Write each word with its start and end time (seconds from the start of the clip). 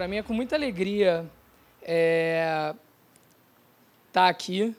para 0.00 0.08
mim 0.08 0.16
é 0.16 0.22
com 0.22 0.32
muita 0.32 0.56
alegria 0.56 1.26
estar 1.82 1.92
é, 1.92 2.74
tá 4.10 4.28
aqui. 4.28 4.74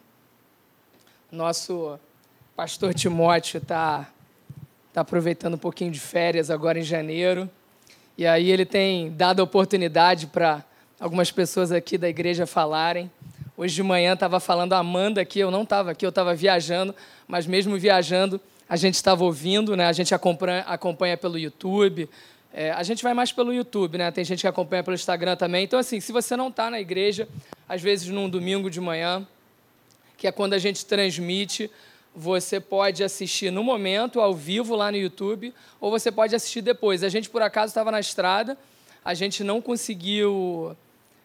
Nosso 1.31 1.99
pastor 2.55 2.91
Timóteo 2.95 3.59
está 3.59 4.09
tá 4.91 5.01
aproveitando 5.01 5.53
um 5.53 5.59
pouquinho 5.59 5.91
de 5.91 5.99
férias 5.99 6.49
agora 6.49 6.79
em 6.79 6.81
janeiro. 6.81 7.47
E 8.17 8.25
aí 8.25 8.49
ele 8.49 8.65
tem 8.65 9.11
dado 9.11 9.41
oportunidade 9.41 10.25
para 10.25 10.65
algumas 10.99 11.29
pessoas 11.29 11.71
aqui 11.71 11.99
da 11.99 12.09
igreja 12.09 12.47
falarem. 12.47 13.11
Hoje 13.55 13.75
de 13.75 13.83
manhã 13.83 14.13
estava 14.13 14.39
falando 14.39 14.73
a 14.73 14.79
Amanda 14.79 15.21
aqui, 15.21 15.39
eu 15.39 15.51
não 15.51 15.61
estava 15.61 15.91
aqui, 15.91 16.03
eu 16.03 16.09
estava 16.09 16.33
viajando, 16.33 16.95
mas 17.27 17.45
mesmo 17.45 17.77
viajando, 17.77 18.41
a 18.67 18.75
gente 18.75 18.95
estava 18.95 19.23
ouvindo, 19.23 19.77
né? 19.77 19.85
a 19.85 19.93
gente 19.93 20.15
acompanha, 20.15 20.61
acompanha 20.61 21.15
pelo 21.15 21.37
YouTube, 21.37 22.09
é, 22.53 22.71
a 22.71 22.83
gente 22.83 23.01
vai 23.01 23.13
mais 23.13 23.31
pelo 23.31 23.53
YouTube, 23.53 23.97
né? 23.97 24.11
Tem 24.11 24.25
gente 24.25 24.41
que 24.41 24.47
acompanha 24.47 24.83
pelo 24.83 24.95
Instagram 24.95 25.35
também. 25.35 25.63
Então, 25.63 25.79
assim, 25.79 25.99
se 25.99 26.11
você 26.11 26.35
não 26.35 26.49
está 26.49 26.69
na 26.69 26.81
igreja, 26.81 27.27
às 27.67 27.81
vezes 27.81 28.07
num 28.09 28.29
domingo 28.29 28.69
de 28.69 28.81
manhã, 28.81 29.25
que 30.17 30.27
é 30.27 30.31
quando 30.31 30.53
a 30.53 30.59
gente 30.59 30.85
transmite, 30.85 31.71
você 32.13 32.59
pode 32.59 33.03
assistir 33.03 33.51
no 33.51 33.63
momento, 33.63 34.19
ao 34.19 34.33
vivo, 34.33 34.75
lá 34.75 34.91
no 34.91 34.97
YouTube, 34.97 35.53
ou 35.79 35.89
você 35.89 36.11
pode 36.11 36.35
assistir 36.35 36.61
depois. 36.61 37.03
A 37.03 37.09
gente, 37.09 37.29
por 37.29 37.41
acaso, 37.41 37.71
estava 37.71 37.89
na 37.89 37.99
estrada, 37.99 38.57
a 39.03 39.13
gente 39.13 39.43
não 39.43 39.61
conseguiu 39.61 40.75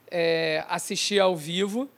é, 0.09 0.65
assistir 0.69 1.19
ao 1.19 1.35
vivo, 1.35 1.89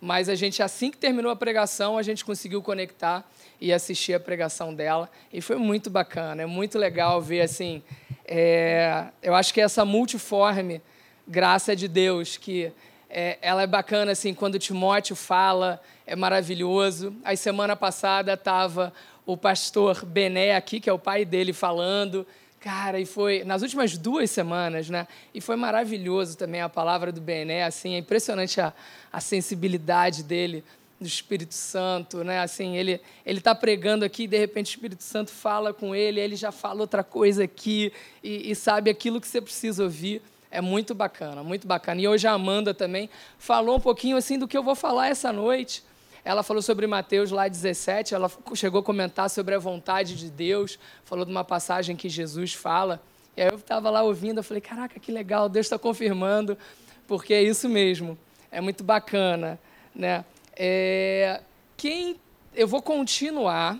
mas 0.00 0.30
a 0.30 0.34
gente, 0.34 0.62
assim 0.62 0.90
que 0.90 0.96
terminou 0.96 1.30
a 1.30 1.36
pregação, 1.36 1.98
a 1.98 2.02
gente 2.02 2.24
conseguiu 2.24 2.62
conectar 2.62 3.28
e 3.60 3.72
assistir 3.72 4.14
a 4.14 4.20
pregação 4.20 4.72
dela. 4.72 5.10
E 5.32 5.42
foi 5.42 5.56
muito 5.56 5.90
bacana, 5.90 6.42
é 6.42 6.46
muito 6.46 6.78
legal 6.78 7.20
ver 7.20 7.42
assim 7.42 7.82
é, 8.28 9.06
eu 9.22 9.34
acho 9.34 9.54
que 9.54 9.60
essa 9.60 9.86
multiforme 9.86 10.82
graça 11.26 11.74
de 11.74 11.88
Deus, 11.88 12.36
que 12.36 12.70
é, 13.08 13.38
ela 13.40 13.62
é 13.62 13.66
bacana, 13.66 14.12
assim, 14.12 14.34
quando 14.34 14.58
Timóteo 14.58 15.16
fala, 15.16 15.80
é 16.06 16.14
maravilhoso. 16.14 17.16
Aí, 17.24 17.38
semana 17.38 17.74
passada, 17.74 18.34
estava 18.34 18.92
o 19.24 19.34
pastor 19.34 20.04
Bené 20.04 20.54
aqui, 20.54 20.78
que 20.78 20.90
é 20.90 20.92
o 20.92 20.98
pai 20.98 21.24
dele, 21.24 21.54
falando. 21.54 22.26
Cara, 22.60 23.00
e 23.00 23.06
foi 23.06 23.44
nas 23.44 23.62
últimas 23.62 23.96
duas 23.96 24.30
semanas, 24.30 24.90
né? 24.90 25.06
E 25.32 25.40
foi 25.40 25.56
maravilhoso 25.56 26.36
também 26.36 26.60
a 26.60 26.68
palavra 26.68 27.10
do 27.10 27.20
Bené, 27.20 27.64
assim, 27.64 27.94
é 27.94 27.98
impressionante 27.98 28.60
a, 28.60 28.74
a 29.10 29.20
sensibilidade 29.20 30.22
dele 30.22 30.62
do 31.00 31.06
Espírito 31.06 31.54
Santo, 31.54 32.24
né? 32.24 32.40
Assim, 32.40 32.76
ele 32.76 33.00
ele 33.24 33.38
está 33.38 33.54
pregando 33.54 34.04
aqui, 34.04 34.24
e 34.24 34.26
de 34.26 34.38
repente 34.38 34.66
o 34.66 34.70
Espírito 34.74 35.02
Santo 35.02 35.30
fala 35.30 35.72
com 35.72 35.94
ele, 35.94 36.20
ele 36.20 36.36
já 36.36 36.50
fala 36.50 36.80
outra 36.80 37.04
coisa 37.04 37.44
aqui 37.44 37.92
e, 38.22 38.50
e, 38.50 38.54
sabe 38.54 38.90
aquilo 38.90 39.20
que 39.20 39.28
você 39.28 39.40
precisa 39.40 39.84
ouvir. 39.84 40.22
É 40.50 40.60
muito 40.60 40.94
bacana, 40.94 41.42
muito 41.42 41.66
bacana. 41.66 42.00
E 42.00 42.08
hoje 42.08 42.26
a 42.26 42.32
Amanda 42.32 42.72
também 42.72 43.10
falou 43.38 43.76
um 43.76 43.80
pouquinho 43.80 44.16
assim 44.16 44.38
do 44.38 44.48
que 44.48 44.56
eu 44.56 44.62
vou 44.62 44.74
falar 44.74 45.08
essa 45.08 45.32
noite. 45.32 45.84
Ela 46.24 46.42
falou 46.42 46.62
sobre 46.62 46.86
Mateus 46.86 47.30
lá 47.30 47.46
17, 47.48 48.14
ela 48.14 48.30
chegou 48.54 48.80
a 48.80 48.82
comentar 48.82 49.30
sobre 49.30 49.54
a 49.54 49.58
vontade 49.58 50.16
de 50.16 50.30
Deus, 50.30 50.78
falou 51.04 51.24
de 51.24 51.30
uma 51.30 51.44
passagem 51.44 51.96
que 51.96 52.08
Jesus 52.08 52.54
fala. 52.54 53.00
E 53.36 53.42
aí 53.42 53.48
eu 53.48 53.56
estava 53.56 53.88
lá 53.88 54.02
ouvindo, 54.02 54.38
eu 54.38 54.42
falei, 54.42 54.60
caraca, 54.60 54.98
que 54.98 55.12
legal, 55.12 55.48
Deus 55.48 55.66
está 55.66 55.78
confirmando, 55.78 56.58
porque 57.06 57.32
é 57.32 57.42
isso 57.42 57.68
mesmo, 57.68 58.18
é 58.50 58.60
muito 58.60 58.82
bacana, 58.82 59.58
né? 59.94 60.24
É, 60.60 61.40
quem 61.76 62.18
eu 62.52 62.66
vou 62.66 62.82
continuar 62.82 63.78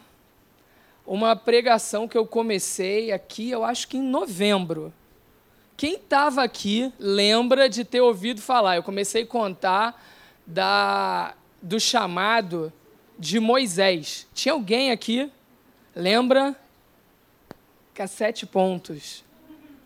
uma 1.05 1.35
pregação 1.35 2.07
que 2.07 2.17
eu 2.17 2.25
comecei 2.25 3.11
aqui, 3.11 3.51
eu 3.51 3.65
acho 3.65 3.89
que 3.89 3.97
em 3.97 4.03
novembro. 4.03 4.93
Quem 5.77 5.95
estava 5.95 6.45
aqui 6.45 6.93
lembra 6.97 7.69
de 7.69 7.85
ter 7.85 8.01
ouvido 8.01 8.41
falar? 8.41 8.77
Eu 8.77 8.83
comecei 8.85 9.25
a 9.25 9.27
contar 9.27 10.01
da, 10.47 11.35
do 11.61 11.81
chamado 11.81 12.73
de 13.19 13.41
Moisés. 13.41 14.29
Tinha 14.33 14.53
alguém 14.53 14.93
aqui? 14.93 15.31
Lembra? 15.97 16.55
Sete 18.07 18.47
pontos. 18.47 19.25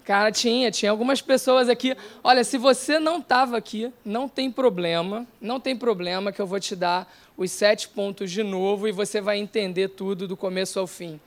Cara, 0.04 0.32
tinha, 0.32 0.70
tinha 0.70 0.90
algumas 0.90 1.22
pessoas 1.22 1.68
aqui. 1.68 1.96
Olha, 2.24 2.42
se 2.42 2.58
você 2.58 2.98
não 2.98 3.18
estava 3.18 3.56
aqui, 3.56 3.92
não 4.04 4.28
tem 4.28 4.50
problema, 4.50 5.26
não 5.40 5.60
tem 5.60 5.76
problema 5.76 6.32
que 6.32 6.40
eu 6.40 6.46
vou 6.46 6.58
te 6.58 6.74
dar 6.74 7.12
os 7.36 7.50
sete 7.52 7.88
pontos 7.88 8.30
de 8.30 8.42
novo 8.42 8.88
e 8.88 8.92
você 8.92 9.20
vai 9.20 9.38
entender 9.38 9.88
tudo 9.88 10.26
do 10.26 10.36
começo 10.36 10.78
ao 10.78 10.86
fim, 10.86 11.20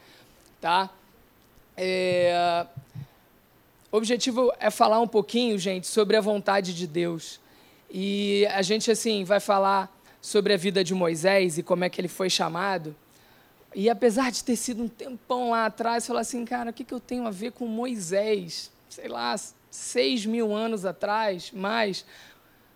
tá? 0.59 0.89
É... 1.77 2.65
O 3.91 3.97
objetivo 3.97 4.51
é 4.59 4.69
falar 4.69 4.99
um 4.99 5.07
pouquinho, 5.07 5.57
gente, 5.57 5.87
sobre 5.87 6.17
a 6.17 6.21
vontade 6.21 6.73
de 6.73 6.85
Deus. 6.85 7.39
E 7.89 8.45
a 8.47 8.61
gente, 8.61 8.91
assim, 8.91 9.23
vai 9.23 9.39
falar 9.39 9.89
sobre 10.21 10.53
a 10.53 10.57
vida 10.57 10.83
de 10.83 10.93
Moisés 10.93 11.57
e 11.57 11.63
como 11.63 11.85
é 11.85 11.89
que 11.89 12.01
ele 12.01 12.09
foi 12.09 12.29
chamado. 12.29 12.93
E 13.77 13.89
apesar 13.89 14.31
de 14.31 14.41
ter 14.41 14.55
sido 14.55 14.83
um 14.83 14.87
tempão 14.87 15.49
lá 15.49 15.65
atrás, 15.65 16.07
falar 16.07 16.21
assim, 16.21 16.45
cara, 16.45 16.69
o 16.69 16.73
que, 16.73 16.85
que 16.85 16.93
eu 16.93 16.99
tenho 16.99 17.27
a 17.27 17.29
ver 17.29 17.51
com 17.51 17.67
Moisés? 17.67 18.71
Sei 18.87 19.09
lá, 19.09 19.35
seis 19.69 20.25
mil 20.25 20.55
anos 20.55 20.85
atrás, 20.85 21.51
mais. 21.51 22.05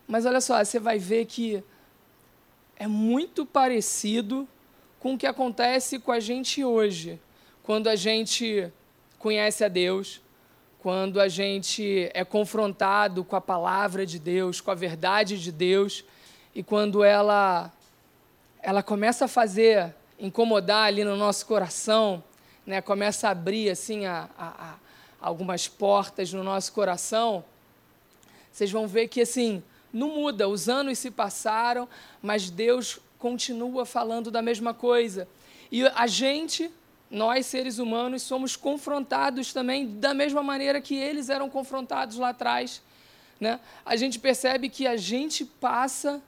Mas 0.05 0.25
olha 0.25 0.41
só, 0.41 0.61
você 0.61 0.77
vai 0.77 0.99
ver 0.99 1.25
que 1.25 1.63
é 2.75 2.85
muito 2.85 3.45
parecido 3.45 4.45
com 4.99 5.13
o 5.13 5.17
que 5.17 5.25
acontece 5.25 5.99
com 5.99 6.11
a 6.11 6.19
gente 6.19 6.65
hoje. 6.65 7.17
Quando 7.63 7.87
a 7.87 7.95
gente 7.95 8.69
conhece 9.17 9.63
a 9.63 9.69
Deus, 9.69 10.21
quando 10.79 11.21
a 11.21 11.29
gente 11.29 12.11
é 12.13 12.25
confrontado 12.25 13.23
com 13.23 13.37
a 13.37 13.41
palavra 13.41 14.05
de 14.05 14.19
Deus, 14.19 14.59
com 14.59 14.69
a 14.69 14.75
verdade 14.75 15.41
de 15.41 15.51
Deus, 15.51 16.03
e 16.53 16.61
quando 16.61 17.05
ela, 17.05 17.71
ela 18.61 18.83
começa 18.83 19.23
a 19.23 19.27
fazer 19.29 19.95
incomodar 20.19 20.87
ali 20.87 21.03
no 21.03 21.15
nosso 21.15 21.45
coração, 21.45 22.23
né, 22.65 22.81
começa 22.81 23.27
a 23.27 23.31
abrir 23.31 23.69
assim 23.69 24.05
a, 24.05 24.29
a, 24.37 24.47
a 24.47 24.75
algumas 25.19 25.67
portas 25.67 26.31
no 26.33 26.43
nosso 26.43 26.71
coração, 26.73 27.43
vocês 28.51 28.71
vão 28.71 28.87
ver 28.87 29.07
que 29.07 29.21
assim 29.21 29.63
não 29.91 30.09
muda. 30.09 30.47
Os 30.47 30.69
anos 30.69 30.99
se 30.99 31.09
passaram, 31.09 31.87
mas 32.21 32.49
Deus 32.49 32.99
continua 33.17 33.85
falando 33.85 34.31
da 34.31 34.41
mesma 34.41 34.73
coisa. 34.73 35.27
E 35.71 35.85
a 35.87 36.07
gente, 36.07 36.71
nós 37.09 37.45
seres 37.45 37.79
humanos, 37.79 38.21
somos 38.21 38.55
confrontados 38.55 39.53
também 39.53 39.99
da 39.99 40.13
mesma 40.13 40.43
maneira 40.43 40.81
que 40.81 40.95
eles 40.95 41.29
eram 41.29 41.49
confrontados 41.49 42.17
lá 42.17 42.29
atrás. 42.29 42.81
Né? 43.39 43.59
A 43.85 43.95
gente 43.95 44.19
percebe 44.19 44.69
que 44.69 44.85
a 44.87 44.97
gente 44.97 45.45
passa 45.45 46.21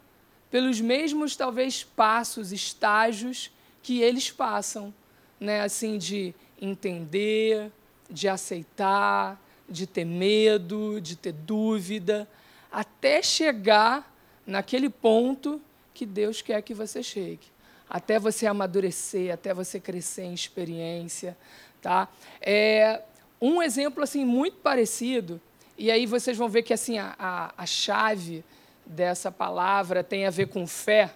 pelos 0.49 0.81
mesmos, 0.81 1.35
talvez, 1.35 1.83
passos, 1.83 2.51
estágios 2.51 3.51
que 3.81 4.01
eles 4.01 4.31
passam, 4.31 4.93
né? 5.39 5.61
Assim 5.61 5.97
de 5.97 6.33
entender, 6.61 7.71
de 8.09 8.27
aceitar, 8.27 9.41
de 9.67 9.87
ter 9.87 10.05
medo, 10.05 10.99
de 11.01 11.15
ter 11.15 11.31
dúvida, 11.31 12.27
até 12.71 13.21
chegar 13.21 14.13
naquele 14.45 14.89
ponto 14.89 15.61
que 15.93 16.05
Deus 16.05 16.41
quer 16.41 16.61
que 16.61 16.73
você 16.73 17.01
chegue, 17.01 17.47
até 17.89 18.19
você 18.19 18.47
amadurecer, 18.47 19.33
até 19.33 19.53
você 19.53 19.79
crescer 19.79 20.23
em 20.23 20.33
experiência, 20.33 21.37
tá? 21.81 22.07
É 22.41 23.01
um 23.39 23.61
exemplo 23.61 24.03
assim 24.03 24.23
muito 24.23 24.57
parecido 24.57 25.41
e 25.77 25.89
aí 25.89 26.05
vocês 26.05 26.37
vão 26.37 26.47
ver 26.47 26.63
que 26.63 26.73
assim 26.73 26.99
a, 26.99 27.15
a, 27.17 27.53
a 27.57 27.65
chave 27.65 28.43
dessa 28.85 29.31
palavra 29.31 30.03
tem 30.03 30.25
a 30.25 30.29
ver 30.29 30.47
com 30.47 30.67
fé 30.67 31.15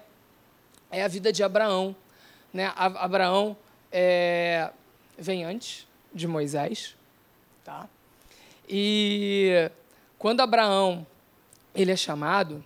é 0.90 1.04
a 1.04 1.08
vida 1.08 1.32
de 1.32 1.44
Abraão 1.44 1.94
né, 2.56 2.72
Abraão 2.74 3.56
é, 3.92 4.70
vem 5.18 5.44
antes 5.44 5.86
de 6.12 6.26
Moisés, 6.26 6.96
tá? 7.62 7.88
E 8.68 9.70
quando 10.18 10.40
Abraão 10.40 11.06
ele 11.74 11.92
é 11.92 11.96
chamado, 11.96 12.64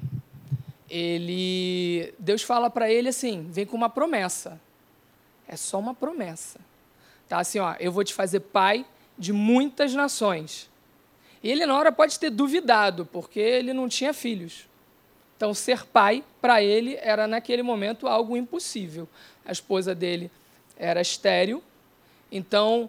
ele 0.88 2.14
Deus 2.18 2.42
fala 2.42 2.70
para 2.70 2.90
ele 2.90 3.08
assim, 3.08 3.48
vem 3.50 3.66
com 3.66 3.76
uma 3.76 3.90
promessa. 3.90 4.60
É 5.48 5.56
só 5.56 5.78
uma 5.78 5.92
promessa. 5.92 6.60
Tá 7.28 7.40
assim, 7.40 7.58
ó, 7.58 7.74
eu 7.80 7.90
vou 7.90 8.04
te 8.04 8.14
fazer 8.14 8.40
pai 8.40 8.86
de 9.18 9.32
muitas 9.32 9.92
nações. 9.92 10.70
E 11.42 11.50
ele 11.50 11.66
na 11.66 11.76
hora 11.76 11.90
pode 11.90 12.18
ter 12.18 12.30
duvidado, 12.30 13.04
porque 13.06 13.40
ele 13.40 13.72
não 13.72 13.88
tinha 13.88 14.14
filhos. 14.14 14.68
Então, 15.36 15.54
ser 15.54 15.86
pai, 15.86 16.22
para 16.38 16.62
ele, 16.62 16.98
era 17.00 17.26
naquele 17.26 17.62
momento 17.62 18.06
algo 18.06 18.36
impossível. 18.36 19.08
A 19.50 19.52
esposa 19.52 19.96
dele 19.96 20.30
era 20.76 21.00
estéril, 21.00 21.60
então, 22.30 22.88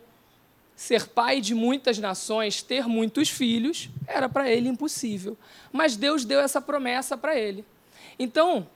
ser 0.76 1.08
pai 1.08 1.42
de 1.42 1.56
muitas 1.56 1.98
nações, 1.98 2.62
ter 2.62 2.88
muitos 2.88 3.30
filhos, 3.30 3.90
era 4.06 4.30
para 4.30 4.48
ele 4.48 4.70
impossível. 4.70 5.36
Mas 5.72 5.96
Deus 5.96 6.24
deu 6.24 6.40
essa 6.40 6.62
promessa 6.62 7.18
para 7.18 7.36
ele. 7.36 7.66
Então, 8.20 8.68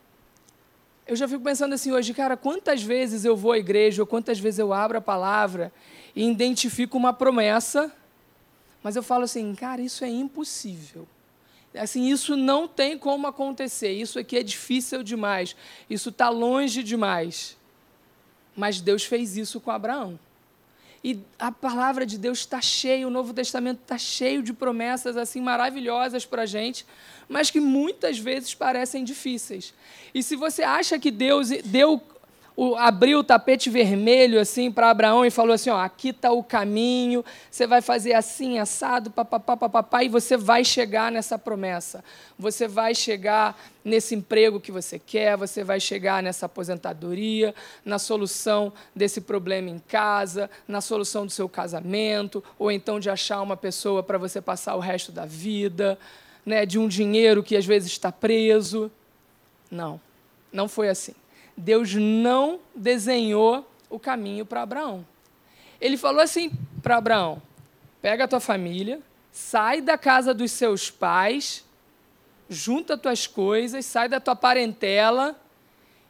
eu 1.05 1.15
já 1.15 1.27
fico 1.27 1.43
pensando 1.43 1.73
assim 1.75 1.91
hoje, 1.91 2.11
cara, 2.11 2.35
quantas 2.35 2.81
vezes 2.81 3.23
eu 3.23 3.37
vou 3.37 3.51
à 3.51 3.59
igreja, 3.59 4.01
ou 4.01 4.07
quantas 4.07 4.39
vezes 4.39 4.57
eu 4.57 4.73
abro 4.73 4.97
a 4.97 5.01
palavra 5.01 5.71
e 6.15 6.27
identifico 6.27 6.97
uma 6.97 7.13
promessa, 7.13 7.93
mas 8.81 8.95
eu 8.95 9.03
falo 9.03 9.25
assim, 9.25 9.53
cara, 9.53 9.79
isso 9.79 10.03
é 10.03 10.09
impossível. 10.09 11.07
Assim, 11.75 12.09
isso 12.09 12.35
não 12.35 12.67
tem 12.67 12.97
como 12.97 13.27
acontecer. 13.27 13.91
Isso 13.91 14.17
aqui 14.17 14.37
é 14.37 14.41
difícil 14.41 15.03
demais. 15.03 15.55
Isso 15.87 16.09
está 16.09 16.29
longe 16.29 16.81
demais. 16.81 17.55
Mas 18.55 18.79
Deus 18.81 19.03
fez 19.03 19.37
isso 19.37 19.59
com 19.59 19.71
Abraão. 19.71 20.19
E 21.03 21.19
a 21.37 21.51
palavra 21.51 22.03
de 22.03 22.17
Deus 22.17 22.39
está 22.39 22.59
cheia, 22.59 23.07
o 23.07 23.11
Novo 23.11 23.31
Testamento 23.31 23.79
está 23.83 23.95
cheio 23.95 24.41
de 24.41 24.51
promessas 24.51 25.15
assim 25.15 25.39
maravilhosas 25.39 26.25
para 26.25 26.41
a 26.41 26.45
gente, 26.47 26.83
mas 27.29 27.51
que 27.51 27.59
muitas 27.59 28.17
vezes 28.17 28.55
parecem 28.55 29.03
difíceis. 29.03 29.71
E 30.15 30.23
se 30.23 30.35
você 30.35 30.63
acha 30.63 30.97
que 30.97 31.11
Deus 31.11 31.49
deu 31.65 32.01
o, 32.57 32.75
abriu 32.75 33.19
o 33.19 33.23
tapete 33.23 33.69
vermelho 33.69 34.39
assim 34.39 34.71
para 34.71 34.89
Abraão 34.89 35.25
e 35.25 35.31
falou 35.31 35.53
assim: 35.53 35.69
ó, 35.69 35.77
aqui 35.77 36.09
está 36.09 36.31
o 36.31 36.41
caminho, 36.41 37.23
você 37.51 37.67
vai 37.67 37.81
fazer 37.81 38.13
assim, 38.13 38.59
assado, 38.59 39.11
papapá, 39.11 39.57
papapá, 39.57 40.03
e 40.03 40.09
você 40.09 40.37
vai 40.37 40.63
chegar 40.63 41.11
nessa 41.11 41.37
promessa. 41.37 42.03
Você 42.39 42.67
vai 42.67 42.95
chegar 42.95 43.57
nesse 43.83 44.15
emprego 44.15 44.59
que 44.59 44.71
você 44.71 44.97
quer, 44.97 45.35
você 45.35 45.63
vai 45.63 45.79
chegar 45.79 46.23
nessa 46.23 46.45
aposentadoria, 46.45 47.53
na 47.83 47.99
solução 47.99 48.71
desse 48.95 49.19
problema 49.19 49.69
em 49.69 49.79
casa, 49.79 50.49
na 50.67 50.79
solução 50.79 51.25
do 51.25 51.31
seu 51.31 51.49
casamento, 51.49 52.43
ou 52.57 52.71
então 52.71 52.99
de 52.99 53.09
achar 53.09 53.41
uma 53.41 53.57
pessoa 53.57 54.01
para 54.01 54.17
você 54.17 54.39
passar 54.39 54.75
o 54.75 54.79
resto 54.79 55.11
da 55.11 55.25
vida, 55.25 55.99
né, 56.45 56.65
de 56.65 56.79
um 56.79 56.87
dinheiro 56.87 57.43
que 57.43 57.57
às 57.57 57.65
vezes 57.65 57.91
está 57.91 58.11
preso. 58.11 58.89
Não, 59.69 59.99
não 60.53 60.69
foi 60.69 60.87
assim. 60.87 61.13
Deus 61.55 61.93
não 61.93 62.59
desenhou 62.75 63.69
o 63.89 63.99
caminho 63.99 64.45
para 64.45 64.61
Abraão. 64.61 65.05
Ele 65.79 65.97
falou 65.97 66.21
assim 66.21 66.51
para 66.81 66.97
Abraão: 66.97 67.41
pega 68.01 68.25
a 68.25 68.27
tua 68.27 68.39
família, 68.39 69.01
sai 69.31 69.81
da 69.81 69.97
casa 69.97 70.33
dos 70.33 70.51
seus 70.51 70.89
pais, 70.91 71.63
junta 72.49 72.97
tuas 72.97 73.27
coisas, 73.27 73.85
sai 73.85 74.09
da 74.09 74.19
tua 74.19 74.35
parentela 74.35 75.39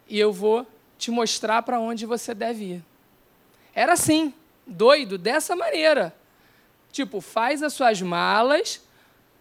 e 0.07 0.19
eu 0.19 0.31
vou 0.31 0.65
te 0.97 1.11
mostrar 1.11 1.61
para 1.63 1.79
onde 1.79 2.05
você 2.05 2.33
deve 2.33 2.63
ir. 2.75 2.83
Era 3.73 3.93
assim, 3.93 4.33
doido, 4.65 5.17
dessa 5.17 5.55
maneira. 5.55 6.15
Tipo, 6.91 7.19
faz 7.19 7.61
as 7.61 7.73
suas 7.73 8.01
malas 8.01 8.81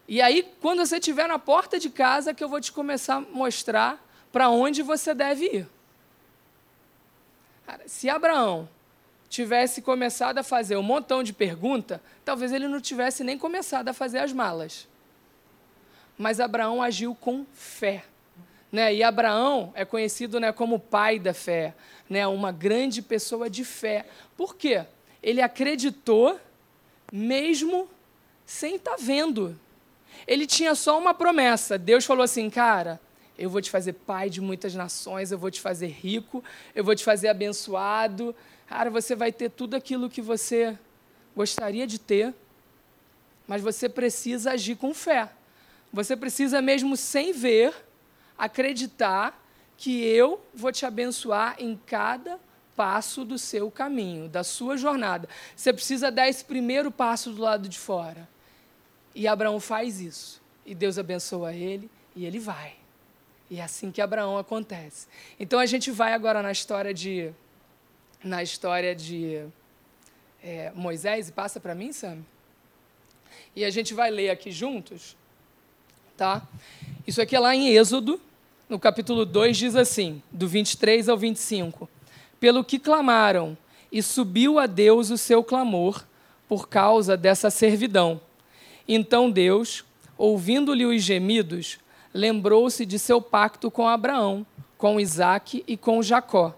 e 0.06 0.20
aí, 0.20 0.46
quando 0.60 0.84
você 0.84 0.98
estiver 0.98 1.26
na 1.26 1.38
porta 1.38 1.78
de 1.78 1.88
casa, 1.88 2.34
que 2.34 2.44
eu 2.44 2.48
vou 2.48 2.60
te 2.60 2.70
começar 2.70 3.16
a 3.16 3.20
mostrar 3.20 4.04
para 4.30 4.50
onde 4.50 4.82
você 4.82 5.14
deve 5.14 5.46
ir. 5.46 5.68
Cara, 7.66 7.82
se 7.87 8.08
Abraão 8.08 8.69
tivesse 9.28 9.82
começado 9.82 10.38
a 10.38 10.43
fazer 10.43 10.76
um 10.76 10.82
montão 10.82 11.22
de 11.22 11.32
pergunta, 11.32 12.00
talvez 12.25 12.52
ele 12.52 12.69
não 12.69 12.81
tivesse 12.81 13.25
nem 13.25 13.37
começado 13.37 13.88
a 13.88 13.93
fazer 13.93 14.19
as 14.19 14.32
malas. 14.32 14.87
Mas 16.16 16.38
Abraão 16.38 16.82
agiu 16.82 17.14
com 17.14 17.44
fé. 17.52 18.05
Né? 18.70 18.94
E 18.94 19.02
Abraão 19.02 19.72
é 19.75 19.84
conhecido 19.84 20.38
né, 20.38 20.52
como 20.52 20.78
pai 20.78 21.19
da 21.19 21.34
fé, 21.34 21.75
né? 22.08 22.26
uma 22.26 22.52
grande 22.52 23.00
pessoa 23.02 23.49
de 23.49 23.64
fé. 23.64 24.06
Por 24.37 24.56
quê? 24.56 24.84
Ele 25.22 25.40
acreditou 25.40 26.38
mesmo 27.12 27.88
sem 28.44 28.76
estar 28.76 28.93
tá 28.93 28.96
vendo. 29.00 29.58
Ele 30.26 30.46
tinha 30.46 30.75
só 30.75 30.99
uma 30.99 31.14
promessa. 31.14 31.78
Deus 31.78 32.05
falou 32.05 32.22
assim, 32.22 32.49
cara, 32.50 33.00
eu 33.38 33.50
vou 33.50 33.60
te 33.60 33.70
fazer 33.70 33.92
pai 33.92 34.31
de 34.31 34.40
muitas 34.40 34.75
nações, 34.75 35.32
eu 35.32 35.38
vou 35.38 35.50
te 35.50 35.60
fazer 35.60 35.88
rico, 35.88 36.42
eu 36.75 36.84
vou 36.84 36.94
te 36.94 37.04
fazer 37.04 37.28
abençoado. 37.28 38.34
Cara, 38.66 38.90
você 38.90 39.14
vai 39.14 39.32
ter 39.32 39.50
tudo 39.50 39.75
aquilo 39.75 40.08
que 40.08 40.22
você 40.22 40.78
gostaria 41.34 41.86
de 41.86 41.98
ter, 41.98 42.32
mas 43.46 43.60
você 43.60 43.88
precisa 43.88 44.52
agir 44.52 44.76
com 44.76 44.94
fé. 44.94 45.31
Você 45.92 46.16
precisa, 46.16 46.62
mesmo 46.62 46.96
sem 46.96 47.32
ver, 47.32 47.75
acreditar 48.38 49.40
que 49.76 50.04
eu 50.04 50.40
vou 50.54 50.72
te 50.72 50.86
abençoar 50.86 51.56
em 51.58 51.78
cada 51.86 52.38
passo 52.76 53.25
do 53.25 53.38
seu 53.38 53.70
caminho, 53.70 54.28
da 54.28 54.42
sua 54.42 54.76
jornada. 54.76 55.28
Você 55.54 55.72
precisa 55.72 56.10
dar 56.10 56.28
esse 56.28 56.44
primeiro 56.44 56.90
passo 56.90 57.31
do 57.31 57.42
lado 57.42 57.69
de 57.69 57.78
fora. 57.78 58.28
E 59.14 59.28
Abraão 59.28 59.60
faz 59.60 60.00
isso. 60.00 60.42
E 60.66 60.75
Deus 60.75 60.98
abençoa 60.98 61.52
ele 61.52 61.90
e 62.16 62.25
ele 62.25 62.38
vai. 62.38 62.83
E 63.50 63.61
é 63.61 63.62
assim 63.62 63.91
que 63.91 64.00
Abraão 64.00 64.38
acontece. 64.38 65.06
Então 65.38 65.58
a 65.58 65.67
gente 65.67 65.91
vai 65.91 66.12
agora 66.12 66.43
na 66.43 66.50
história 66.50 66.93
de 66.94 67.32
na 68.23 68.43
história 68.43 68.94
de 68.94 69.44
é, 70.43 70.73
Moisés 70.75 71.29
e 71.29 71.32
passa 71.32 71.61
para 71.61 71.75
mim, 71.75 71.93
Sam. 71.93 72.19
E 73.55 73.64
a 73.64 73.70
gente 73.70 73.93
vai 73.93 74.11
ler 74.11 74.31
aqui 74.31 74.50
juntos, 74.50 75.14
tá? 76.17 76.46
Isso 77.06 77.20
aqui 77.20 77.37
é 77.37 77.38
lá 77.38 77.55
em 77.55 77.69
Êxodo, 77.69 78.19
no 78.69 78.79
capítulo 78.79 79.26
2 79.26 79.56
diz 79.56 79.76
assim, 79.76 80.23
do 80.32 80.49
23 80.49 81.08
ao 81.08 81.19
25: 81.19 81.88
Pelo 82.41 82.64
que 82.64 82.79
clamaram, 82.79 83.56
e 83.93 84.02
subiu 84.02 84.58
a 84.58 84.67
Deus 84.67 85.11
o 85.11 85.17
seu 85.17 85.44
clamor 85.44 86.05
por 86.49 86.69
causa 86.69 87.17
dessa 87.17 87.49
servidão. 87.49 88.20
Então 88.88 89.31
Deus, 89.31 89.85
ouvindo-lhe 90.19 90.85
os 90.85 91.02
gemidos, 91.02 91.79
lembrou-se 92.14 92.87
de 92.87 92.96
seu 92.96 93.20
pacto 93.20 93.72
com 93.72 93.88
Abraão, 93.88 94.46
com 94.78 95.00
Isaque 95.00 95.64
e 95.66 95.76
com 95.76 96.00
Jacó. 96.00 96.56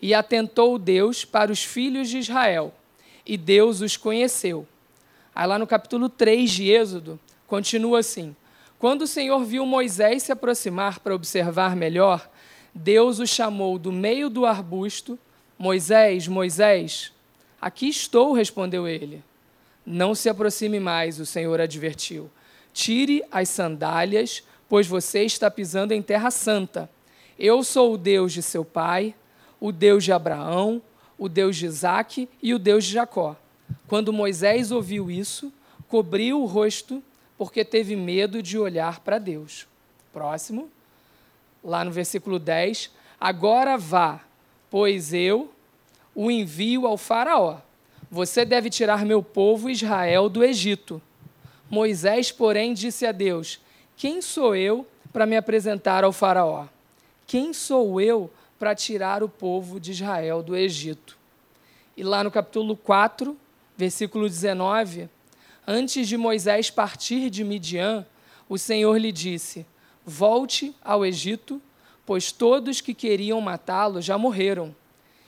E 0.00 0.12
atentou 0.12 0.78
Deus 0.78 1.24
para 1.24 1.50
os 1.50 1.64
filhos 1.64 2.10
de 2.10 2.18
Israel. 2.18 2.74
E 3.26 3.36
Deus 3.38 3.80
os 3.80 3.96
conheceu. 3.96 4.66
Aí 5.34 5.46
lá 5.46 5.58
no 5.58 5.66
capítulo 5.66 6.08
3 6.08 6.50
de 6.50 6.70
Êxodo, 6.70 7.18
continua 7.46 8.00
assim: 8.00 8.36
Quando 8.78 9.02
o 9.02 9.06
Senhor 9.06 9.42
viu 9.44 9.64
Moisés 9.64 10.24
se 10.24 10.32
aproximar 10.32 11.00
para 11.00 11.14
observar 11.14 11.74
melhor, 11.74 12.28
Deus 12.74 13.18
o 13.18 13.26
chamou 13.26 13.78
do 13.78 13.90
meio 13.90 14.28
do 14.28 14.44
arbusto. 14.44 15.18
Moisés, 15.58 16.28
Moisés, 16.28 17.12
aqui 17.60 17.88
estou, 17.88 18.32
respondeu 18.32 18.86
ele. 18.86 19.24
Não 19.84 20.14
se 20.14 20.28
aproxime 20.28 20.78
mais, 20.78 21.18
o 21.18 21.26
Senhor 21.26 21.60
advertiu. 21.60 22.30
Tire 22.72 23.24
as 23.32 23.48
sandálias, 23.48 24.44
pois 24.68 24.86
você 24.86 25.24
está 25.24 25.50
pisando 25.50 25.92
em 25.92 26.02
terra 26.02 26.30
santa. 26.30 26.90
Eu 27.38 27.62
sou 27.62 27.94
o 27.94 27.98
Deus 27.98 28.32
de 28.32 28.42
seu 28.42 28.64
pai, 28.64 29.14
o 29.60 29.72
Deus 29.72 30.04
de 30.04 30.12
Abraão, 30.12 30.82
o 31.16 31.28
Deus 31.28 31.56
de 31.56 31.66
Isaque 31.66 32.28
e 32.42 32.52
o 32.52 32.58
Deus 32.58 32.84
de 32.84 32.92
Jacó. 32.92 33.36
Quando 33.86 34.12
Moisés 34.12 34.70
ouviu 34.70 35.10
isso, 35.10 35.52
cobriu 35.88 36.42
o 36.42 36.46
rosto, 36.46 37.02
porque 37.36 37.64
teve 37.64 37.96
medo 37.96 38.42
de 38.42 38.58
olhar 38.58 39.00
para 39.00 39.18
Deus. 39.18 39.66
Próximo, 40.12 40.68
lá 41.62 41.84
no 41.84 41.90
versículo 41.90 42.38
10. 42.38 42.90
Agora 43.20 43.76
vá, 43.76 44.20
pois 44.70 45.12
eu 45.12 45.52
o 46.14 46.30
envio 46.30 46.86
ao 46.86 46.96
Faraó. 46.96 47.58
Você 48.10 48.44
deve 48.44 48.70
tirar 48.70 49.04
meu 49.04 49.22
povo 49.22 49.70
Israel 49.70 50.28
do 50.28 50.42
Egito. 50.42 51.00
Moisés, 51.70 52.32
porém, 52.32 52.74
disse 52.74 53.06
a 53.06 53.12
Deus: 53.12 53.60
quem 53.98 54.22
sou 54.22 54.54
eu 54.54 54.86
para 55.12 55.26
me 55.26 55.36
apresentar 55.36 56.04
ao 56.04 56.12
Faraó? 56.12 56.66
Quem 57.26 57.52
sou 57.52 58.00
eu 58.00 58.30
para 58.56 58.72
tirar 58.72 59.24
o 59.24 59.28
povo 59.28 59.80
de 59.80 59.90
Israel 59.90 60.40
do 60.40 60.56
Egito? 60.56 61.18
E 61.96 62.04
lá 62.04 62.22
no 62.22 62.30
capítulo 62.30 62.76
4, 62.76 63.36
versículo 63.76 64.28
19, 64.28 65.08
antes 65.66 66.06
de 66.06 66.16
Moisés 66.16 66.70
partir 66.70 67.28
de 67.28 67.42
Midian, 67.42 68.06
o 68.48 68.56
Senhor 68.56 68.96
lhe 68.98 69.10
disse: 69.10 69.66
Volte 70.06 70.72
ao 70.80 71.04
Egito, 71.04 71.60
pois 72.06 72.30
todos 72.30 72.80
que 72.80 72.94
queriam 72.94 73.40
matá-lo 73.40 74.00
já 74.00 74.16
morreram. 74.16 74.72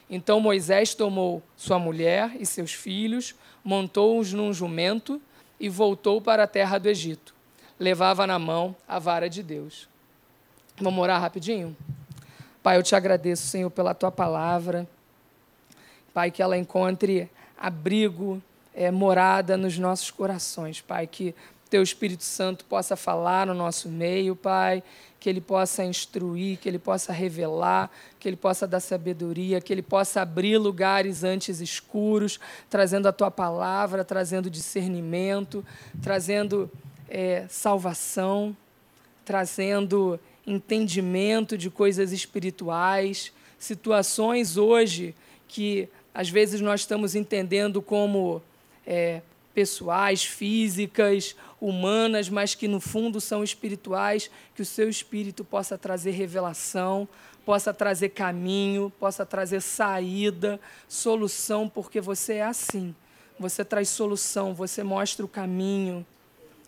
Então 0.09 0.41
Moisés 0.41 0.95
tomou 0.95 1.43
sua 1.57 1.81
mulher 1.81 2.37
e 2.39 2.47
seus 2.47 2.73
filhos, 2.73 3.35
montou-os 3.65 4.33
num 4.33 4.53
jumento 4.53 5.21
e 5.59 5.69
voltou 5.69 6.21
para 6.21 6.45
a 6.45 6.47
terra 6.47 6.79
do 6.79 6.89
Egito 6.89 7.39
levava 7.80 8.26
na 8.26 8.38
mão 8.38 8.76
a 8.87 8.99
vara 8.99 9.28
de 9.30 9.42
Deus. 9.42 9.88
Vamos 10.78 11.02
orar 11.02 11.18
rapidinho? 11.18 11.75
Pai, 12.62 12.76
eu 12.76 12.82
te 12.82 12.94
agradeço, 12.94 13.46
Senhor, 13.46 13.70
pela 13.70 13.94
tua 13.94 14.12
palavra. 14.12 14.87
Pai, 16.12 16.30
que 16.30 16.42
ela 16.42 16.58
encontre 16.58 17.30
abrigo, 17.58 18.40
é, 18.75 18.90
morada 18.90 19.56
nos 19.56 19.78
nossos 19.78 20.10
corações. 20.10 20.82
Pai, 20.82 21.06
que 21.06 21.34
teu 21.70 21.82
Espírito 21.82 22.25
Santo 22.25 22.66
possa 22.66 22.96
falar 22.96 23.46
no 23.46 23.54
nosso 23.54 23.88
meio, 23.88 24.37
Pai, 24.37 24.82
que 25.18 25.30
ele 25.30 25.40
possa 25.40 25.82
instruir, 25.82 26.58
que 26.58 26.68
ele 26.68 26.78
possa 26.78 27.12
revelar, 27.12 27.90
que 28.18 28.28
ele 28.28 28.37
possa 28.37 28.66
dar 28.66 28.80
sabedoria, 28.80 29.60
que 29.60 29.72
ele 29.72 29.82
possa 29.82 30.20
abrir 30.20 30.58
lugares 30.58 31.25
antes 31.25 31.60
escuros, 31.60 32.38
trazendo 32.68 33.06
a 33.06 33.12
tua 33.12 33.30
palavra, 33.30 34.04
trazendo 34.04 34.50
discernimento, 34.50 35.64
trazendo 36.02 36.70
é, 37.11 37.45
salvação, 37.49 38.57
trazendo 39.25 40.19
entendimento 40.47 41.59
de 41.59 41.69
coisas 41.69 42.12
espirituais, 42.12 43.33
situações 43.59 44.57
hoje 44.57 45.14
que 45.47 45.88
às 46.14 46.31
vezes 46.31 46.61
nós 46.61 46.81
estamos 46.81 47.14
entendendo 47.14 47.83
como 47.83 48.40
é, 48.87 49.21
pessoais, 49.52 50.25
físicas, 50.25 51.37
humanas, 51.61 52.29
mas 52.29 52.55
que 52.55 52.67
no 52.67 52.81
fundo 52.81 53.21
são 53.21 53.45
espirituais, 53.45 54.31
que 54.55 54.62
o 54.62 54.67
seu 54.67 54.88
espírito 54.88 55.45
possa 55.45 55.76
trazer 55.76 56.12
revelação, 56.12 57.09
possa 57.45 57.75
trazer 57.75 58.11
caminho, 58.11 58.93
possa 58.99 59.26
trazer 59.26 59.61
saída, 59.61 60.61
solução, 60.88 61.69
porque 61.69 62.00
você 62.00 62.35
é 62.35 62.43
assim. 62.43 62.95
Você 63.38 63.64
traz 63.64 63.88
solução, 63.88 64.55
você 64.55 64.83
mostra 64.83 65.25
o 65.25 65.29
caminho. 65.29 66.07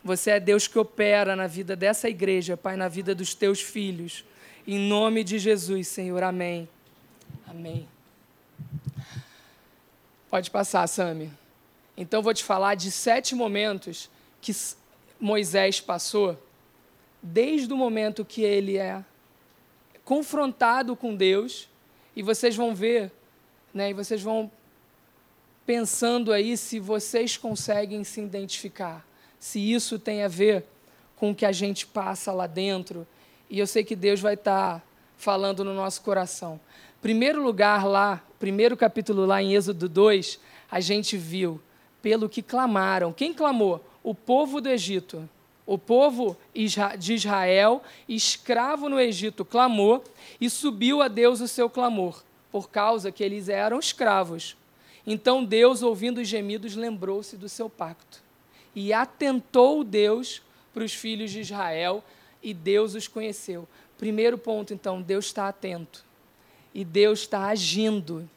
Você 0.04 0.32
é 0.32 0.40
Deus 0.40 0.66
que 0.66 0.78
opera 0.78 1.36
na 1.36 1.46
vida 1.46 1.76
dessa 1.76 2.08
igreja, 2.08 2.56
Pai, 2.56 2.76
na 2.76 2.88
vida 2.88 3.14
dos 3.14 3.34
teus 3.34 3.60
filhos. 3.60 4.24
Em 4.66 4.78
nome 4.78 5.22
de 5.22 5.38
Jesus, 5.38 5.88
Senhor. 5.88 6.22
Amém. 6.22 6.68
Amém. 7.46 7.88
Pode 10.28 10.50
passar, 10.50 10.86
Sami. 10.88 11.30
Então, 11.96 12.22
vou 12.22 12.34
te 12.34 12.42
falar 12.42 12.74
de 12.74 12.90
sete 12.90 13.34
momentos 13.34 14.10
que 14.40 14.52
Moisés 15.20 15.80
passou, 15.80 16.42
desde 17.22 17.72
o 17.72 17.76
momento 17.76 18.24
que 18.24 18.42
ele 18.42 18.78
é 18.78 19.04
confrontado 20.04 20.96
com 20.96 21.14
Deus, 21.14 21.68
e 22.16 22.22
vocês 22.22 22.56
vão 22.56 22.74
ver, 22.74 23.12
né, 23.72 23.90
e 23.90 23.94
vocês 23.94 24.20
vão 24.20 24.50
pensando 25.64 26.32
aí 26.32 26.56
se 26.56 26.80
vocês 26.80 27.36
conseguem 27.36 28.02
se 28.02 28.20
identificar, 28.20 29.06
se 29.42 29.58
isso 29.58 29.98
tem 29.98 30.22
a 30.22 30.28
ver 30.28 30.64
com 31.16 31.32
o 31.32 31.34
que 31.34 31.44
a 31.44 31.50
gente 31.50 31.84
passa 31.84 32.30
lá 32.30 32.46
dentro, 32.46 33.04
e 33.50 33.58
eu 33.58 33.66
sei 33.66 33.82
que 33.82 33.96
Deus 33.96 34.20
vai 34.20 34.34
estar 34.34 34.78
tá 34.78 34.82
falando 35.16 35.64
no 35.64 35.74
nosso 35.74 36.00
coração. 36.02 36.60
Primeiro 37.00 37.42
lugar 37.42 37.84
lá, 37.84 38.22
primeiro 38.38 38.76
capítulo 38.76 39.26
lá 39.26 39.42
em 39.42 39.56
Êxodo 39.56 39.88
2, 39.88 40.38
a 40.70 40.78
gente 40.78 41.16
viu 41.16 41.60
pelo 42.00 42.28
que 42.28 42.40
clamaram. 42.40 43.12
Quem 43.12 43.34
clamou? 43.34 43.84
O 44.00 44.14
povo 44.14 44.60
do 44.60 44.68
Egito. 44.68 45.28
O 45.66 45.76
povo 45.76 46.36
de 46.96 47.12
Israel, 47.12 47.82
escravo 48.08 48.88
no 48.88 49.00
Egito, 49.00 49.44
clamou 49.44 50.04
e 50.40 50.48
subiu 50.48 51.02
a 51.02 51.08
Deus 51.08 51.40
o 51.40 51.48
seu 51.48 51.68
clamor, 51.68 52.22
por 52.52 52.70
causa 52.70 53.10
que 53.10 53.24
eles 53.24 53.48
eram 53.48 53.80
escravos. 53.80 54.56
Então 55.04 55.44
Deus, 55.44 55.82
ouvindo 55.82 56.20
os 56.20 56.28
gemidos, 56.28 56.76
lembrou-se 56.76 57.36
do 57.36 57.48
seu 57.48 57.68
pacto 57.68 58.22
e 58.74 58.92
atentou 58.92 59.84
Deus 59.84 60.42
para 60.72 60.84
os 60.84 60.94
filhos 60.94 61.30
de 61.30 61.40
Israel 61.40 62.02
e 62.42 62.52
Deus 62.54 62.94
os 62.94 63.06
conheceu. 63.06 63.68
Primeiro 63.98 64.36
ponto, 64.36 64.74
então, 64.74 65.00
Deus 65.00 65.26
está 65.26 65.48
atento 65.48 66.04
e 66.74 66.84
Deus 66.84 67.20
está 67.20 67.46
agindo. 67.46 68.28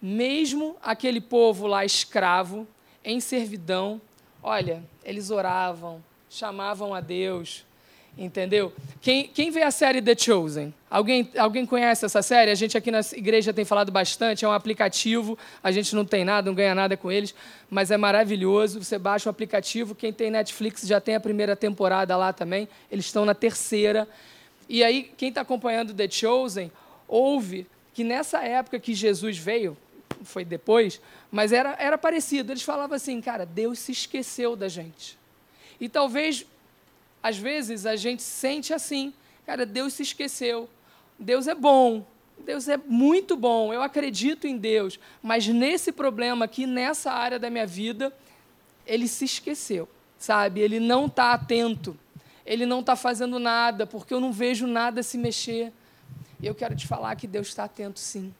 Mesmo 0.00 0.76
aquele 0.82 1.20
povo 1.20 1.66
lá 1.66 1.84
escravo, 1.84 2.66
em 3.04 3.20
servidão, 3.20 4.00
olha, 4.42 4.82
eles 5.04 5.30
oravam, 5.30 6.02
chamavam 6.28 6.94
a 6.94 7.00
Deus, 7.00 7.64
entendeu? 8.20 8.70
Quem, 9.00 9.26
quem 9.28 9.50
vê 9.50 9.62
a 9.62 9.70
série 9.70 10.02
The 10.02 10.14
Chosen? 10.16 10.74
Alguém, 10.90 11.30
alguém 11.38 11.64
conhece 11.64 12.04
essa 12.04 12.20
série? 12.20 12.50
A 12.50 12.54
gente 12.54 12.76
aqui 12.76 12.90
na 12.90 13.00
igreja 13.14 13.52
tem 13.52 13.64
falado 13.64 13.90
bastante, 13.90 14.44
é 14.44 14.48
um 14.48 14.52
aplicativo, 14.52 15.38
a 15.62 15.72
gente 15.72 15.96
não 15.96 16.04
tem 16.04 16.22
nada, 16.22 16.50
não 16.50 16.54
ganha 16.54 16.74
nada 16.74 16.98
com 16.98 17.10
eles, 17.10 17.34
mas 17.70 17.90
é 17.90 17.96
maravilhoso. 17.96 18.84
Você 18.84 18.98
baixa 18.98 19.28
o 19.28 19.30
aplicativo, 19.30 19.94
quem 19.94 20.12
tem 20.12 20.30
Netflix 20.30 20.82
já 20.86 21.00
tem 21.00 21.14
a 21.14 21.20
primeira 21.20 21.56
temporada 21.56 22.14
lá 22.16 22.30
também, 22.30 22.68
eles 22.92 23.06
estão 23.06 23.24
na 23.24 23.34
terceira. 23.34 24.06
E 24.68 24.84
aí, 24.84 25.10
quem 25.16 25.30
está 25.30 25.40
acompanhando 25.40 25.94
The 25.94 26.08
Chosen, 26.10 26.70
ouve 27.08 27.66
que 27.94 28.04
nessa 28.04 28.44
época 28.44 28.78
que 28.78 28.92
Jesus 28.92 29.38
veio, 29.38 29.76
foi 30.22 30.44
depois, 30.44 31.00
mas 31.30 31.52
era, 31.52 31.74
era 31.78 31.96
parecido. 31.96 32.52
Eles 32.52 32.62
falavam 32.62 32.94
assim, 32.94 33.18
cara, 33.22 33.46
Deus 33.46 33.78
se 33.78 33.92
esqueceu 33.92 34.54
da 34.54 34.68
gente. 34.68 35.18
E 35.80 35.88
talvez, 35.88 36.44
às 37.22 37.36
vezes, 37.36 37.86
a 37.86 37.96
gente 37.96 38.22
sente 38.22 38.72
assim, 38.72 39.12
cara, 39.46 39.66
Deus 39.66 39.94
se 39.94 40.02
esqueceu. 40.02 40.68
Deus 41.18 41.46
é 41.46 41.54
bom, 41.54 42.06
Deus 42.38 42.66
é 42.66 42.78
muito 42.78 43.36
bom, 43.36 43.72
eu 43.72 43.82
acredito 43.82 44.46
em 44.46 44.56
Deus, 44.56 44.98
mas 45.22 45.46
nesse 45.46 45.92
problema 45.92 46.46
aqui, 46.46 46.66
nessa 46.66 47.12
área 47.12 47.38
da 47.38 47.50
minha 47.50 47.66
vida, 47.66 48.10
ele 48.86 49.06
se 49.06 49.26
esqueceu, 49.26 49.86
sabe? 50.18 50.60
Ele 50.60 50.80
não 50.80 51.06
está 51.06 51.32
atento, 51.32 51.96
ele 52.44 52.64
não 52.64 52.80
está 52.80 52.96
fazendo 52.96 53.38
nada, 53.38 53.86
porque 53.86 54.14
eu 54.14 54.20
não 54.20 54.32
vejo 54.32 54.66
nada 54.66 55.02
se 55.02 55.18
mexer. 55.18 55.72
E 56.42 56.46
eu 56.46 56.54
quero 56.54 56.74
te 56.74 56.86
falar 56.86 57.14
que 57.16 57.26
Deus 57.26 57.48
está 57.48 57.64
atento 57.64 58.00
sim. 58.00 58.34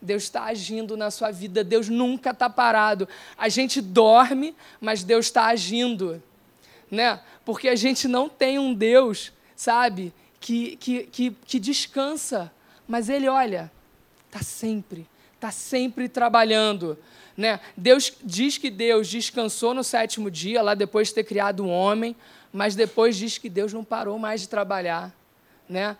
Deus 0.00 0.22
está 0.22 0.44
agindo 0.44 0.96
na 0.96 1.10
sua 1.10 1.30
vida, 1.30 1.62
Deus 1.62 1.88
nunca 1.88 2.30
está 2.30 2.48
parado. 2.48 3.08
A 3.36 3.48
gente 3.48 3.80
dorme, 3.80 4.54
mas 4.80 5.02
Deus 5.02 5.26
está 5.26 5.46
agindo. 5.46 6.22
Né? 6.90 7.20
Porque 7.50 7.68
a 7.68 7.74
gente 7.74 8.06
não 8.06 8.28
tem 8.28 8.60
um 8.60 8.72
Deus, 8.72 9.32
sabe, 9.56 10.14
que, 10.38 10.76
que, 10.76 11.02
que, 11.02 11.30
que 11.32 11.58
descansa. 11.58 12.48
Mas 12.86 13.08
Ele, 13.08 13.28
olha, 13.28 13.72
está 14.28 14.40
sempre, 14.40 15.04
está 15.34 15.50
sempre 15.50 16.08
trabalhando. 16.08 16.96
Né? 17.36 17.58
Deus 17.76 18.12
diz 18.22 18.56
que 18.56 18.70
Deus 18.70 19.08
descansou 19.08 19.74
no 19.74 19.82
sétimo 19.82 20.30
dia, 20.30 20.62
lá 20.62 20.74
depois 20.74 21.08
de 21.08 21.14
ter 21.14 21.24
criado 21.24 21.64
o 21.64 21.68
homem, 21.68 22.14
mas 22.52 22.76
depois 22.76 23.16
diz 23.16 23.36
que 23.36 23.48
Deus 23.48 23.72
não 23.72 23.82
parou 23.82 24.16
mais 24.16 24.42
de 24.42 24.48
trabalhar. 24.48 25.12
Né? 25.68 25.96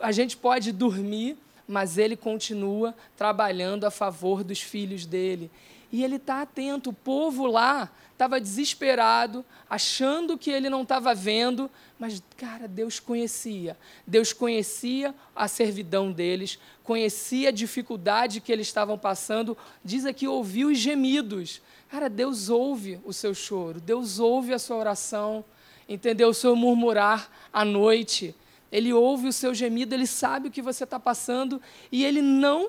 A 0.00 0.10
gente 0.10 0.38
pode 0.38 0.72
dormir, 0.72 1.36
mas 1.68 1.98
ele 1.98 2.16
continua 2.16 2.94
trabalhando 3.14 3.84
a 3.84 3.90
favor 3.90 4.42
dos 4.42 4.62
filhos 4.62 5.04
dele. 5.04 5.50
E 5.94 6.02
ele 6.02 6.16
está 6.16 6.42
atento. 6.42 6.90
O 6.90 6.92
povo 6.92 7.46
lá 7.46 7.88
estava 8.12 8.40
desesperado, 8.40 9.44
achando 9.70 10.36
que 10.36 10.50
ele 10.50 10.68
não 10.68 10.82
estava 10.82 11.14
vendo, 11.14 11.70
mas, 12.00 12.20
cara, 12.36 12.66
Deus 12.66 12.98
conhecia. 12.98 13.78
Deus 14.04 14.32
conhecia 14.32 15.14
a 15.36 15.46
servidão 15.46 16.10
deles, 16.10 16.58
conhecia 16.82 17.50
a 17.50 17.52
dificuldade 17.52 18.40
que 18.40 18.50
eles 18.50 18.66
estavam 18.66 18.98
passando. 18.98 19.56
Diz 19.84 20.04
aqui, 20.04 20.26
ouviu 20.26 20.66
os 20.70 20.78
gemidos. 20.78 21.62
Cara, 21.88 22.10
Deus 22.10 22.48
ouve 22.48 22.98
o 23.04 23.12
seu 23.12 23.32
choro, 23.32 23.80
Deus 23.80 24.18
ouve 24.18 24.52
a 24.52 24.58
sua 24.58 24.78
oração, 24.78 25.44
entendeu? 25.88 26.30
O 26.30 26.34
seu 26.34 26.56
murmurar 26.56 27.30
à 27.52 27.64
noite. 27.64 28.34
Ele 28.72 28.92
ouve 28.92 29.28
o 29.28 29.32
seu 29.32 29.54
gemido, 29.54 29.94
ele 29.94 30.08
sabe 30.08 30.48
o 30.48 30.50
que 30.50 30.60
você 30.60 30.82
está 30.82 30.98
passando 30.98 31.62
e 31.92 32.04
ele 32.04 32.20
não 32.20 32.68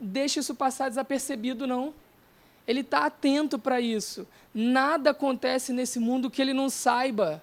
deixa 0.00 0.40
isso 0.40 0.54
passar 0.54 0.88
desapercebido, 0.88 1.66
não. 1.66 1.92
Ele 2.66 2.80
está 2.80 3.06
atento 3.06 3.58
para 3.58 3.80
isso. 3.80 4.26
Nada 4.54 5.10
acontece 5.10 5.72
nesse 5.72 5.98
mundo 5.98 6.30
que 6.30 6.40
ele 6.40 6.52
não 6.52 6.70
saiba. 6.70 7.42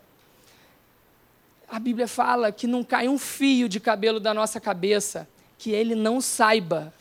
A 1.70 1.80
Bíblia 1.80 2.08
fala 2.08 2.52
que 2.52 2.68
não 2.68 2.84
cai 2.84 3.08
um 3.08 3.18
fio 3.18 3.70
de 3.70 3.80
cabelo 3.80 4.20
da 4.20 4.34
nossa 4.34 4.60
cabeça 4.60 5.28
que 5.58 5.72
ele 5.72 5.96
não 5.96 6.20
saiba. 6.20 6.94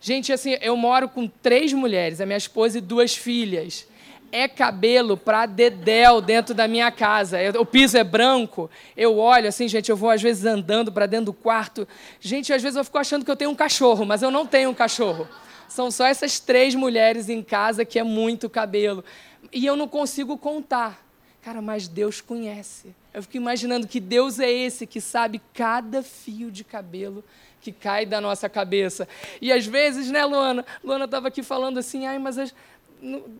Gente, 0.00 0.32
assim, 0.32 0.56
eu 0.60 0.76
moro 0.76 1.08
com 1.08 1.26
três 1.26 1.72
mulheres, 1.72 2.20
a 2.20 2.26
minha 2.26 2.38
esposa 2.38 2.78
e 2.78 2.80
duas 2.80 3.16
filhas 3.16 3.86
é 4.30 4.46
cabelo 4.46 5.16
para 5.16 5.46
dedéu 5.46 6.20
dentro 6.20 6.54
da 6.54 6.68
minha 6.68 6.90
casa. 6.90 7.38
O 7.58 7.64
piso 7.64 7.96
é 7.96 8.04
branco. 8.04 8.70
Eu 8.96 9.18
olho 9.18 9.48
assim, 9.48 9.66
gente, 9.68 9.90
eu 9.90 9.96
vou 9.96 10.10
às 10.10 10.20
vezes 10.20 10.44
andando 10.44 10.92
para 10.92 11.06
dentro 11.06 11.26
do 11.26 11.32
quarto. 11.32 11.88
Gente, 12.20 12.52
às 12.52 12.62
vezes 12.62 12.76
eu 12.76 12.84
fico 12.84 12.98
achando 12.98 13.24
que 13.24 13.30
eu 13.30 13.36
tenho 13.36 13.50
um 13.50 13.54
cachorro, 13.54 14.04
mas 14.04 14.22
eu 14.22 14.30
não 14.30 14.46
tenho 14.46 14.70
um 14.70 14.74
cachorro. 14.74 15.26
São 15.68 15.90
só 15.90 16.06
essas 16.06 16.40
três 16.40 16.74
mulheres 16.74 17.28
em 17.28 17.42
casa 17.42 17.84
que 17.84 17.98
é 17.98 18.02
muito 18.02 18.48
cabelo. 18.48 19.04
E 19.52 19.64
eu 19.64 19.76
não 19.76 19.86
consigo 19.86 20.36
contar. 20.36 21.06
Cara, 21.42 21.62
mas 21.62 21.86
Deus 21.88 22.20
conhece. 22.20 22.94
Eu 23.14 23.22
fico 23.22 23.36
imaginando 23.36 23.86
que 23.86 24.00
Deus 24.00 24.38
é 24.38 24.50
esse 24.50 24.86
que 24.86 25.00
sabe 25.00 25.40
cada 25.54 26.02
fio 26.02 26.50
de 26.50 26.64
cabelo 26.64 27.24
que 27.60 27.72
cai 27.72 28.06
da 28.06 28.20
nossa 28.20 28.48
cabeça. 28.48 29.08
E 29.40 29.52
às 29.52 29.66
vezes, 29.66 30.10
né, 30.10 30.24
Luana? 30.24 30.64
Luana 30.82 31.04
estava 31.04 31.28
aqui 31.28 31.42
falando 31.42 31.78
assim, 31.78 32.06
ai, 32.06 32.18
mas 32.18 32.38
as, 32.38 32.54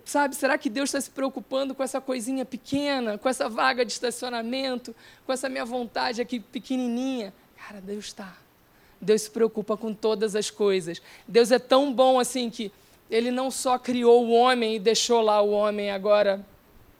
sabe, 0.04 0.34
será 0.36 0.56
que 0.56 0.70
Deus 0.70 0.88
está 0.88 1.00
se 1.00 1.10
preocupando 1.10 1.74
com 1.74 1.82
essa 1.82 2.00
coisinha 2.00 2.44
pequena, 2.44 3.18
com 3.18 3.28
essa 3.28 3.48
vaga 3.48 3.84
de 3.84 3.92
estacionamento, 3.92 4.94
com 5.26 5.32
essa 5.32 5.48
minha 5.48 5.64
vontade 5.64 6.20
aqui 6.20 6.40
pequenininha? 6.40 7.32
Cara, 7.56 7.80
Deus 7.80 8.06
está. 8.06 8.36
Deus 9.00 9.22
se 9.22 9.30
preocupa 9.30 9.76
com 9.76 9.94
todas 9.94 10.34
as 10.34 10.50
coisas. 10.50 11.00
Deus 11.26 11.50
é 11.50 11.58
tão 11.58 11.92
bom 11.92 12.18
assim 12.18 12.50
que 12.50 12.72
ele 13.10 13.30
não 13.30 13.50
só 13.50 13.78
criou 13.78 14.26
o 14.26 14.32
homem 14.32 14.76
e 14.76 14.78
deixou 14.78 15.20
lá 15.20 15.40
o 15.40 15.50
homem 15.50 15.90
agora 15.90 16.44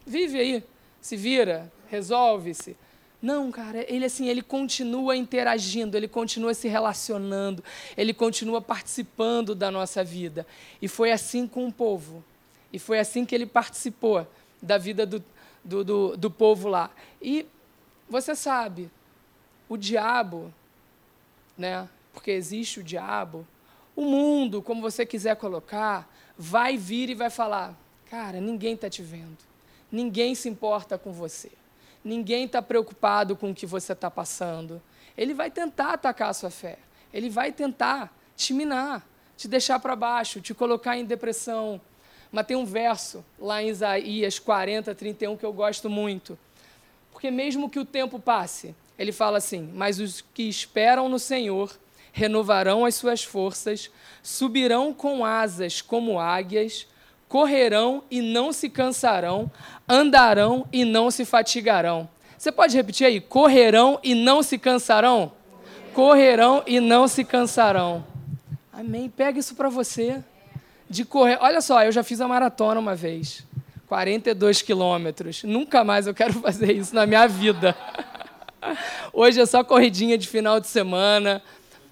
vive 0.09 0.41
aí, 0.41 0.65
se 1.01 1.17
vira, 1.17 1.71
resolve-se. 1.89 2.77
Não, 3.21 3.51
cara, 3.51 3.85
ele 3.93 4.05
assim, 4.05 4.29
ele 4.29 4.43
continua 4.43 5.17
interagindo, 5.17 5.97
ele 5.97 6.09
continua 6.09 6.55
se 6.55 6.69
relacionando, 6.69 7.63
ele 7.97 8.15
continua 8.15 8.63
participando 8.63 9.55
da 9.55 9.71
nossa 9.71 10.03
vida. 10.03 10.47
E 10.81 10.89
foi 10.89 11.13
assim 11.13 11.47
com 11.47 11.67
o 11.67 11.73
povo. 11.73 12.25
E 12.73 12.79
foi 12.79 12.99
assim 12.99 13.25
que 13.25 13.35
ele 13.35 13.47
participou 13.47 14.27
da 14.63 14.79
vida 14.79 15.05
do, 15.05 15.23
do, 15.65 15.85
do, 15.85 16.17
do 16.17 16.31
povo 16.31 16.69
lá. 16.69 16.91
E 17.21 17.45
você 18.09 18.35
sabe, 18.35 18.89
o 19.69 19.77
diabo, 19.77 20.53
né, 21.59 21.89
porque 22.13 22.31
existe 22.31 22.81
o 22.81 22.83
diabo, 22.85 23.47
o 23.95 24.03
mundo, 24.03 24.63
como 24.63 24.81
você 24.81 25.05
quiser 25.05 25.35
colocar, 25.37 26.09
vai 26.39 26.77
vir 26.77 27.11
e 27.11 27.15
vai 27.15 27.31
falar: 27.31 27.75
Cara, 28.09 28.41
ninguém 28.41 28.75
está 28.75 28.89
te 28.89 29.03
vendo. 29.03 29.37
Ninguém 29.91 30.35
se 30.35 30.49
importa 30.49 30.97
com 30.97 31.13
você. 31.13 31.51
Ninguém 32.05 32.45
está 32.45 32.63
preocupado 32.63 33.35
com 33.35 33.51
o 33.51 33.55
que 33.55 33.67
você 33.67 33.93
está 33.93 34.11
passando. 34.11 34.81
Ele 35.17 35.35
vai 35.35 35.51
tentar 35.51 35.95
atacar 35.95 36.31
a 36.31 36.33
sua 36.33 36.51
fé. 36.51 36.79
Ele 37.13 37.29
vai 37.29 37.51
tentar 37.51 38.15
te 38.37 38.55
minar, 38.55 39.07
te 39.37 39.49
deixar 39.49 39.81
para 39.81 39.97
baixo, 39.97 40.41
te 40.41 40.55
colocar 40.55 40.97
em 40.97 41.05
depressão. 41.05 41.81
Mas 42.31 42.47
tem 42.47 42.57
um 42.57 42.65
verso 42.65 43.25
lá 43.39 43.63
em 43.63 43.69
Isaías 43.69 44.39
40, 44.39 44.95
31 44.95 45.37
que 45.37 45.45
eu 45.45 45.53
gosto 45.53 45.91
muito. 45.91 46.39
Porque 47.11 47.31
mesmo 47.31 47.69
que 47.69 47.81
o 47.81 47.85
tempo 47.85 48.19
passe, 48.19 48.75
ele 48.99 49.13
fala 49.13 49.39
assim: 49.39 49.71
Mas 49.75 50.01
os 50.01 50.25
que 50.35 50.49
esperam 50.49 51.09
no 51.09 51.19
Senhor 51.19 51.71
renovarão 52.13 52.85
as 52.85 52.97
suas 52.97 53.23
forças, 53.23 53.91
subirão 54.23 54.93
com 54.93 55.25
asas 55.25 55.81
como 55.81 56.19
águias, 56.19 56.87
correrão 57.29 58.03
e 58.11 58.21
não 58.21 58.53
se 58.53 58.69
cansarão, 58.69 59.51
andarão 59.89 60.67
e 60.73 60.85
não 60.85 61.11
se 61.11 61.25
fatigarão. 61.25 62.09
Você 62.37 62.51
pode 62.51 62.77
repetir 62.77 63.07
aí? 63.07 63.21
Correrão 63.21 64.01
e 64.03 64.15
não 64.15 64.43
se 64.43 64.59
cansarão? 64.59 65.33
Correrão 65.93 66.63
e 66.67 66.81
não 66.81 67.09
se 67.09 67.25
cansarão. 67.25 68.05
Amém. 68.73 69.09
Pega 69.09 69.39
isso 69.39 69.55
para 69.55 69.69
você. 69.69 70.23
De 70.89 71.05
correr. 71.05 71.37
Olha 71.41 71.61
só, 71.61 71.83
eu 71.83 71.93
já 71.93 72.03
fiz 72.03 72.21
a 72.21 72.29
maratona 72.29 72.81
uma 72.81 72.95
vez. 72.95 73.45
42 73.89 74.63
quilômetros. 74.63 75.43
Nunca 75.43 75.83
mais 75.83 76.07
eu 76.07 76.15
quero 76.15 76.35
fazer 76.41 76.73
isso 76.73 76.95
na 76.95 77.07
minha 77.07 77.27
vida. 77.27 77.77
Hoje 79.13 79.41
é 79.41 79.47
só 79.47 79.63
corridinha 79.63 80.17
de 80.19 80.27
final 80.27 80.61
de 80.61 80.67
semana. 80.67 81.43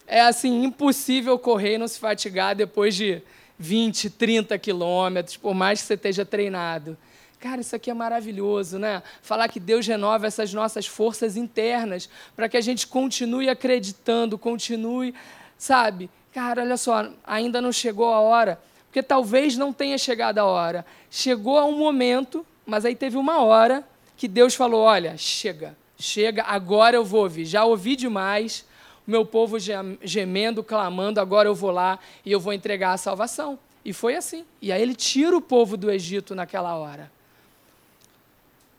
É 0.07 0.21
assim, 0.21 0.65
impossível 0.65 1.39
correr 1.39 1.75
e 1.75 1.79
não 1.79 1.89
se 1.89 1.99
fatigar 1.99 2.55
depois 2.55 2.95
de 2.95 3.23
20, 3.59 4.11
30 4.11 4.59
quilômetros, 4.59 5.37
por 5.37 5.55
mais 5.55 5.81
que 5.81 5.87
você 5.87 5.95
esteja 5.95 6.25
treinado. 6.25 6.97
Cara, 7.41 7.61
isso 7.61 7.77
aqui 7.77 7.91
é 7.91 7.95
maravilhoso, 7.95 8.79
né? 8.79 9.03
Falar 9.23 9.49
que 9.49 9.61
Deus 9.61 9.87
renova 9.87 10.27
essas 10.27 10.53
nossas 10.53 10.87
forças 10.87 11.37
internas 11.37 12.09
para 12.35 12.49
que 12.49 12.57
a 12.57 12.61
gente 12.61 12.87
continue 12.87 13.49
acreditando, 13.49 14.39
continue, 14.39 15.15
sabe? 15.59 16.09
Cara, 16.33 16.63
olha 16.63 16.77
só, 16.77 17.09
ainda 17.25 17.61
não 17.61 17.73
chegou 17.73 18.13
a 18.13 18.21
hora, 18.21 18.61
porque 18.87 19.03
talvez 19.03 19.57
não 19.57 19.73
tenha 19.73 19.99
chegado 19.99 20.39
a 20.39 20.45
hora. 20.45 20.85
Chegou 21.11 21.59
a 21.59 21.65
um 21.65 21.77
momento, 21.77 22.45
mas 22.65 22.85
aí 22.85 22.95
teve 22.95 23.17
uma 23.17 23.43
hora 23.43 23.85
que 24.17 24.27
Deus 24.29 24.55
falou: 24.55 24.83
olha, 24.83 25.17
chega, 25.17 25.77
chega, 25.99 26.43
agora 26.43 26.97
eu 26.97 27.05
vou 27.05 27.23
ouvir. 27.23 27.45
Já 27.45 27.65
ouvi 27.65 27.97
demais, 27.97 28.65
o 29.07 29.11
meu 29.11 29.25
povo 29.25 29.57
gemendo, 30.03 30.63
clamando, 30.63 31.21
agora 31.21 31.49
eu 31.49 31.55
vou 31.55 31.71
lá 31.71 31.99
e 32.25 32.33
eu 32.33 32.41
vou 32.41 32.53
entregar 32.53 32.93
a 32.93 32.97
salvação. 32.97 33.59
E 33.85 33.93
foi 33.93 34.17
assim. 34.17 34.45
E 34.61 34.73
aí 34.73 34.83
ele 34.83 34.95
tira 34.95 35.37
o 35.37 35.41
povo 35.41 35.77
do 35.77 35.91
Egito 35.91 36.35
naquela 36.35 36.75
hora. 36.75 37.11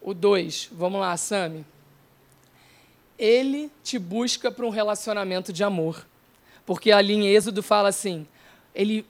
O 0.02 0.14
2, 0.14 0.70
vamos 0.72 1.00
lá, 1.00 1.16
Sami. 1.16 1.66
Ele 3.18 3.72
te 3.84 3.98
busca 3.98 4.52
para 4.52 4.66
um 4.66 4.70
relacionamento 4.70 5.52
de 5.54 5.64
amor. 5.64 6.06
Porque 6.66 6.92
ali 6.92 7.14
em 7.14 7.28
Êxodo 7.28 7.64
fala 7.64 7.88
assim: 7.88 8.28
ele, 8.76 9.06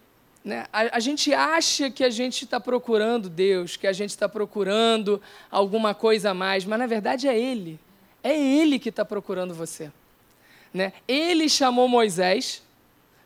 né, 0.46 0.68
a, 0.72 0.98
a 0.98 1.00
gente 1.00 1.34
acha 1.34 1.90
que 1.90 2.04
a 2.04 2.10
gente 2.12 2.46
está 2.46 2.60
procurando 2.60 3.28
Deus, 3.28 3.76
que 3.76 3.88
a 3.88 3.92
gente 3.92 4.12
está 4.12 4.30
procurando 4.30 5.20
alguma 5.50 5.96
coisa 5.96 6.30
a 6.30 6.34
mais, 6.36 6.64
mas 6.64 6.78
na 6.78 6.86
verdade 6.86 7.28
é 7.28 7.38
Ele. 7.38 7.80
É 8.28 8.38
Ele 8.38 8.78
que 8.78 8.90
está 8.90 9.06
procurando 9.06 9.54
você. 9.54 9.90
Né? 10.74 10.92
Ele 11.08 11.48
chamou 11.48 11.88
Moisés. 11.88 12.62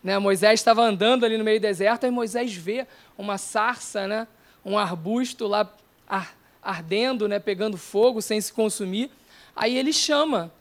Né? 0.03 0.19
Moisés 0.19 0.59
estava 0.59 0.83
andando 0.83 1.25
ali 1.25 1.39
no 1.39 1.43
meio 1.43 1.59
do 1.59 1.63
deserto, 1.63 2.05
e 2.05 2.11
Moisés 2.11 2.53
vê 2.53 2.85
uma 3.17 3.39
sarça, 3.39 4.07
né? 4.07 4.27
um 4.63 4.77
arbusto 4.77 5.47
lá 5.47 5.67
ardendo, 6.61 7.27
né? 7.27 7.39
pegando 7.39 7.77
fogo 7.77 8.21
sem 8.21 8.39
se 8.39 8.53
consumir. 8.53 9.09
Aí 9.55 9.75
ele 9.75 9.91
chama 9.91 10.51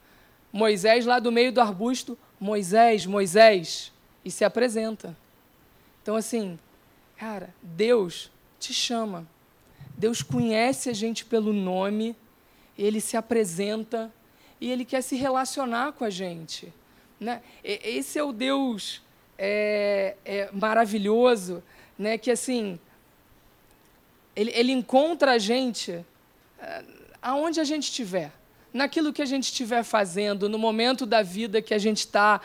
Moisés 0.51 1.05
lá 1.05 1.19
do 1.19 1.31
meio 1.31 1.53
do 1.53 1.61
arbusto, 1.61 2.17
Moisés, 2.41 3.05
Moisés, 3.05 3.93
e 4.25 4.31
se 4.31 4.43
apresenta. 4.43 5.15
Então, 6.03 6.17
assim, 6.17 6.59
cara, 7.19 7.51
Deus 7.63 8.31
te 8.59 8.73
chama. 8.73 9.27
Deus 9.99 10.23
conhece 10.23 10.89
a 10.89 10.95
gente 10.95 11.27
pelo 11.27 11.53
nome, 11.53 12.17
ele 12.79 13.03
se 13.03 13.19
apresenta 13.19 14.11
e 14.61 14.71
ele 14.71 14.85
quer 14.85 15.03
se 15.03 15.17
relacionar 15.17 15.93
com 15.93 16.05
a 16.05 16.11
gente. 16.11 16.73
Né? 17.19 17.43
Esse 17.65 18.19
é 18.19 18.23
o 18.23 18.33
Deus 18.33 19.03
é, 19.39 20.17
é 20.25 20.51
maravilhoso, 20.53 21.63
né? 21.99 22.19
que 22.19 22.31
assim, 22.31 22.79
ele, 24.37 24.51
ele 24.55 24.73
encontra 24.73 25.33
a 25.33 25.39
gente 25.39 26.05
é, 26.59 26.85
aonde 27.23 27.61
a 27.61 27.65
gente 27.65 27.85
estiver 27.85 28.33
naquilo 28.73 29.13
que 29.13 29.21
a 29.21 29.27
gente 29.27 29.45
estiver 29.45 29.83
fazendo, 29.83 30.49
no 30.49 30.59
momento 30.59 31.05
da 31.05 31.23
vida 31.23 31.61
que 31.61 31.75
a 31.75 31.79
gente 31.79 31.99
está, 31.99 32.41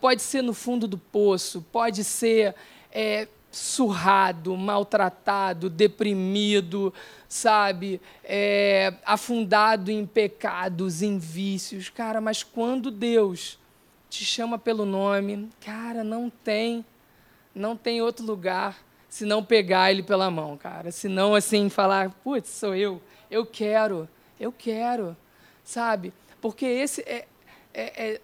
pode 0.00 0.22
ser 0.22 0.42
no 0.42 0.54
fundo 0.54 0.88
do 0.88 0.96
poço, 0.96 1.64
pode 1.70 2.02
ser 2.02 2.54
é, 2.90 3.28
surrado, 3.56 4.54
maltratado, 4.56 5.70
deprimido, 5.70 6.92
sabe, 7.26 8.00
é, 8.22 8.94
afundado 9.04 9.90
em 9.90 10.04
pecados, 10.04 11.00
em 11.00 11.18
vícios. 11.18 11.88
Cara, 11.88 12.20
mas 12.20 12.42
quando 12.42 12.90
Deus 12.90 13.58
te 14.10 14.24
chama 14.24 14.58
pelo 14.58 14.84
nome, 14.84 15.48
cara, 15.64 16.04
não 16.04 16.30
tem, 16.30 16.84
não 17.54 17.76
tem 17.76 18.02
outro 18.02 18.26
lugar 18.26 18.76
se 19.08 19.24
não 19.24 19.42
pegar 19.42 19.90
ele 19.90 20.02
pela 20.02 20.30
mão, 20.30 20.56
cara. 20.58 20.92
Se 20.92 21.08
não, 21.08 21.34
assim, 21.34 21.70
falar, 21.70 22.10
putz, 22.22 22.50
sou 22.50 22.74
eu, 22.74 23.00
eu 23.30 23.46
quero, 23.46 24.06
eu 24.38 24.52
quero, 24.52 25.16
sabe? 25.64 26.12
Porque 26.42 26.66
esse 26.66 27.00
é, 27.02 27.26
é, 27.72 28.10
é 28.12 28.20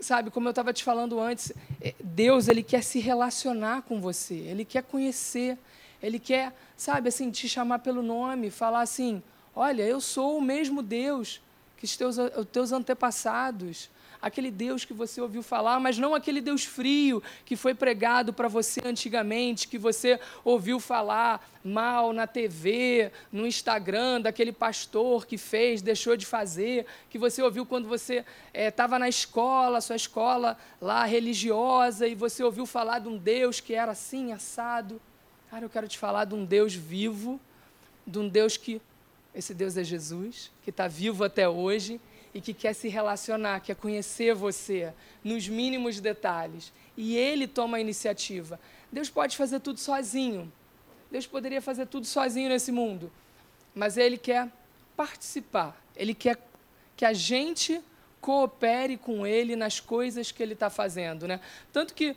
sabe, 0.00 0.30
como 0.30 0.48
eu 0.48 0.50
estava 0.50 0.72
te 0.72 0.82
falando 0.82 1.20
antes, 1.20 1.52
é, 1.80 1.94
Deus, 2.02 2.48
ele 2.48 2.62
quer 2.62 2.82
se 2.82 2.98
relacionar 2.98 3.82
com 3.82 4.00
você, 4.00 4.34
ele 4.34 4.64
quer 4.64 4.82
conhecer, 4.82 5.58
ele 6.02 6.18
quer, 6.18 6.54
sabe, 6.76 7.08
assim, 7.08 7.30
te 7.30 7.48
chamar 7.48 7.80
pelo 7.80 8.02
nome, 8.02 8.50
falar 8.50 8.80
assim, 8.80 9.22
olha, 9.54 9.82
eu 9.82 10.00
sou 10.00 10.38
o 10.38 10.42
mesmo 10.42 10.82
Deus 10.82 11.40
que 11.76 11.84
os 11.84 11.96
teus, 11.96 12.18
os 12.18 12.46
teus 12.52 12.72
antepassados, 12.72 13.90
aquele 14.20 14.50
Deus 14.50 14.84
que 14.84 14.92
você 14.92 15.20
ouviu 15.20 15.42
falar, 15.42 15.80
mas 15.80 15.98
não 15.98 16.14
aquele 16.14 16.40
Deus 16.40 16.64
frio 16.64 17.22
que 17.44 17.56
foi 17.56 17.74
pregado 17.74 18.32
para 18.32 18.48
você 18.48 18.80
antigamente, 18.84 19.68
que 19.68 19.78
você 19.78 20.20
ouviu 20.44 20.78
falar 20.78 21.46
mal 21.64 22.12
na 22.12 22.26
TV, 22.26 23.10
no 23.32 23.46
Instagram, 23.46 24.20
daquele 24.20 24.52
pastor 24.52 25.26
que 25.26 25.38
fez, 25.38 25.82
deixou 25.82 26.16
de 26.16 26.26
fazer, 26.26 26.86
que 27.08 27.18
você 27.18 27.42
ouviu 27.42 27.64
quando 27.64 27.88
você 27.88 28.24
estava 28.52 28.94
eh, 28.94 28.96
é, 28.96 29.00
na 29.00 29.08
escola, 29.08 29.80
sua 29.80 29.96
escola 29.96 30.56
lá 30.80 31.04
religiosa, 31.04 32.06
e 32.06 32.14
você 32.14 32.42
ouviu 32.42 32.66
falar 32.66 32.98
de 32.98 33.08
um 33.08 33.16
Deus 33.16 33.60
que 33.60 33.74
era 33.74 33.92
assim, 33.92 34.32
assado. 34.32 35.00
Cara, 35.50 35.64
eu 35.64 35.70
quero 35.70 35.88
te 35.88 35.98
falar 35.98 36.24
de 36.24 36.34
um 36.34 36.44
Deus 36.44 36.74
vivo, 36.74 37.40
de 38.06 38.18
um 38.18 38.28
Deus 38.28 38.56
que. 38.56 38.80
Esse 39.32 39.54
Deus 39.54 39.76
é 39.76 39.84
Jesus, 39.84 40.50
que 40.64 40.70
está 40.70 40.88
vivo 40.88 41.22
até 41.22 41.48
hoje 41.48 42.00
e 42.34 42.40
que 42.40 42.54
quer 42.54 42.74
se 42.74 42.88
relacionar, 42.88 43.60
quer 43.60 43.74
conhecer 43.74 44.34
você 44.34 44.92
nos 45.22 45.48
mínimos 45.48 46.00
detalhes. 46.00 46.72
E 46.96 47.16
ele 47.16 47.46
toma 47.46 47.76
a 47.76 47.80
iniciativa. 47.80 48.60
Deus 48.90 49.10
pode 49.10 49.36
fazer 49.36 49.60
tudo 49.60 49.80
sozinho. 49.80 50.52
Deus 51.10 51.26
poderia 51.26 51.60
fazer 51.60 51.86
tudo 51.86 52.06
sozinho 52.06 52.48
nesse 52.48 52.70
mundo. 52.70 53.10
Mas 53.74 53.96
ele 53.96 54.16
quer 54.16 54.48
participar. 54.96 55.80
Ele 55.96 56.14
quer 56.14 56.38
que 56.96 57.04
a 57.04 57.12
gente 57.12 57.80
coopere 58.20 58.96
com 58.96 59.26
ele 59.26 59.56
nas 59.56 59.80
coisas 59.80 60.30
que 60.30 60.42
ele 60.42 60.52
está 60.52 60.70
fazendo. 60.70 61.26
Né? 61.26 61.40
Tanto 61.72 61.94
que 61.94 62.14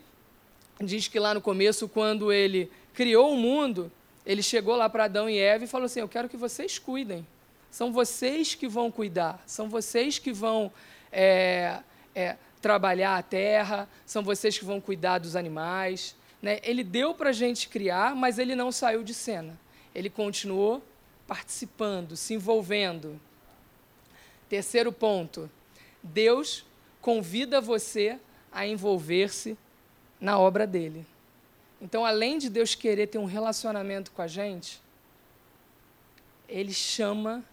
diz 0.82 1.08
que 1.08 1.20
lá 1.20 1.34
no 1.34 1.42
começo, 1.42 1.88
quando 1.88 2.32
ele 2.32 2.72
criou 2.94 3.34
o 3.34 3.38
mundo, 3.38 3.92
ele 4.26 4.44
chegou 4.44 4.76
lá 4.76 4.90
para 4.90 5.06
Adão 5.06 5.30
e 5.30 5.38
Eva 5.38 5.64
e 5.64 5.68
falou 5.68 5.86
assim: 5.86 6.02
Eu 6.02 6.10
quero 6.10 6.30
que 6.30 6.38
vocês 6.38 6.78
cuidem. 6.78 7.26
São 7.74 7.92
vocês 7.92 8.54
que 8.54 8.68
vão 8.68 8.92
cuidar, 8.92 9.42
são 9.48 9.68
vocês 9.68 10.20
que 10.20 10.32
vão 10.32 10.72
é, 11.12 11.80
é, 12.14 12.38
trabalhar 12.62 13.18
a 13.18 13.24
terra, 13.24 13.90
são 14.06 14.22
vocês 14.22 14.56
que 14.56 14.64
vão 14.64 14.80
cuidar 14.80 15.18
dos 15.18 15.36
animais. 15.36 16.16
Né? 16.40 16.60
Ele 16.62 16.84
deu 16.84 17.16
para 17.16 17.32
a 17.32 17.34
gente 17.34 17.68
criar, 17.68 18.16
mas 18.16 18.38
ele 18.38 18.54
não 18.54 18.72
saiu 18.72 19.02
de 19.02 19.12
cena. 19.12 19.60
Ele 19.96 20.08
continuou 20.08 20.84
participando, 21.26 22.16
se 22.16 22.36
envolvendo. 22.36 23.20
Terceiro 24.48 24.92
ponto: 24.92 25.50
Deus 26.04 26.64
convida 27.02 27.60
você 27.60 28.20
a 28.52 28.68
envolver-se 28.68 29.58
na 30.22 30.38
obra 30.38 30.68
dele. 30.68 31.08
Então, 31.82 32.06
além 32.06 32.38
de 32.38 32.52
Deus 32.52 32.76
querer 32.76 33.08
ter 33.08 33.18
um 33.18 33.26
relacionamento 33.26 34.12
com 34.12 34.22
a 34.22 34.28
gente, 34.28 34.80
ele 36.48 36.72
chama 36.72 37.44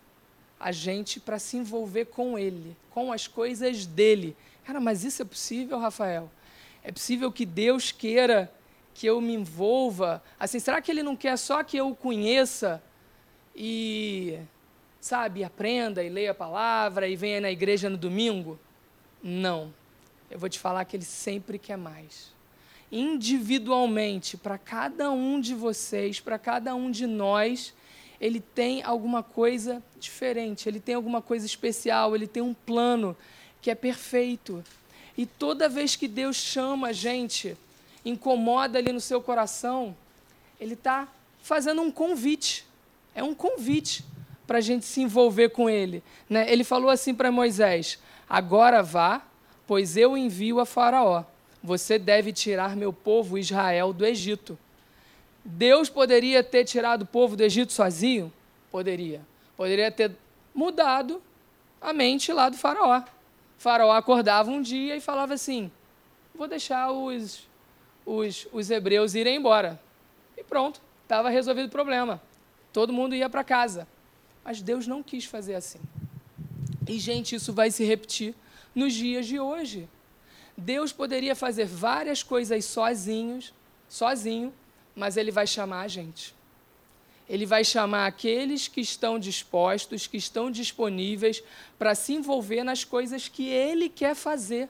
a 0.61 0.71
gente 0.71 1.19
para 1.19 1.39
se 1.39 1.57
envolver 1.57 2.05
com 2.05 2.39
Ele, 2.39 2.77
com 2.91 3.11
as 3.11 3.27
coisas 3.27 3.87
dele. 3.87 4.37
Cara, 4.65 4.79
mas 4.79 5.03
isso 5.03 5.23
é 5.23 5.25
possível, 5.25 5.79
Rafael? 5.79 6.31
É 6.85 6.93
possível 6.93 7.33
que 7.33 7.47
Deus 7.47 7.91
queira 7.91 8.53
que 8.95 9.07
eu 9.07 9.21
me 9.21 9.35
envolva? 9.35 10.23
Assim, 10.39 10.59
será 10.59 10.81
que 10.81 10.91
Ele 10.91 11.03
não 11.03 11.17
quer 11.17 11.37
só 11.37 11.65
que 11.65 11.77
eu 11.77 11.89
o 11.89 11.97
conheça? 11.97 12.83
e, 13.55 14.39
sabe, 15.01 15.45
aprenda 15.45 16.03
e 16.03 16.09
leia 16.09 16.31
a 16.31 16.35
palavra 16.35 17.09
e 17.09 17.17
venha 17.17 17.41
na 17.41 17.51
igreja 17.51 17.89
no 17.89 17.97
domingo. 17.97 18.59
Não. 19.23 19.73
Eu 20.31 20.39
vou 20.39 20.49
te 20.49 20.59
falar 20.59 20.85
que 20.85 20.97
ele 20.97 21.05
sempre 21.05 21.59
quer 21.59 21.77
mais. 21.77 22.33
Individualmente, 22.91 24.37
para 24.37 24.59
cada 24.59 25.11
um 25.11 25.41
de 25.41 25.55
vocês, 25.55 26.21
para 26.21 26.39
cada 26.39 26.75
um 26.75 26.91
de 26.91 27.07
nós, 27.07 27.75
ele 28.21 28.41
tem 28.41 28.83
alguma 28.83 29.23
coisa 29.23 29.83
diferente, 29.99 30.69
ele 30.69 30.79
tem 30.79 30.95
alguma 30.95 31.23
coisa 31.23 31.47
especial, 31.47 32.15
ele 32.15 32.27
tem 32.27 32.43
um 32.43 32.53
plano 32.53 33.17
que 33.63 33.71
é 33.71 33.75
perfeito. 33.75 34.63
E 35.17 35.25
toda 35.25 35.69
vez 35.69 35.97
que 35.97 36.07
Deus 36.07 36.37
chama 36.37 36.89
a 36.89 36.93
gente, 36.93 37.57
incomoda 38.05 38.79
ali 38.79 38.93
no 38.93 39.01
seu 39.01 39.23
coração, 39.23 39.97
ele 40.61 40.75
está 40.75 41.09
fazendo 41.43 41.81
um 41.81 41.91
convite. 41.91 42.67
É 43.15 43.23
um 43.23 43.35
convite 43.35 44.05
para 44.47 44.59
a 44.59 44.61
gente 44.61 44.85
se 44.85 45.01
envolver 45.01 45.51
com 45.51 45.71
ele. 45.71 46.03
Né? 46.29 46.51
Ele 46.51 46.65
falou 46.65 46.91
assim 46.91 47.15
para 47.15 47.33
Moisés: 47.33 47.99
Agora 48.29 48.83
vá, 48.83 49.23
pois 49.67 49.97
eu 49.97 50.17
envio 50.17 50.61
a 50.61 50.67
Faraó. 50.67 51.25
Você 51.63 51.99
deve 51.99 52.33
tirar 52.33 52.77
meu 52.77 52.93
povo 52.93 53.39
Israel 53.39 53.93
do 53.93 54.05
Egito. 54.05 54.59
Deus 55.45 55.89
poderia 55.89 56.43
ter 56.43 56.65
tirado 56.65 57.03
o 57.03 57.07
povo 57.07 57.37
do 57.37 57.43
Egito 57.43 57.73
sozinho? 57.73 58.33
Poderia. 58.71 59.23
Poderia 59.57 59.91
ter 59.91 60.13
mudado 60.55 61.23
a 61.81 61.93
mente 61.93 62.33
lá 62.33 62.49
do 62.49 62.57
Faraó. 62.57 63.01
O 63.01 63.63
faraó 63.63 63.93
acordava 63.93 64.51
um 64.51 64.63
dia 64.63 64.97
e 64.97 65.01
falava 65.01 65.35
assim: 65.35 65.71
Vou 66.35 66.49
deixar 66.49 66.91
os, 66.91 67.49
os, 68.07 68.47
os 68.53 68.71
hebreus 68.71 69.15
irem 69.15 69.37
embora. 69.37 69.81
E 70.37 70.43
pronto, 70.43 70.81
estava 71.03 71.29
resolvido 71.29 71.67
o 71.67 71.71
problema. 71.71 72.23
Todo 72.73 72.93
mundo 72.93 73.15
ia 73.15 73.29
para 73.29 73.45
casa. 73.45 73.87
Mas 74.45 74.63
Deus 74.63 74.87
não 74.87 75.03
quis 75.03 75.25
fazer 75.25 75.55
assim. 75.55 75.81
E, 76.89 76.99
gente, 76.99 77.35
isso 77.35 77.53
vai 77.53 77.71
se 77.71 77.85
repetir 77.85 78.35
nos 78.75 78.95
dias 78.95 79.27
de 79.27 79.39
hoje. 79.39 79.89
Deus 80.57 80.93
poderia 80.93 81.35
fazer 81.35 81.67
várias 81.67 82.23
coisas 82.23 82.65
sozinhos, 82.65 83.53
sozinho, 83.89 84.53
mas 85.01 85.17
ele 85.17 85.31
vai 85.31 85.47
chamar 85.47 85.81
a 85.81 85.89
gente. 85.89 86.35
Ele 87.27 87.47
vai 87.47 87.65
chamar 87.65 88.07
aqueles 88.07 88.69
que 88.69 88.83
estão 88.83 89.19
dispostos, 89.19 90.07
que 90.07 90.19
estão 90.19 90.51
disponíveis 90.51 91.43
para 91.79 91.95
se 91.95 92.13
envolver 92.13 92.63
nas 92.63 92.85
coisas 92.85 93.27
que 93.27 93.49
ele 93.49 93.89
quer 93.89 94.15
fazer. 94.15 94.69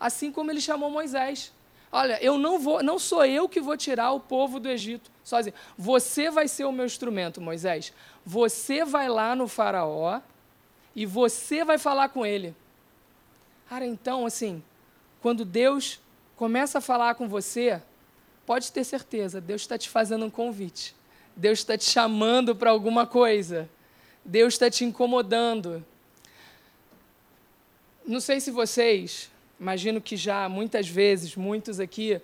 Assim 0.00 0.32
como 0.32 0.50
ele 0.50 0.62
chamou 0.62 0.90
Moisés. 0.90 1.52
Olha, 1.92 2.18
eu 2.22 2.38
não 2.38 2.58
vou, 2.58 2.82
não 2.82 2.98
sou 2.98 3.22
eu 3.26 3.46
que 3.46 3.60
vou 3.60 3.76
tirar 3.76 4.12
o 4.12 4.20
povo 4.20 4.58
do 4.58 4.66
Egito 4.66 5.10
sozinho. 5.22 5.54
Você 5.76 6.30
vai 6.30 6.48
ser 6.48 6.64
o 6.64 6.72
meu 6.72 6.86
instrumento, 6.86 7.38
Moisés. 7.38 7.92
Você 8.24 8.82
vai 8.82 9.10
lá 9.10 9.36
no 9.36 9.46
faraó 9.46 10.22
e 10.94 11.04
você 11.04 11.66
vai 11.66 11.76
falar 11.76 12.08
com 12.08 12.24
ele. 12.24 12.56
Cara, 13.68 13.84
então, 13.84 14.24
assim, 14.24 14.62
quando 15.20 15.44
Deus 15.44 16.00
começa 16.34 16.78
a 16.78 16.80
falar 16.80 17.14
com 17.14 17.28
você, 17.28 17.82
pode 18.46 18.70
ter 18.72 18.84
certeza, 18.84 19.40
Deus 19.40 19.62
está 19.62 19.76
te 19.76 19.88
fazendo 19.88 20.24
um 20.24 20.30
convite. 20.30 20.94
Deus 21.34 21.58
está 21.58 21.76
te 21.76 21.84
chamando 21.84 22.54
para 22.54 22.70
alguma 22.70 23.06
coisa. 23.06 23.68
Deus 24.24 24.54
está 24.54 24.70
te 24.70 24.84
incomodando. 24.84 25.84
Não 28.06 28.20
sei 28.20 28.40
se 28.40 28.50
vocês, 28.50 29.30
imagino 29.60 30.00
que 30.00 30.16
já 30.16 30.48
muitas 30.48 30.88
vezes, 30.88 31.36
muitos 31.36 31.80
aqui, 31.80 32.20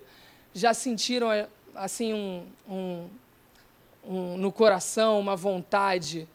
já 0.53 0.73
sentiram 0.73 1.27
assim 1.75 2.13
um, 2.13 2.45
um, 2.67 3.09
um, 4.05 4.37
no 4.37 4.51
coração 4.51 5.19
uma 5.19 5.35
vontade. 5.35 6.27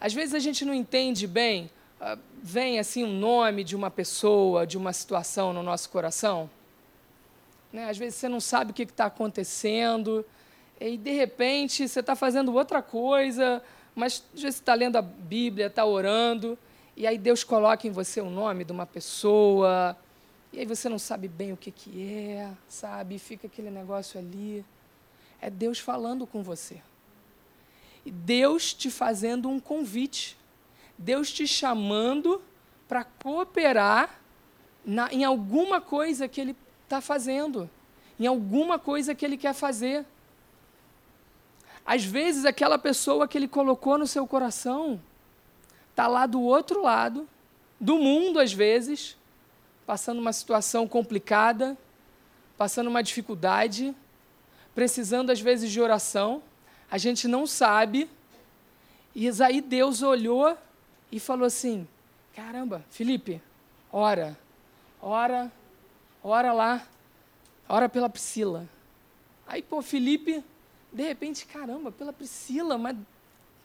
Às 0.00 0.12
vezes 0.12 0.34
a 0.34 0.38
gente 0.38 0.64
não 0.64 0.74
entende 0.74 1.26
bem, 1.26 1.70
uh, 2.00 2.18
vem 2.42 2.78
assim 2.78 3.04
um 3.04 3.12
nome 3.12 3.64
de 3.64 3.76
uma 3.76 3.90
pessoa, 3.90 4.66
de 4.66 4.76
uma 4.76 4.92
situação 4.92 5.52
no 5.52 5.62
nosso 5.62 5.88
coração. 5.90 6.50
Né? 7.72 7.88
Às 7.88 7.98
vezes 7.98 8.18
você 8.18 8.28
não 8.28 8.40
sabe 8.40 8.70
o 8.70 8.74
que 8.74 8.82
está 8.82 9.06
acontecendo, 9.06 10.24
e 10.80 10.96
de 10.96 11.12
repente 11.12 11.88
você 11.88 12.00
está 12.00 12.14
fazendo 12.14 12.54
outra 12.54 12.80
coisa, 12.82 13.62
mas 13.94 14.24
às 14.34 14.40
vezes 14.40 14.56
você 14.56 14.62
está 14.62 14.74
lendo 14.74 14.96
a 14.96 15.02
Bíblia, 15.02 15.66
está 15.66 15.84
orando, 15.84 16.58
e 16.96 17.06
aí 17.06 17.18
Deus 17.18 17.44
coloca 17.44 17.86
em 17.86 17.90
você 17.90 18.20
o 18.20 18.30
nome 18.30 18.64
de 18.64 18.72
uma 18.72 18.86
pessoa, 18.86 19.96
e 20.52 20.60
aí 20.60 20.66
você 20.66 20.88
não 20.88 20.98
sabe 20.98 21.28
bem 21.28 21.52
o 21.52 21.56
que, 21.56 21.70
que 21.70 22.02
é, 22.02 22.50
sabe? 22.68 23.18
Fica 23.18 23.46
aquele 23.46 23.70
negócio 23.70 24.18
ali. 24.18 24.64
É 25.40 25.50
Deus 25.50 25.78
falando 25.78 26.26
com 26.26 26.42
você. 26.42 26.80
E 28.04 28.10
Deus 28.10 28.72
te 28.72 28.90
fazendo 28.90 29.48
um 29.48 29.60
convite. 29.60 30.36
Deus 30.96 31.30
te 31.30 31.46
chamando 31.46 32.42
para 32.88 33.04
cooperar 33.04 34.18
na, 34.84 35.12
em 35.12 35.22
alguma 35.22 35.80
coisa 35.80 36.26
que 36.26 36.40
Ele 36.40 36.56
está 36.88 37.02
fazendo, 37.02 37.68
em 38.18 38.26
alguma 38.26 38.78
coisa 38.78 39.14
que 39.14 39.24
Ele 39.24 39.36
quer 39.36 39.52
fazer. 39.52 40.06
Às 41.84 42.02
vezes, 42.02 42.46
aquela 42.46 42.78
pessoa 42.78 43.28
que 43.28 43.36
Ele 43.36 43.46
colocou 43.46 43.98
no 43.98 44.06
seu 44.06 44.26
coração 44.26 44.98
está 45.90 46.06
lá 46.06 46.24
do 46.24 46.40
outro 46.40 46.82
lado, 46.82 47.28
do 47.78 47.98
mundo, 47.98 48.40
às 48.40 48.52
vezes, 48.52 49.16
passando 49.86 50.18
uma 50.18 50.32
situação 50.32 50.88
complicada, 50.88 51.76
passando 52.56 52.88
uma 52.88 53.02
dificuldade, 53.02 53.94
precisando, 54.74 55.30
às 55.30 55.40
vezes, 55.40 55.70
de 55.70 55.80
oração. 55.80 56.42
A 56.90 56.96
gente 56.96 57.28
não 57.28 57.46
sabe. 57.46 58.08
E 59.14 59.28
aí 59.42 59.60
Deus 59.60 60.02
olhou 60.02 60.56
e 61.12 61.20
falou 61.20 61.44
assim: 61.44 61.86
Caramba, 62.34 62.82
Felipe, 62.90 63.42
ora, 63.92 64.38
ora, 65.02 65.52
ora 66.22 66.52
lá, 66.52 66.86
ora 67.68 67.88
pela 67.88 68.08
Priscila. 68.08 68.68
Aí, 69.46 69.62
pô, 69.62 69.80
Felipe, 69.80 70.44
de 70.92 71.02
repente, 71.02 71.46
caramba, 71.46 71.90
pela 71.90 72.12
Priscila, 72.12 72.76
mas 72.76 72.96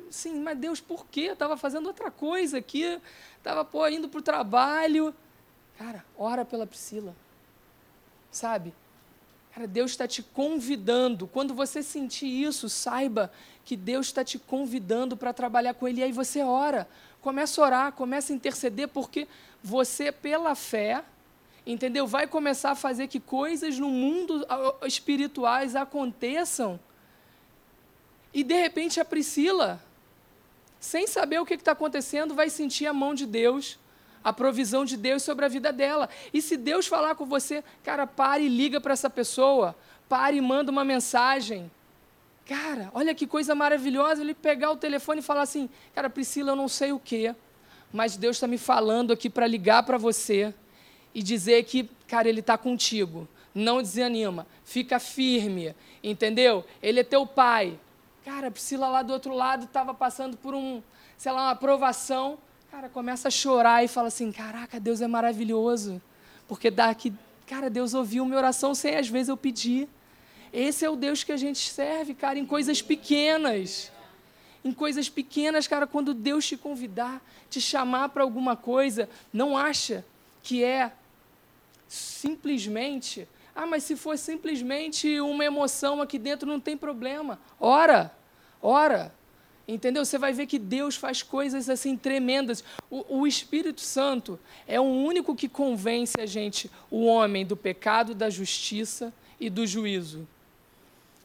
sim, 0.10 0.40
mas 0.40 0.58
Deus, 0.58 0.80
por 0.80 1.06
quê? 1.08 1.22
Eu 1.22 1.34
estava 1.34 1.58
fazendo 1.58 1.88
outra 1.88 2.12
coisa 2.12 2.58
aqui, 2.58 3.00
estava 3.38 3.66
pô, 3.66 3.88
indo 3.88 4.08
para 4.08 4.20
o 4.20 4.24
trabalho. 4.24 5.14
Cara, 5.78 6.06
ora 6.18 6.46
pela 6.46 6.68
Priscila. 6.68 7.16
Sabe? 8.32 8.74
Cara, 9.54 9.68
Deus 9.68 9.92
está 9.92 10.08
te 10.08 10.24
convidando. 10.24 11.28
Quando 11.28 11.54
você 11.54 11.84
sentir 11.84 12.28
isso, 12.28 12.68
saiba 12.70 13.32
que 13.64 13.78
Deus 13.78 14.08
está 14.08 14.24
te 14.24 14.40
convidando 14.40 15.16
para 15.16 15.32
trabalhar 15.32 15.74
com 15.76 15.88
Ele. 15.88 16.02
E 16.02 16.04
aí 16.04 16.12
você 16.12 16.42
ora, 16.42 16.88
começa 17.22 17.62
a 17.62 17.66
orar, 17.66 17.92
começa 17.92 18.34
a 18.34 18.36
interceder, 18.36 18.88
porque 18.88 19.28
você, 19.64 20.12
pela 20.12 20.56
fé, 20.56 21.04
entendeu? 21.66 22.06
Vai 22.06 22.28
começar 22.28 22.72
a 22.72 22.76
fazer 22.76 23.08
que 23.08 23.20
coisas 23.20 23.78
no 23.80 23.90
mundo 23.90 24.46
espirituais 24.86 25.76
aconteçam. 25.76 26.80
E 28.34 28.44
de 28.44 28.56
repente 28.56 29.00
a 29.00 29.06
Priscila, 29.06 29.82
sem 30.80 31.08
saber 31.08 31.40
o 31.40 31.46
que 31.46 31.54
está 31.54 31.72
acontecendo, 31.72 32.34
vai 32.34 32.50
sentir 32.50 32.88
a 32.88 32.94
mão 32.94 33.14
de 33.14 33.26
Deus 33.26 33.80
a 34.24 34.32
provisão 34.32 34.86
de 34.86 34.96
Deus 34.96 35.22
sobre 35.22 35.44
a 35.44 35.48
vida 35.48 35.74
dela. 35.74 36.10
E 36.34 36.42
se 36.42 36.56
Deus 36.56 36.88
falar 36.88 37.16
com 37.16 37.26
você, 37.26 37.64
cara, 37.84 38.08
pare 38.08 38.46
e 38.46 38.50
liga 38.50 38.80
para 38.80 38.94
essa 38.94 39.10
pessoa, 39.10 39.76
pare 40.08 40.38
e 40.38 40.42
manda 40.42 40.72
uma 40.72 40.86
mensagem. 40.86 41.70
Cara, 42.46 42.90
olha 42.94 43.14
que 43.14 43.28
coisa 43.28 43.54
maravilhosa 43.54 44.22
ele 44.22 44.34
pegar 44.34 44.72
o 44.72 44.78
telefone 44.78 45.20
e 45.20 45.24
falar 45.24 45.42
assim: 45.42 45.70
Cara, 45.94 46.10
Priscila, 46.10 46.52
eu 46.52 46.56
não 46.56 46.68
sei 46.68 46.92
o 46.92 47.00
que, 47.00 47.36
mas 47.92 48.16
Deus 48.16 48.38
está 48.38 48.48
me 48.48 48.58
falando 48.58 49.12
aqui 49.12 49.30
para 49.30 49.48
ligar 49.48 49.84
para 49.84 49.98
você 49.98 50.54
e 51.14 51.22
dizer 51.22 51.64
que, 51.64 51.90
cara, 52.08 52.28
Ele 52.28 52.40
está 52.40 52.58
contigo. 52.58 53.28
Não 53.54 53.82
desanima, 53.82 54.48
fica 54.64 55.00
firme, 55.00 55.76
entendeu? 56.04 56.66
Ele 56.82 57.02
é 57.02 57.04
teu 57.04 57.26
pai. 57.26 57.80
Cara, 58.26 58.50
Priscila 58.50 58.88
lá 58.88 59.04
do 59.04 59.14
outro 59.14 59.36
lado 59.36 59.66
estava 59.66 59.94
passando 59.94 60.38
por 60.38 60.56
um, 60.56 60.82
sei 61.18 61.32
lá, 61.32 61.44
uma 61.44 61.52
aprovação 61.52 62.40
cara, 62.74 62.90
começa 62.90 63.28
a 63.28 63.32
chorar 63.32 63.84
e 63.84 63.88
fala 63.88 64.08
assim: 64.08 64.32
Caraca, 64.32 64.80
Deus 64.80 65.00
é 65.00 65.08
maravilhoso. 65.08 66.02
Porque 66.48 66.72
dá 66.72 66.92
que, 66.96 67.14
cara, 67.46 67.70
Deus 67.70 67.94
ouviu 67.94 68.26
minha 68.26 68.38
oração 68.38 68.74
sem 68.74 68.96
às 68.96 69.08
vezes 69.08 69.30
eu 69.30 69.38
pedir. 69.38 69.88
Esse 70.52 70.84
é 70.84 70.90
o 70.90 70.96
Deus 70.96 71.24
que 71.24 71.32
a 71.32 71.38
gente 71.38 71.60
serve, 71.60 72.16
cara, 72.16 72.40
em 72.40 72.46
coisas 72.46 72.82
pequenas. 72.82 73.92
Em 74.66 74.72
coisas 74.72 75.08
pequenas, 75.08 75.68
cara, 75.68 75.86
quando 75.86 76.16
Deus 76.16 76.48
te 76.48 76.58
convidar, 76.58 77.22
te 77.48 77.62
chamar 77.62 78.10
para 78.10 78.24
alguma 78.24 78.56
coisa, 78.56 79.08
não 79.32 79.56
acha 79.56 80.04
que 80.42 80.64
é 80.64 80.92
simplesmente. 81.94 83.28
Ah, 83.56 83.68
mas 83.68 83.84
se 83.84 83.96
for 83.96 84.18
simplesmente 84.18 85.20
uma 85.22 85.46
emoção 85.46 86.02
aqui 86.02 86.18
dentro, 86.18 86.48
não 86.48 86.60
tem 86.60 86.76
problema. 86.76 87.40
Ora, 87.60 88.12
ora. 88.62 89.14
Entendeu? 89.68 90.04
Você 90.04 90.18
vai 90.18 90.34
ver 90.34 90.48
que 90.48 90.60
Deus 90.60 90.96
faz 90.96 91.22
coisas 91.24 91.70
assim 91.70 91.96
tremendas. 91.96 92.64
O, 92.90 93.20
o, 93.20 93.28
Espírito 93.28 93.80
Santo 93.80 94.40
é 94.68 94.80
o 94.80 94.84
único 94.84 95.36
que 95.36 95.48
convence 95.48 96.20
a 96.20 96.26
gente, 96.26 96.70
o 96.92 97.06
homem, 97.06 97.46
do 97.46 97.56
pecado, 97.56 98.14
da 98.14 98.30
justiça 98.30 99.14
e 99.40 99.50
do 99.50 99.66
juízo. 99.66 100.28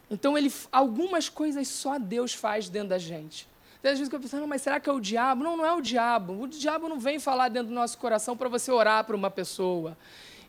Então, 0.09 0.37
ele, 0.37 0.53
algumas 0.71 1.27
coisas 1.27 1.67
só 1.67 1.99
Deus 1.99 2.33
faz 2.33 2.69
dentro 2.69 2.89
da 2.89 2.97
gente. 2.97 3.47
Às 3.83 3.97
vezes 3.97 4.13
eu 4.13 4.19
penso, 4.19 4.47
mas 4.47 4.61
será 4.61 4.79
que 4.79 4.89
é 4.89 4.93
o 4.93 4.99
diabo? 4.99 5.43
Não, 5.43 5.57
não 5.57 5.65
é 5.65 5.73
o 5.73 5.81
diabo. 5.81 6.43
O 6.43 6.47
diabo 6.47 6.87
não 6.87 6.99
vem 6.99 7.19
falar 7.19 7.49
dentro 7.49 7.69
do 7.69 7.73
nosso 7.73 7.97
coração 7.97 8.37
para 8.37 8.47
você 8.47 8.71
orar 8.71 9.03
para 9.03 9.15
uma 9.15 9.31
pessoa. 9.31 9.97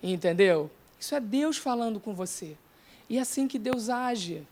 Entendeu? 0.02 0.70
Isso 0.98 1.14
é 1.14 1.20
Deus 1.20 1.56
falando 1.56 2.00
com 2.00 2.14
você. 2.14 2.56
E 3.08 3.18
é 3.18 3.20
assim 3.20 3.48
que 3.48 3.58
Deus 3.58 3.88
age. 3.88 4.46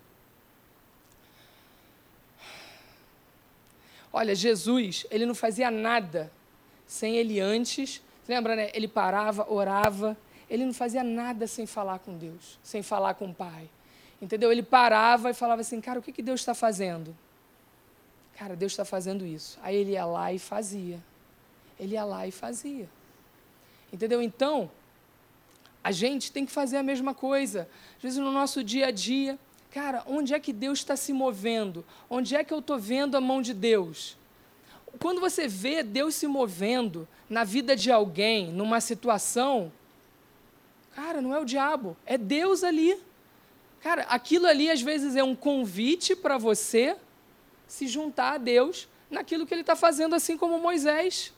Olha, 4.13 4.35
Jesus, 4.35 5.07
ele 5.11 5.27
não 5.27 5.35
fazia 5.35 5.71
nada 5.71 6.31
sem 6.87 7.17
ele 7.17 7.39
antes. 7.39 8.03
Lembra, 8.27 8.57
né? 8.57 8.71
Ele 8.75 8.89
parava, 8.89 9.47
orava. 9.51 10.17
Ele 10.51 10.65
não 10.65 10.73
fazia 10.73 11.05
nada 11.05 11.47
sem 11.47 11.67
falar 11.67 11.99
com 11.99 12.17
Deus, 12.17 12.59
sem 12.63 12.83
falar 12.83 13.15
com 13.15 13.27
o 13.31 13.35
Pai. 13.35 13.69
Entendeu? 14.21 14.51
Ele 14.51 14.63
parava 14.63 15.31
e 15.31 15.35
falava 15.35 15.61
assim: 15.61 15.81
Cara, 15.81 15.99
o 15.99 16.03
que, 16.03 16.11
que 16.11 16.23
Deus 16.23 16.41
está 16.41 16.55
fazendo? 16.55 17.15
Cara, 18.37 18.57
Deus 18.57 18.73
está 18.73 18.85
fazendo 18.85 19.27
isso. 19.27 19.59
Aí 19.63 19.77
ele 19.77 19.93
ia 19.93 20.05
lá 20.05 20.33
e 20.33 20.39
fazia. 20.39 20.99
Ele 21.79 21.95
ia 21.95 22.05
lá 22.05 22.27
e 22.27 22.31
fazia. 22.31 22.89
Entendeu? 23.93 24.23
Então, 24.23 24.71
a 25.83 25.93
gente 25.93 26.33
tem 26.33 26.45
que 26.45 26.53
fazer 26.53 26.77
a 26.77 26.83
mesma 26.83 27.14
coisa. 27.14 27.69
Às 27.97 28.03
vezes 28.03 28.19
no 28.19 28.33
nosso 28.33 28.62
dia 28.62 28.88
a 28.88 28.91
dia, 28.91 29.38
cara, 29.71 30.03
onde 30.07 30.35
é 30.35 30.41
que 30.41 30.53
Deus 30.53 30.79
está 30.79 30.97
se 30.97 31.12
movendo? 31.12 31.85
Onde 32.09 32.35
é 32.37 32.45
que 32.45 32.53
eu 32.53 32.59
estou 32.59 32.79
vendo 32.79 33.17
a 33.17 33.21
mão 33.21 33.41
de 33.41 33.55
Deus? 33.55 34.17
Quando 34.99 35.21
você 35.21 35.47
vê 35.47 35.83
Deus 35.83 36.14
se 36.14 36.27
movendo 36.27 37.07
na 37.29 37.45
vida 37.45 37.77
de 37.77 37.91
alguém, 37.91 38.51
numa 38.51 38.81
situação, 38.81 39.71
cara, 40.95 41.21
não 41.21 41.35
é 41.35 41.38
o 41.38 41.45
diabo, 41.45 41.97
é 42.07 42.17
Deus 42.17 42.64
ali. 42.64 42.99
Cara, 43.81 44.03
aquilo 44.03 44.47
ali 44.47 44.71
às 44.71 44.81
vezes 44.81 45.14
é 45.14 45.23
um 45.23 45.37
convite 45.37 46.17
para 46.17 46.38
você 46.38 46.97
se 47.67 47.87
juntar 47.87 48.33
a 48.33 48.38
Deus 48.38 48.88
naquilo 49.11 49.47
que 49.47 49.55
ele 49.55 49.61
está 49.61 49.77
fazendo, 49.77 50.14
assim 50.14 50.37
como 50.37 50.59
Moisés. 50.59 51.33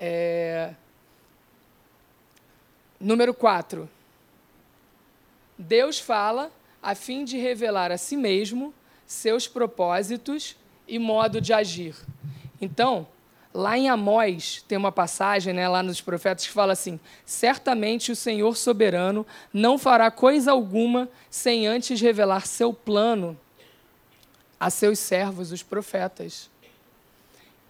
É... 0.00 0.72
Número 2.98 3.34
4. 3.34 3.88
Deus 5.58 6.00
fala 6.00 6.50
a 6.82 6.94
fim 6.94 7.24
de 7.24 7.36
revelar 7.36 7.92
a 7.92 7.98
si 7.98 8.16
mesmo 8.16 8.72
seus 9.06 9.46
propósitos 9.46 10.56
e 10.88 10.98
modo 10.98 11.40
de 11.40 11.52
agir. 11.52 11.94
Então, 12.60 13.06
Lá 13.52 13.76
em 13.76 13.88
Amós 13.88 14.64
tem 14.68 14.78
uma 14.78 14.92
passagem, 14.92 15.52
né, 15.52 15.68
lá 15.68 15.82
nos 15.82 16.00
profetas, 16.00 16.46
que 16.46 16.52
fala 16.52 16.72
assim: 16.72 17.00
Certamente 17.26 18.12
o 18.12 18.16
Senhor 18.16 18.56
soberano 18.56 19.26
não 19.52 19.76
fará 19.76 20.08
coisa 20.08 20.52
alguma 20.52 21.08
sem 21.28 21.66
antes 21.66 22.00
revelar 22.00 22.46
seu 22.46 22.72
plano 22.72 23.36
a 24.58 24.70
seus 24.70 25.00
servos, 25.00 25.50
os 25.50 25.64
profetas. 25.64 26.48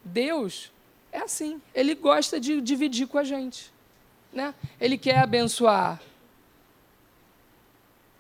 Deus 0.05 0.71
é 1.13 1.19
assim, 1.19 1.61
ele 1.75 1.95
gosta 1.95 2.39
de 2.39 2.61
dividir 2.61 3.07
com 3.07 3.19
a 3.19 3.25
gente. 3.25 3.73
Né? 4.33 4.55
Ele 4.81 4.97
quer 4.97 5.19
abençoar 5.19 6.01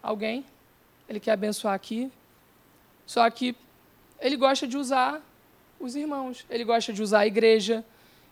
alguém, 0.02 0.44
ele 1.08 1.20
quer 1.20 1.32
abençoar 1.32 1.74
aqui, 1.74 2.10
só 3.06 3.28
que 3.30 3.54
ele 4.20 4.36
gosta 4.36 4.66
de 4.66 4.76
usar 4.76 5.22
os 5.80 5.96
irmãos. 5.96 6.44
Ele 6.50 6.62
gosta 6.62 6.92
de 6.92 7.02
usar 7.02 7.20
a 7.20 7.26
igreja. 7.26 7.82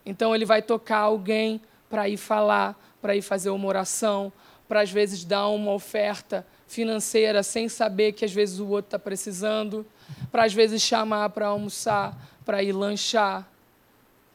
Então 0.05 0.35
ele 0.35 0.45
vai 0.45 0.61
tocar 0.61 0.99
alguém 0.99 1.61
para 1.89 2.09
ir 2.09 2.19
falar, 2.19 2.79
para 3.01 3.17
ir 3.17 3.23
fazer 3.23 3.51
uma 3.51 3.67
oração, 3.67 4.31
para 4.69 4.83
às 4.83 4.91
vezes 4.91 5.25
dar 5.25 5.49
uma 5.49 5.73
oferta 5.73 6.47
financeira 6.67 7.43
sem 7.43 7.69
saber 7.69 8.13
que 8.13 8.25
às 8.25 8.33
vezes 8.33 8.61
o 8.61 8.69
outro 8.69 8.89
está 8.89 8.99
precisando, 8.99 9.87
para 10.31 10.45
às 10.45 10.53
vezes 10.53 10.83
chamar 10.83 11.31
para 11.31 11.47
almoçar, 11.47 12.15
para 12.45 12.63
ir 12.63 12.73
lanchar, 12.73 13.51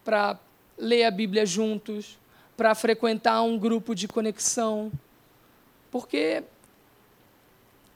para 0.03 0.39
ler 0.77 1.05
a 1.05 1.11
Bíblia 1.11 1.45
juntos, 1.45 2.17
para 2.57 2.75
frequentar 2.75 3.41
um 3.43 3.57
grupo 3.57 3.95
de 3.95 4.07
conexão. 4.07 4.91
Porque 5.91 6.43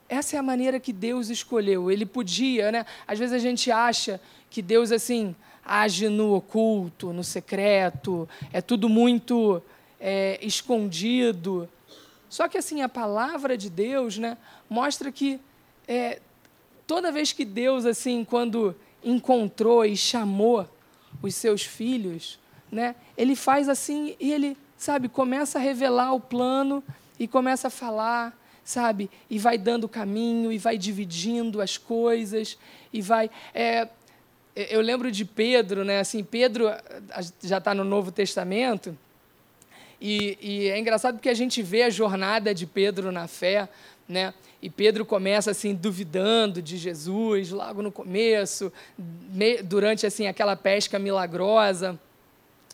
essa 0.10 0.36
é 0.36 0.40
a 0.40 0.44
maneira 0.44 0.80
que 0.80 0.94
Deus 0.94 1.30
escolheu. 1.30 1.92
Ele 1.92 2.06
podia, 2.06 2.72
né? 2.72 2.86
Às 3.08 3.20
vezes 3.20 3.34
a 3.34 3.40
gente 3.40 3.70
acha 3.72 4.20
que 4.50 4.62
Deus 4.62 4.92
assim 4.92 5.36
age 5.66 6.08
no 6.08 6.34
oculto, 6.34 7.12
no 7.12 7.24
secreto, 7.24 8.28
é 8.54 8.62
tudo 8.62 8.88
muito 8.88 9.62
é, 10.00 10.40
escondido. 10.42 11.68
Só 12.30 12.48
que 12.48 12.58
assim 12.58 12.82
a 12.82 12.90
palavra 12.90 13.58
de 13.58 13.70
Deus, 13.70 14.18
né, 14.18 14.38
mostra 14.70 15.12
que 15.12 15.40
é, 15.88 16.22
toda 16.86 17.12
vez 17.12 17.34
que 17.34 17.44
Deus 17.44 17.86
assim, 17.86 18.24
quando 18.24 18.74
encontrou 19.04 19.86
e 19.86 19.96
chamou 19.98 20.68
os 21.22 21.36
seus 21.36 21.64
filhos, 21.64 22.40
né, 22.72 22.96
ele 23.18 23.36
faz 23.36 23.70
assim 23.70 24.16
e 24.20 24.32
ele, 24.32 24.58
sabe, 24.78 25.08
começa 25.08 25.58
a 25.58 25.62
revelar 25.62 26.14
o 26.14 26.20
plano 26.20 26.84
e 27.20 27.28
começa 27.28 27.68
a 27.68 27.72
falar 27.72 28.38
sabe? 28.68 29.10
E 29.30 29.40
vai 29.40 29.58
dando 29.58 29.88
caminho, 29.88 30.52
e 30.52 30.58
vai 30.58 30.78
dividindo 30.78 31.62
as 31.62 31.78
coisas, 31.78 32.58
e 32.92 33.02
vai. 33.02 33.32
É, 33.56 33.88
eu 34.54 34.82
lembro 34.82 35.10
de 35.10 35.24
Pedro, 35.24 35.86
né? 35.86 36.02
Assim, 36.02 36.22
Pedro 36.22 36.66
já 37.42 37.60
está 37.60 37.74
no 37.74 37.86
Novo 37.86 38.12
Testamento, 38.12 38.98
e, 40.02 40.38
e, 40.42 40.68
é 40.68 40.78
engraçado 40.78 41.16
porque 41.16 41.30
a 41.30 41.34
gente 41.34 41.64
vê 41.64 41.84
a 41.84 41.90
jornada 41.90 42.54
de 42.54 42.66
Pedro 42.66 43.12
na 43.12 43.28
fé, 43.28 43.70
né? 44.08 44.34
E 44.62 44.70
Pedro 44.70 45.06
começa 45.06 45.52
assim 45.52 45.76
duvidando 45.76 46.62
de 46.62 46.78
Jesus 46.78 47.52
logo 47.52 47.82
no 47.82 47.92
começo, 47.92 48.72
durante 49.66 50.06
assim 50.06 50.28
aquela 50.28 50.56
pesca 50.56 50.98
milagrosa. 50.98 52.00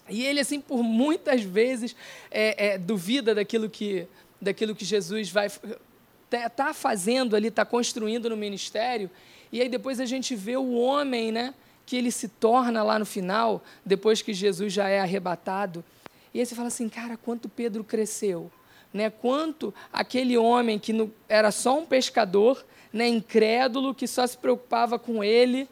E 0.10 0.26
ele 0.26 0.40
assim 0.40 0.62
por 0.62 0.84
muitas 0.84 1.44
vezes 1.44 1.96
é, 2.30 2.74
é, 2.74 2.78
duvida 2.78 3.34
daquilo 3.34 3.70
que 3.70 4.08
daquilo 4.42 4.76
que 4.76 4.84
Jesus 4.84 5.30
vai 5.30 5.50
tá, 6.30 6.50
tá 6.50 6.74
fazendo 6.74 7.36
ali, 7.36 7.48
está 7.48 7.66
construindo 7.66 8.30
no 8.30 8.36
ministério. 8.36 9.10
E 9.52 9.62
aí 9.62 9.70
depois 9.70 10.00
a 10.00 10.06
gente 10.06 10.36
vê 10.36 10.58
o 10.58 10.74
homem, 10.74 11.32
né? 11.32 11.54
Que 11.86 11.96
ele 11.96 12.12
se 12.12 12.28
torna 12.28 12.82
lá 12.84 12.98
no 12.98 13.06
final, 13.06 13.64
depois 13.86 14.22
que 14.22 14.34
Jesus 14.34 14.74
já 14.74 14.90
é 14.90 15.00
arrebatado. 15.00 15.84
E 16.34 16.40
aí 16.40 16.46
você 16.46 16.56
fala 16.56 16.70
assim, 16.70 16.90
cara, 16.90 17.16
quanto 17.16 17.48
Pedro 17.48 17.84
cresceu. 17.84 18.52
Né? 18.94 19.10
Quanto 19.10 19.74
aquele 19.92 20.38
homem 20.38 20.78
que 20.78 20.94
no, 20.94 21.12
era 21.28 21.52
só 21.52 21.80
um 21.80 21.86
pescador, 21.86 22.64
né, 22.92 23.08
incrédulo, 23.08 23.96
que 23.96 24.08
só 24.08 24.26
se 24.28 24.38
preocupava 24.38 25.00
com 25.00 25.24
ele, 25.24 25.68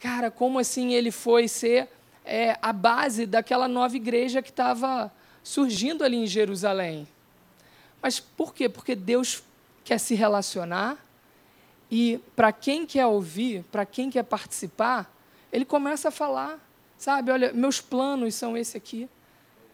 cara, 0.00 0.30
como 0.30 0.58
assim 0.58 0.92
ele 0.92 1.12
foi 1.12 1.46
ser 1.46 1.88
é, 2.24 2.58
a 2.60 2.72
base 2.72 3.26
daquela 3.26 3.68
nova 3.68 3.94
igreja 3.94 4.42
que 4.42 4.50
estava 4.50 5.12
surgindo 5.42 6.02
ali 6.02 6.16
em 6.16 6.26
Jerusalém. 6.26 7.06
Mas 8.02 8.18
por 8.18 8.52
quê? 8.52 8.68
Porque 8.68 8.96
Deus 8.96 9.42
quer 9.84 9.98
se 9.98 10.14
relacionar 10.14 10.98
e 11.90 12.18
para 12.34 12.50
quem 12.50 12.86
quer 12.86 13.06
ouvir, 13.06 13.62
para 13.70 13.86
quem 13.86 14.10
quer 14.10 14.24
participar, 14.24 15.10
ele 15.52 15.64
começa 15.64 16.08
a 16.08 16.10
falar, 16.10 16.58
sabe? 16.98 17.30
Olha, 17.30 17.52
meus 17.52 17.80
planos 17.80 18.34
são 18.34 18.56
esse 18.56 18.76
aqui. 18.76 19.08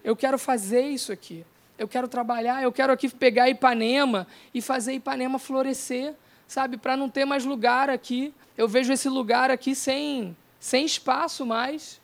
Eu 0.04 0.14
quero 0.14 0.38
fazer 0.38 0.82
isso 0.82 1.12
aqui. 1.12 1.46
Eu 1.80 1.88
quero 1.88 2.06
trabalhar, 2.06 2.62
eu 2.62 2.70
quero 2.70 2.92
aqui 2.92 3.08
pegar 3.08 3.48
Ipanema 3.48 4.26
e 4.52 4.60
fazer 4.60 4.92
Ipanema 4.92 5.38
florescer, 5.38 6.12
sabe? 6.46 6.76
Para 6.76 6.94
não 6.94 7.08
ter 7.08 7.24
mais 7.24 7.46
lugar 7.46 7.88
aqui. 7.88 8.34
Eu 8.54 8.68
vejo 8.68 8.92
esse 8.92 9.08
lugar 9.08 9.50
aqui 9.50 9.74
sem, 9.74 10.36
sem 10.58 10.84
espaço 10.84 11.46
mais, 11.46 11.98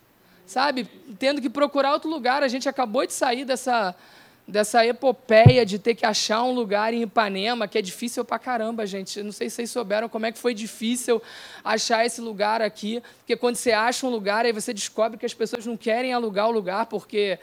sabe? 0.47 0.89
Tendo 1.19 1.43
que 1.43 1.51
procurar 1.51 1.93
outro 1.93 2.09
lugar. 2.09 2.43
A 2.43 2.49
gente 2.49 2.67
acabou 2.67 3.07
de 3.07 3.13
sair 3.13 3.45
dessa, 3.45 3.95
dessa 4.49 4.87
epopeia 4.87 5.67
de 5.67 5.79
ter 5.79 5.95
que 5.95 6.07
achar 6.07 6.43
um 6.43 6.53
lugar 6.53 6.95
em 6.95 7.03
Ipanema, 7.03 7.69
que 7.69 7.77
é 7.77 7.83
difícil 7.83 8.25
pra 8.25 8.39
caramba, 8.39 8.87
gente. 8.87 9.23
não 9.23 9.31
sei 9.31 9.51
se 9.51 9.57
vocês 9.57 9.71
souberam 9.71 10.09
como 10.09 10.25
é 10.25 10.33
que 10.33 10.39
foi 10.39 10.55
difícil 10.55 11.21
achar 11.63 12.07
esse 12.07 12.23
lugar 12.23 12.63
aqui, 12.63 13.03
porque 13.19 13.37
quando 13.37 13.57
você 13.57 13.73
acha 13.73 14.07
um 14.07 14.11
lugar, 14.11 14.47
aí 14.47 14.53
você 14.53 14.73
descobre 14.73 15.19
que 15.19 15.27
as 15.27 15.35
pessoas 15.35 15.67
não 15.67 15.77
querem 15.77 16.15
alugar 16.15 16.49
o 16.49 16.51
lugar, 16.51 16.87
porque 16.87 17.39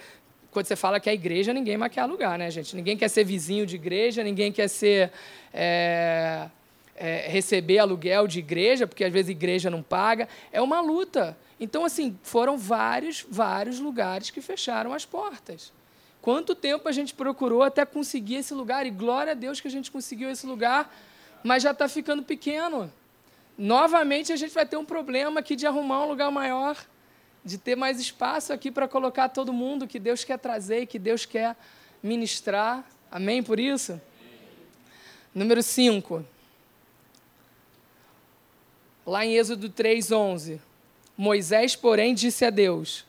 quando 0.53 0.67
você 0.67 0.75
fala 0.75 0.99
que 0.99 1.09
é 1.09 1.13
igreja, 1.13 1.51
ninguém 1.51 1.77
mais 1.77 1.91
quer 1.91 2.01
alugar, 2.01 2.37
né, 2.37 2.49
gente? 2.49 2.75
Ninguém 2.75 2.95
quer 2.95 3.09
ser 3.09 3.23
vizinho 3.23 3.65
de 3.65 3.75
igreja, 3.75 4.23
ninguém 4.23 4.51
quer 4.51 4.69
ser... 4.69 5.11
É, 5.53 6.47
é, 6.95 7.27
receber 7.27 7.79
aluguel 7.79 8.27
de 8.27 8.39
igreja, 8.39 8.85
porque 8.85 9.03
às 9.03 9.11
vezes 9.11 9.29
igreja 9.29 9.69
não 9.69 9.81
paga. 9.81 10.27
É 10.51 10.61
uma 10.61 10.79
luta. 10.79 11.37
Então, 11.59 11.83
assim, 11.83 12.17
foram 12.21 12.57
vários, 12.57 13.25
vários 13.29 13.79
lugares 13.79 14.29
que 14.29 14.41
fecharam 14.41 14.93
as 14.93 15.05
portas. 15.05 15.71
Quanto 16.21 16.55
tempo 16.55 16.87
a 16.87 16.91
gente 16.91 17.13
procurou 17.13 17.63
até 17.63 17.85
conseguir 17.85 18.35
esse 18.35 18.53
lugar? 18.53 18.85
E 18.85 18.89
glória 18.89 19.31
a 19.31 19.35
Deus 19.35 19.59
que 19.59 19.67
a 19.67 19.71
gente 19.71 19.91
conseguiu 19.91 20.29
esse 20.29 20.45
lugar, 20.45 20.93
mas 21.43 21.63
já 21.63 21.71
está 21.71 21.87
ficando 21.89 22.23
pequeno. 22.23 22.91
Novamente 23.57 24.31
a 24.31 24.35
gente 24.35 24.53
vai 24.53 24.65
ter 24.65 24.77
um 24.77 24.85
problema 24.85 25.41
aqui 25.41 25.55
de 25.55 25.67
arrumar 25.67 26.05
um 26.05 26.07
lugar 26.07 26.31
maior, 26.31 26.77
de 27.43 27.58
ter 27.58 27.75
mais 27.75 27.99
espaço 27.99 28.53
aqui 28.53 28.71
para 28.71 28.88
colocar 28.88 29.29
todo 29.29 29.51
mundo 29.51 29.88
que 29.88 29.99
Deus 29.99 30.23
quer 30.23 30.39
trazer 30.39 30.82
e 30.82 30.88
que 30.88 30.97
Deus 30.97 31.25
quer 31.25 31.56
ministrar. 32.01 32.84
Amém 33.12 33.43
por 33.43 33.60
isso? 33.60 33.99
Número 35.34 35.62
5. 35.62 36.23
Lá 39.06 39.25
em 39.25 39.36
Êxodo 39.36 39.69
3:11, 39.69 40.60
Moisés, 41.17 41.75
porém, 41.75 42.13
disse 42.13 42.45
a 42.45 42.49
Deus: 42.49 43.06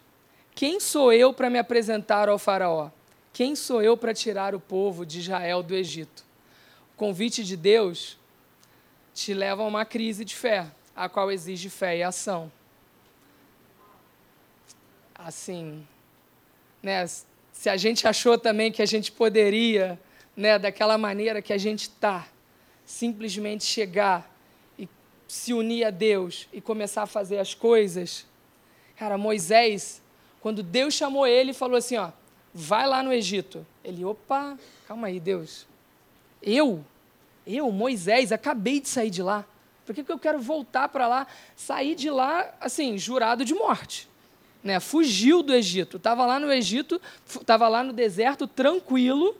Quem 0.54 0.80
sou 0.80 1.12
eu 1.12 1.32
para 1.32 1.48
me 1.48 1.58
apresentar 1.58 2.28
ao 2.28 2.38
faraó? 2.38 2.90
Quem 3.32 3.54
sou 3.54 3.82
eu 3.82 3.96
para 3.96 4.14
tirar 4.14 4.54
o 4.54 4.60
povo 4.60 5.06
de 5.06 5.20
Israel 5.20 5.62
do 5.62 5.74
Egito? 5.74 6.24
O 6.94 6.96
convite 6.96 7.44
de 7.44 7.56
Deus 7.56 8.16
te 9.12 9.34
leva 9.34 9.62
a 9.62 9.66
uma 9.66 9.84
crise 9.84 10.24
de 10.24 10.34
fé, 10.34 10.66
a 10.94 11.08
qual 11.08 11.30
exige 11.30 11.68
fé 11.68 11.98
e 11.98 12.02
ação. 12.02 12.50
Assim, 15.24 15.86
né, 16.82 17.06
se 17.50 17.70
a 17.70 17.78
gente 17.78 18.06
achou 18.06 18.36
também 18.36 18.70
que 18.70 18.82
a 18.82 18.86
gente 18.86 19.10
poderia, 19.10 19.98
né, 20.36 20.58
daquela 20.58 20.98
maneira 20.98 21.40
que 21.40 21.50
a 21.50 21.56
gente 21.56 21.84
está, 21.84 22.28
simplesmente 22.84 23.64
chegar 23.64 24.30
e 24.78 24.86
se 25.26 25.54
unir 25.54 25.84
a 25.86 25.90
Deus 25.90 26.46
e 26.52 26.60
começar 26.60 27.04
a 27.04 27.06
fazer 27.06 27.38
as 27.38 27.54
coisas. 27.54 28.26
Cara, 28.96 29.16
Moisés, 29.16 30.02
quando 30.42 30.62
Deus 30.62 30.92
chamou 30.92 31.26
ele, 31.26 31.54
falou 31.54 31.78
assim: 31.78 31.96
ó, 31.96 32.10
vai 32.52 32.86
lá 32.86 33.02
no 33.02 33.10
Egito. 33.10 33.66
Ele, 33.82 34.04
opa, 34.04 34.58
calma 34.86 35.06
aí, 35.06 35.18
Deus. 35.18 35.66
Eu? 36.42 36.84
Eu, 37.46 37.72
Moisés, 37.72 38.30
acabei 38.30 38.78
de 38.78 38.90
sair 38.90 39.08
de 39.08 39.22
lá. 39.22 39.46
Por 39.86 39.94
que, 39.94 40.04
que 40.04 40.12
eu 40.12 40.18
quero 40.18 40.38
voltar 40.38 40.90
para 40.90 41.08
lá? 41.08 41.26
Sair 41.56 41.94
de 41.94 42.10
lá, 42.10 42.54
assim, 42.60 42.98
jurado 42.98 43.42
de 43.42 43.54
morte. 43.54 44.12
Né? 44.64 44.80
Fugiu 44.80 45.42
do 45.42 45.54
Egito. 45.54 45.98
Estava 45.98 46.26
lá 46.26 46.40
no 46.40 46.50
Egito, 46.50 47.00
estava 47.26 47.68
lá 47.68 47.84
no 47.84 47.92
deserto, 47.92 48.46
tranquilo, 48.46 49.36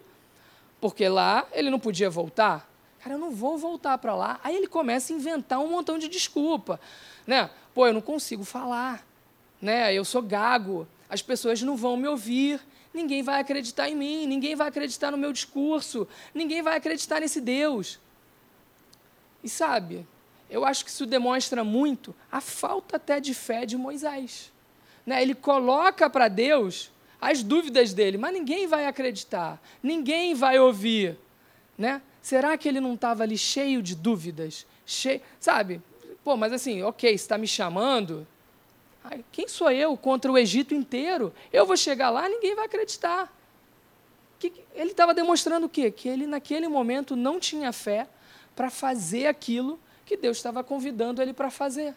porque 0.80 1.08
lá 1.08 1.46
ele 1.52 1.70
não 1.70 1.80
podia 1.80 2.08
voltar. 2.10 2.70
Cara, 3.02 3.16
eu 3.16 3.18
não 3.18 3.30
vou 3.30 3.58
voltar 3.58 3.98
para 3.98 4.14
lá. 4.14 4.38
Aí 4.44 4.54
ele 4.54 4.68
começa 4.68 5.12
a 5.12 5.16
inventar 5.16 5.58
um 5.58 5.68
montão 5.68 5.98
de 5.98 6.08
desculpa. 6.08 6.78
Né? 7.26 7.48
Pô, 7.74 7.87
eu 7.87 7.94
não 7.94 8.02
consigo 8.02 8.44
falar. 8.44 9.04
Né? 9.60 9.94
Eu 9.94 10.04
sou 10.04 10.20
gago. 10.20 10.87
As 11.08 11.22
pessoas 11.22 11.62
não 11.62 11.76
vão 11.76 11.96
me 11.96 12.06
ouvir 12.06 12.60
ninguém 12.94 13.22
vai 13.22 13.40
acreditar 13.40 13.90
em 13.90 13.96
mim, 13.96 14.26
ninguém 14.26 14.54
vai 14.54 14.68
acreditar 14.68 15.10
no 15.10 15.18
meu 15.18 15.32
discurso, 15.32 16.06
ninguém 16.32 16.62
vai 16.62 16.76
acreditar 16.76 17.20
nesse 17.20 17.40
Deus. 17.40 17.98
E 19.42 19.48
sabe, 19.48 20.06
eu 20.48 20.64
acho 20.64 20.84
que 20.84 20.90
isso 20.90 21.04
demonstra 21.04 21.64
muito 21.64 22.14
a 22.30 22.40
falta 22.40 22.96
até 22.96 23.18
de 23.18 23.34
fé 23.34 23.66
de 23.66 23.76
Moisés. 23.76 24.52
Né? 25.06 25.22
Ele 25.22 25.34
coloca 25.34 26.08
para 26.08 26.28
Deus 26.28 26.90
as 27.20 27.42
dúvidas 27.42 27.92
dele, 27.92 28.18
mas 28.18 28.32
ninguém 28.32 28.66
vai 28.66 28.86
acreditar, 28.86 29.60
ninguém 29.82 30.34
vai 30.34 30.58
ouvir. 30.58 31.16
Né? 31.76 32.02
Será 32.20 32.56
que 32.56 32.68
ele 32.68 32.80
não 32.80 32.94
estava 32.94 33.22
ali 33.22 33.36
cheio 33.38 33.82
de 33.82 33.94
dúvidas? 33.94 34.66
Cheio, 34.86 35.20
sabe? 35.40 35.80
Pô, 36.22 36.36
mas 36.36 36.52
assim, 36.52 36.82
ok, 36.82 37.10
você 37.10 37.14
está 37.14 37.36
me 37.36 37.46
chamando, 37.46 38.26
quem 39.30 39.46
sou 39.46 39.70
eu 39.70 39.96
contra 39.96 40.32
o 40.32 40.38
Egito 40.38 40.74
inteiro? 40.74 41.32
Eu 41.52 41.66
vou 41.66 41.76
chegar 41.76 42.10
lá, 42.10 42.28
ninguém 42.28 42.54
vai 42.54 42.64
acreditar. 42.64 43.30
Que, 44.38 44.52
ele 44.74 44.90
estava 44.90 45.12
demonstrando 45.12 45.66
o 45.66 45.68
quê? 45.68 45.90
Que 45.90 46.08
ele, 46.08 46.26
naquele 46.26 46.68
momento, 46.68 47.14
não 47.14 47.38
tinha 47.38 47.72
fé 47.72 48.08
para 48.56 48.70
fazer 48.70 49.26
aquilo 49.26 49.78
que 50.06 50.16
Deus 50.16 50.36
estava 50.38 50.64
convidando 50.64 51.20
ele 51.20 51.32
para 51.32 51.50
fazer. 51.50 51.94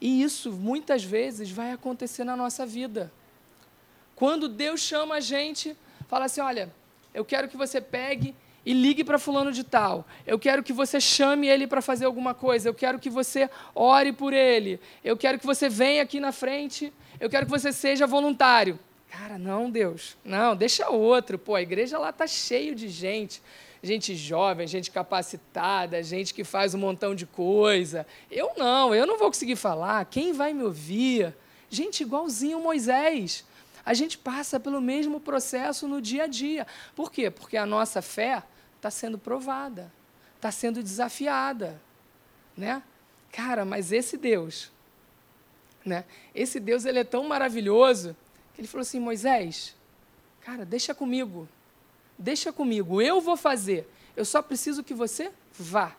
E 0.00 0.22
isso, 0.22 0.50
muitas 0.52 1.04
vezes, 1.04 1.50
vai 1.50 1.72
acontecer 1.72 2.24
na 2.24 2.36
nossa 2.36 2.64
vida. 2.64 3.12
Quando 4.14 4.48
Deus 4.48 4.80
chama 4.80 5.16
a 5.16 5.20
gente, 5.20 5.76
fala 6.08 6.24
assim: 6.24 6.40
olha, 6.40 6.72
eu 7.12 7.24
quero 7.24 7.48
que 7.48 7.56
você 7.56 7.80
pegue 7.80 8.34
e 8.64 8.72
ligue 8.72 9.02
para 9.04 9.18
fulano 9.18 9.52
de 9.52 9.64
tal. 9.64 10.06
Eu 10.26 10.38
quero 10.38 10.62
que 10.62 10.72
você 10.72 11.00
chame 11.00 11.48
ele 11.48 11.66
para 11.66 11.82
fazer 11.82 12.04
alguma 12.04 12.34
coisa. 12.34 12.68
Eu 12.68 12.74
quero 12.74 12.98
que 12.98 13.10
você 13.10 13.48
ore 13.74 14.12
por 14.12 14.32
ele. 14.32 14.80
Eu 15.02 15.16
quero 15.16 15.38
que 15.38 15.46
você 15.46 15.68
venha 15.68 16.02
aqui 16.02 16.20
na 16.20 16.32
frente. 16.32 16.92
Eu 17.18 17.28
quero 17.28 17.46
que 17.46 17.52
você 17.52 17.72
seja 17.72 18.06
voluntário. 18.06 18.78
Cara, 19.10 19.38
não, 19.38 19.70
Deus. 19.70 20.16
Não, 20.24 20.54
deixa 20.54 20.88
outro. 20.88 21.38
Pô, 21.38 21.54
a 21.54 21.62
igreja 21.62 21.98
lá 21.98 22.12
tá 22.12 22.26
cheio 22.26 22.74
de 22.74 22.88
gente. 22.88 23.42
Gente 23.82 24.14
jovem, 24.14 24.66
gente 24.66 24.90
capacitada, 24.90 26.02
gente 26.02 26.34
que 26.34 26.44
faz 26.44 26.74
um 26.74 26.78
montão 26.78 27.14
de 27.14 27.24
coisa. 27.24 28.06
Eu 28.30 28.52
não, 28.56 28.94
eu 28.94 29.06
não 29.06 29.18
vou 29.18 29.28
conseguir 29.28 29.56
falar. 29.56 30.04
Quem 30.04 30.32
vai 30.32 30.52
me 30.52 30.62
ouvir? 30.62 31.34
Gente 31.70 32.02
igualzinho 32.02 32.60
Moisés. 32.60 33.44
A 33.84 33.94
gente 33.94 34.18
passa 34.18 34.60
pelo 34.60 34.80
mesmo 34.80 35.18
processo 35.18 35.88
no 35.88 36.00
dia 36.02 36.24
a 36.24 36.26
dia. 36.26 36.66
Por 36.94 37.10
quê? 37.10 37.30
Porque 37.30 37.56
a 37.56 37.64
nossa 37.64 38.02
fé 38.02 38.42
está 38.76 38.90
sendo 38.90 39.18
provada, 39.18 39.90
está 40.36 40.50
sendo 40.50 40.82
desafiada, 40.82 41.80
né? 42.56 42.82
Cara, 43.32 43.64
mas 43.64 43.92
esse 43.92 44.16
Deus, 44.16 44.70
né? 45.84 46.04
Esse 46.34 46.60
Deus 46.60 46.84
ele 46.84 46.98
é 46.98 47.04
tão 47.04 47.24
maravilhoso 47.24 48.14
que 48.54 48.60
ele 48.60 48.68
falou 48.68 48.82
assim, 48.82 49.00
Moisés, 49.00 49.74
cara, 50.42 50.64
deixa 50.64 50.94
comigo, 50.94 51.48
deixa 52.20 52.52
comigo, 52.52 53.00
eu 53.00 53.20
vou 53.20 53.36
fazer. 53.36 53.88
Eu 54.16 54.24
só 54.24 54.42
preciso 54.42 54.84
que 54.84 54.92
você 54.92 55.32
vá, 55.58 55.96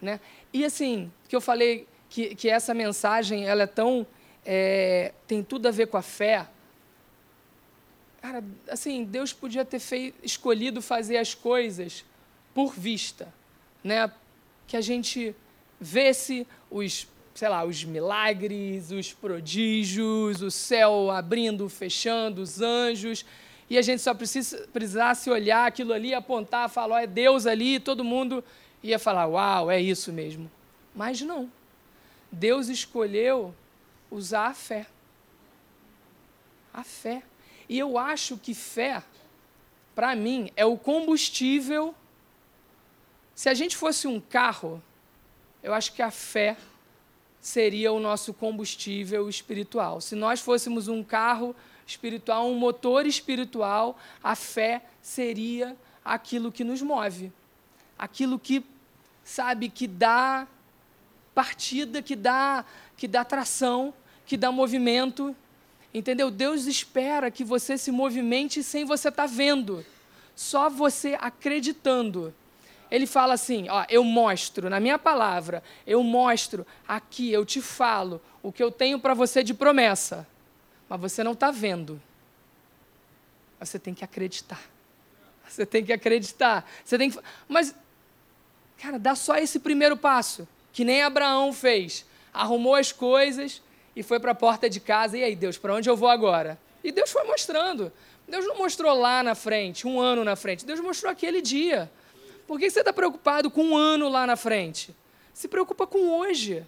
né? 0.00 0.18
E 0.52 0.64
assim, 0.64 1.12
que 1.28 1.36
eu 1.36 1.40
falei 1.40 1.86
que, 2.08 2.34
que 2.34 2.48
essa 2.48 2.72
mensagem 2.72 3.46
ela 3.46 3.64
é 3.64 3.66
tão 3.66 4.06
é, 4.44 5.12
tem 5.26 5.42
tudo 5.42 5.68
a 5.68 5.70
ver 5.70 5.86
com 5.86 5.96
a 5.96 6.02
fé. 6.02 6.48
Cara, 8.20 8.42
assim, 8.68 9.04
Deus 9.04 9.32
podia 9.32 9.64
ter 9.64 9.78
feito, 9.78 10.16
escolhido 10.22 10.80
fazer 10.80 11.16
as 11.16 11.34
coisas 11.34 12.04
por 12.54 12.72
vista, 12.72 13.32
né? 13.82 14.10
Que 14.66 14.76
a 14.76 14.80
gente 14.80 15.34
vesse 15.80 16.46
os, 16.70 17.08
sei 17.34 17.48
lá, 17.48 17.64
os 17.64 17.84
milagres, 17.84 18.90
os 18.90 19.12
prodígios, 19.12 20.40
o 20.40 20.50
céu 20.50 21.10
abrindo, 21.10 21.68
fechando, 21.68 22.40
os 22.40 22.60
anjos, 22.60 23.24
e 23.72 23.78
a 23.78 23.80
gente 23.80 24.02
só 24.02 24.12
precisa, 24.12 24.68
precisasse 24.70 25.30
olhar 25.30 25.66
aquilo 25.66 25.94
ali, 25.94 26.12
apontar, 26.12 26.68
falar, 26.68 26.96
oh, 26.96 26.98
é 26.98 27.06
Deus 27.06 27.46
ali, 27.46 27.76
e 27.76 27.80
todo 27.80 28.04
mundo 28.04 28.44
ia 28.82 28.98
falar, 28.98 29.26
uau, 29.26 29.70
é 29.70 29.80
isso 29.80 30.12
mesmo. 30.12 30.52
Mas 30.94 31.22
não. 31.22 31.50
Deus 32.30 32.68
escolheu 32.68 33.54
usar 34.10 34.48
a 34.48 34.52
fé. 34.52 34.86
A 36.70 36.84
fé. 36.84 37.22
E 37.66 37.78
eu 37.78 37.96
acho 37.96 38.36
que 38.36 38.52
fé, 38.52 39.02
para 39.94 40.14
mim, 40.14 40.50
é 40.54 40.66
o 40.66 40.76
combustível. 40.76 41.94
Se 43.34 43.48
a 43.48 43.54
gente 43.54 43.74
fosse 43.74 44.06
um 44.06 44.20
carro, 44.20 44.82
eu 45.62 45.72
acho 45.72 45.94
que 45.94 46.02
a 46.02 46.10
fé 46.10 46.58
seria 47.40 47.90
o 47.90 47.98
nosso 47.98 48.34
combustível 48.34 49.30
espiritual. 49.30 50.02
Se 50.02 50.14
nós 50.14 50.42
fôssemos 50.42 50.88
um 50.88 51.02
carro 51.02 51.56
espiritual, 51.86 52.48
um 52.48 52.54
motor 52.54 53.06
espiritual, 53.06 53.98
a 54.22 54.34
fé 54.34 54.82
seria 55.00 55.76
aquilo 56.04 56.52
que 56.52 56.64
nos 56.64 56.82
move. 56.82 57.32
Aquilo 57.98 58.38
que, 58.38 58.64
sabe, 59.24 59.68
que 59.68 59.86
dá 59.86 60.46
partida, 61.34 62.02
que 62.02 62.16
dá, 62.16 62.64
que 62.96 63.06
dá 63.06 63.24
tração, 63.24 63.94
que 64.26 64.36
dá 64.36 64.50
movimento. 64.50 65.34
Entendeu? 65.94 66.30
Deus 66.30 66.66
espera 66.66 67.30
que 67.30 67.44
você 67.44 67.76
se 67.76 67.90
movimente 67.90 68.62
sem 68.62 68.84
você 68.84 69.08
estar 69.08 69.28
tá 69.28 69.34
vendo, 69.34 69.84
só 70.34 70.70
você 70.70 71.16
acreditando. 71.20 72.34
Ele 72.90 73.06
fala 73.06 73.34
assim: 73.34 73.68
ó, 73.68 73.84
eu 73.88 74.02
mostro, 74.02 74.70
na 74.70 74.80
minha 74.80 74.98
palavra, 74.98 75.62
eu 75.86 76.02
mostro 76.02 76.66
aqui, 76.86 77.30
eu 77.30 77.44
te 77.44 77.60
falo 77.60 78.20
o 78.42 78.50
que 78.50 78.62
eu 78.62 78.70
tenho 78.70 78.98
para 78.98 79.14
você 79.14 79.42
de 79.42 79.54
promessa, 79.54 80.26
mas 80.98 81.00
você 81.12 81.24
não 81.24 81.32
está 81.32 81.50
vendo. 81.50 82.00
Você 83.58 83.78
tem 83.78 83.94
que 83.94 84.04
acreditar. 84.04 84.60
Você 85.48 85.64
tem 85.64 85.84
que 85.84 85.92
acreditar. 85.92 86.68
Você 86.84 86.98
tem 86.98 87.10
que. 87.10 87.18
Mas, 87.48 87.74
cara, 88.78 88.98
dá 88.98 89.14
só 89.14 89.36
esse 89.36 89.58
primeiro 89.58 89.96
passo, 89.96 90.46
que 90.72 90.84
nem 90.84 91.02
Abraão 91.02 91.52
fez. 91.52 92.04
Arrumou 92.32 92.74
as 92.74 92.92
coisas, 92.92 93.62
e 93.94 94.02
foi 94.02 94.18
para 94.18 94.32
a 94.32 94.34
porta 94.34 94.68
de 94.68 94.80
casa. 94.80 95.16
E 95.16 95.24
aí, 95.24 95.36
Deus, 95.36 95.56
para 95.56 95.74
onde 95.74 95.88
eu 95.88 95.96
vou 95.96 96.08
agora? 96.08 96.58
E 96.82 96.90
Deus 96.90 97.10
foi 97.10 97.24
mostrando. 97.24 97.92
Deus 98.26 98.46
não 98.46 98.56
mostrou 98.56 98.94
lá 98.98 99.22
na 99.22 99.34
frente, 99.34 99.86
um 99.86 100.00
ano 100.00 100.24
na 100.24 100.36
frente. 100.36 100.64
Deus 100.64 100.80
mostrou 100.80 101.10
aquele 101.10 101.40
dia. 101.40 101.90
Por 102.46 102.58
que 102.58 102.70
você 102.70 102.80
está 102.80 102.92
preocupado 102.92 103.50
com 103.50 103.62
um 103.62 103.76
ano 103.76 104.08
lá 104.08 104.26
na 104.26 104.36
frente? 104.36 104.94
Se 105.32 105.48
preocupa 105.48 105.86
com 105.86 106.18
hoje. 106.18 106.66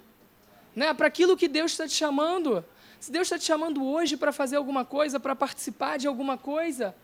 Né? 0.75 0.93
Para 0.95 1.07
aquilo 1.07 1.37
que 1.37 1.49
Deus 1.49 1.73
está 1.73 1.87
te 1.87 1.95
chamando. 1.95 2.65
Se 3.05 3.13
Deus 3.13 3.27
está 3.27 3.39
te 3.39 3.45
chamando 3.45 3.85
hoje 3.85 4.17
para 4.17 4.33
fazer 4.33 4.57
alguma 4.57 4.83
coisa, 4.83 5.21
para 5.21 5.37
participar 5.37 5.99
de 5.99 6.07
alguma 6.07 6.39
coisa, 6.39 6.97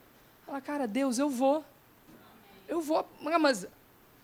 fala, 0.46 0.58
cara, 0.58 0.88
Deus, 0.88 1.18
eu 1.18 1.28
vou. 1.28 1.62
Eu 2.66 2.80
vou. 2.80 3.06
Ah, 3.26 3.38
mas, 3.38 3.66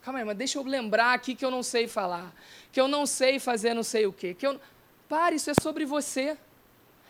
calma 0.00 0.20
aí, 0.20 0.24
mas 0.24 0.38
deixa 0.38 0.58
eu 0.58 0.62
lembrar 0.62 1.12
aqui 1.12 1.34
que 1.34 1.44
eu 1.44 1.50
não 1.50 1.62
sei 1.62 1.86
falar. 1.86 2.32
Que 2.72 2.80
eu 2.80 2.88
não 2.88 3.04
sei 3.04 3.38
fazer 3.38 3.74
não 3.74 3.82
sei 3.82 4.06
o 4.06 4.12
quê. 4.14 4.32
Que 4.32 4.46
eu, 4.46 4.58
Pare, 5.06 5.36
isso 5.36 5.50
é 5.50 5.52
sobre 5.60 5.84
você. 5.84 6.38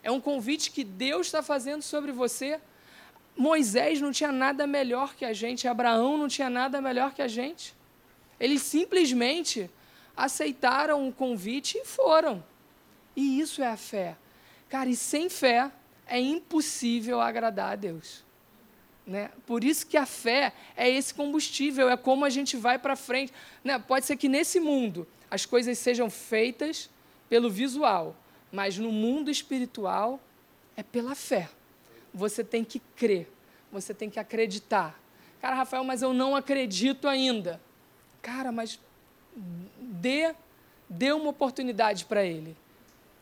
É 0.02 0.10
um 0.10 0.20
convite 0.20 0.72
que 0.72 0.82
Deus 0.82 1.28
está 1.28 1.44
fazendo 1.44 1.82
sobre 1.82 2.10
você. 2.10 2.58
Moisés 3.36 4.00
não 4.00 4.10
tinha 4.10 4.32
nada 4.32 4.66
melhor 4.66 5.14
que 5.14 5.24
a 5.24 5.32
gente, 5.32 5.68
Abraão 5.68 6.18
não 6.18 6.26
tinha 6.26 6.50
nada 6.50 6.80
melhor 6.80 7.14
que 7.14 7.22
a 7.22 7.28
gente. 7.28 7.72
Eles 8.40 8.62
simplesmente 8.62 9.70
aceitaram 10.16 11.08
o 11.08 11.12
convite 11.12 11.78
e 11.78 11.84
foram. 11.84 12.42
E 13.14 13.38
isso 13.38 13.62
é 13.62 13.68
a 13.68 13.76
fé. 13.76 14.16
Cara, 14.68 14.88
e 14.88 14.96
sem 14.96 15.28
fé 15.28 15.70
é 16.06 16.18
impossível 16.18 17.20
agradar 17.20 17.72
a 17.72 17.76
Deus. 17.76 18.24
Né? 19.06 19.30
Por 19.46 19.62
isso 19.62 19.86
que 19.86 19.96
a 19.96 20.04
fé 20.04 20.52
é 20.76 20.90
esse 20.90 21.14
combustível, 21.14 21.88
é 21.88 21.96
como 21.96 22.24
a 22.24 22.30
gente 22.30 22.56
vai 22.56 22.78
para 22.78 22.96
frente. 22.96 23.32
Né? 23.62 23.78
Pode 23.78 24.04
ser 24.04 24.16
que 24.16 24.28
nesse 24.28 24.58
mundo 24.58 25.06
as 25.30 25.46
coisas 25.46 25.78
sejam 25.78 26.10
feitas 26.10 26.90
pelo 27.28 27.48
visual, 27.48 28.16
mas 28.50 28.78
no 28.78 28.90
mundo 28.90 29.30
espiritual 29.30 30.20
é 30.76 30.82
pela 30.82 31.14
fé. 31.14 31.48
Você 32.12 32.42
tem 32.42 32.64
que 32.64 32.80
crer, 32.96 33.30
você 33.70 33.94
tem 33.94 34.10
que 34.10 34.18
acreditar. 34.18 35.00
Cara, 35.40 35.54
Rafael, 35.54 35.84
mas 35.84 36.02
eu 36.02 36.12
não 36.12 36.34
acredito 36.34 37.06
ainda. 37.06 37.60
Cara, 38.22 38.50
mas 38.50 38.80
dê, 39.78 40.34
dê 40.88 41.12
uma 41.12 41.30
oportunidade 41.30 42.04
para 42.06 42.24
ele. 42.24 42.56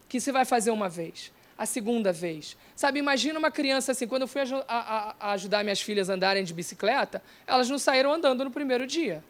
Que 0.08 0.20
você 0.20 0.30
vai 0.30 0.44
fazer 0.44 0.70
uma 0.70 0.88
vez, 0.88 1.32
a 1.56 1.66
segunda 1.66 2.12
vez. 2.12 2.56
Sabe, 2.76 2.98
imagina 2.98 3.38
uma 3.38 3.50
criança 3.50 3.92
assim, 3.92 4.06
quando 4.06 4.22
eu 4.22 4.28
fui 4.28 4.42
a, 4.42 4.44
a, 4.68 5.14
a 5.20 5.32
ajudar 5.32 5.62
minhas 5.62 5.80
filhas 5.80 6.10
a 6.10 6.14
andarem 6.14 6.44
de 6.44 6.52
bicicleta, 6.52 7.22
elas 7.46 7.68
não 7.68 7.78
saíram 7.78 8.12
andando 8.12 8.44
no 8.44 8.50
primeiro 8.50 8.86
dia. 8.86 9.24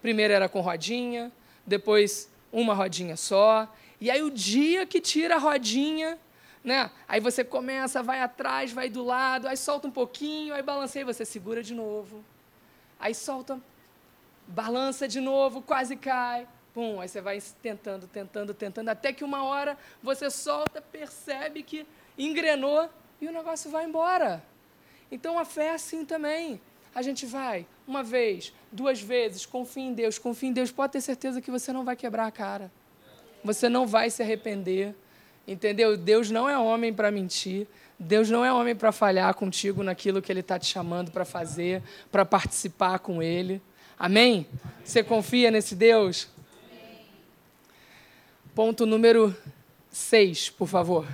Primeiro 0.00 0.34
era 0.34 0.48
com 0.48 0.60
rodinha, 0.60 1.32
depois 1.66 2.30
uma 2.52 2.74
rodinha 2.74 3.16
só. 3.16 3.72
E 4.00 4.10
aí 4.10 4.22
o 4.22 4.30
dia 4.30 4.86
que 4.86 5.00
tira 5.00 5.36
a 5.36 5.38
rodinha, 5.38 6.18
né? 6.62 6.90
Aí 7.08 7.20
você 7.20 7.42
começa, 7.42 8.02
vai 8.02 8.20
atrás, 8.20 8.72
vai 8.72 8.88
do 8.88 9.04
lado, 9.04 9.48
aí 9.48 9.56
solta 9.56 9.88
um 9.88 9.90
pouquinho, 9.90 10.54
aí 10.54 10.62
balanceia, 10.62 11.04
você 11.04 11.24
segura 11.24 11.62
de 11.62 11.74
novo. 11.74 12.24
Aí 12.98 13.14
solta, 13.14 13.60
balança 14.46 15.08
de 15.08 15.20
novo, 15.20 15.62
quase 15.62 15.96
cai. 15.96 16.46
Pum, 16.74 17.00
aí 17.00 17.08
você 17.08 17.20
vai 17.20 17.40
tentando, 17.62 18.08
tentando, 18.08 18.52
tentando, 18.52 18.88
até 18.88 19.12
que 19.12 19.22
uma 19.22 19.44
hora 19.44 19.78
você 20.02 20.28
solta, 20.28 20.82
percebe 20.82 21.62
que 21.62 21.86
engrenou 22.18 22.90
e 23.20 23.28
o 23.28 23.32
negócio 23.32 23.70
vai 23.70 23.84
embora. 23.84 24.42
Então 25.10 25.38
a 25.38 25.44
fé 25.44 25.66
é 25.66 25.74
assim 25.74 26.04
também. 26.04 26.60
A 26.92 27.00
gente 27.00 27.26
vai 27.26 27.64
uma 27.86 28.02
vez, 28.02 28.52
duas 28.72 29.00
vezes, 29.00 29.46
confia 29.46 29.84
em 29.84 29.92
Deus, 29.92 30.18
confia 30.18 30.48
em 30.48 30.52
Deus, 30.52 30.72
pode 30.72 30.92
ter 30.92 31.00
certeza 31.00 31.40
que 31.40 31.50
você 31.50 31.72
não 31.72 31.84
vai 31.84 31.94
quebrar 31.94 32.26
a 32.26 32.30
cara. 32.30 32.70
Você 33.44 33.68
não 33.68 33.86
vai 33.86 34.10
se 34.10 34.22
arrepender. 34.22 34.94
Entendeu? 35.46 35.96
Deus 35.96 36.30
não 36.30 36.48
é 36.48 36.56
homem 36.58 36.92
para 36.92 37.10
mentir. 37.10 37.66
Deus 37.98 38.30
não 38.30 38.44
é 38.44 38.52
homem 38.52 38.74
para 38.74 38.90
falhar 38.90 39.32
contigo 39.34 39.82
naquilo 39.82 40.20
que 40.22 40.32
Ele 40.32 40.40
está 40.40 40.58
te 40.58 40.66
chamando 40.66 41.12
para 41.12 41.24
fazer, 41.24 41.82
para 42.10 42.24
participar 42.24 42.98
com 42.98 43.22
Ele. 43.22 43.62
Amém? 43.98 44.46
Você 44.82 45.02
confia 45.04 45.50
nesse 45.50 45.76
Deus? 45.76 46.28
Ponto 48.54 48.86
número 48.86 49.36
6, 49.90 50.50
por 50.50 50.68
favor. 50.68 51.08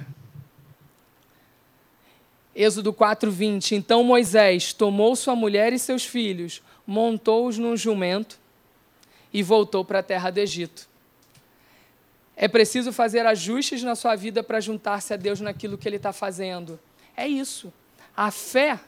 Êxodo 2.54 2.92
4:20. 2.92 3.72
Então 3.76 4.04
Moisés 4.04 4.74
tomou 4.74 5.16
sua 5.16 5.34
mulher 5.34 5.72
e 5.72 5.78
seus 5.78 6.04
filhos, 6.04 6.60
montou-os 6.86 7.56
num 7.56 7.78
jumento 7.78 8.38
e 9.32 9.42
voltou 9.42 9.82
para 9.82 10.00
a 10.00 10.02
terra 10.02 10.30
do 10.30 10.36
Egito. 10.36 10.86
É 12.36 12.46
preciso 12.46 12.92
fazer 12.92 13.24
ajustes 13.24 13.82
na 13.82 13.94
sua 13.94 14.14
vida 14.16 14.42
para 14.42 14.60
juntar-se 14.60 15.14
a 15.14 15.16
Deus 15.16 15.40
naquilo 15.40 15.78
que 15.78 15.88
Ele 15.88 15.96
está 15.96 16.12
fazendo. 16.12 16.78
É 17.16 17.26
isso. 17.26 17.72
A 18.14 18.30
fé 18.30 18.78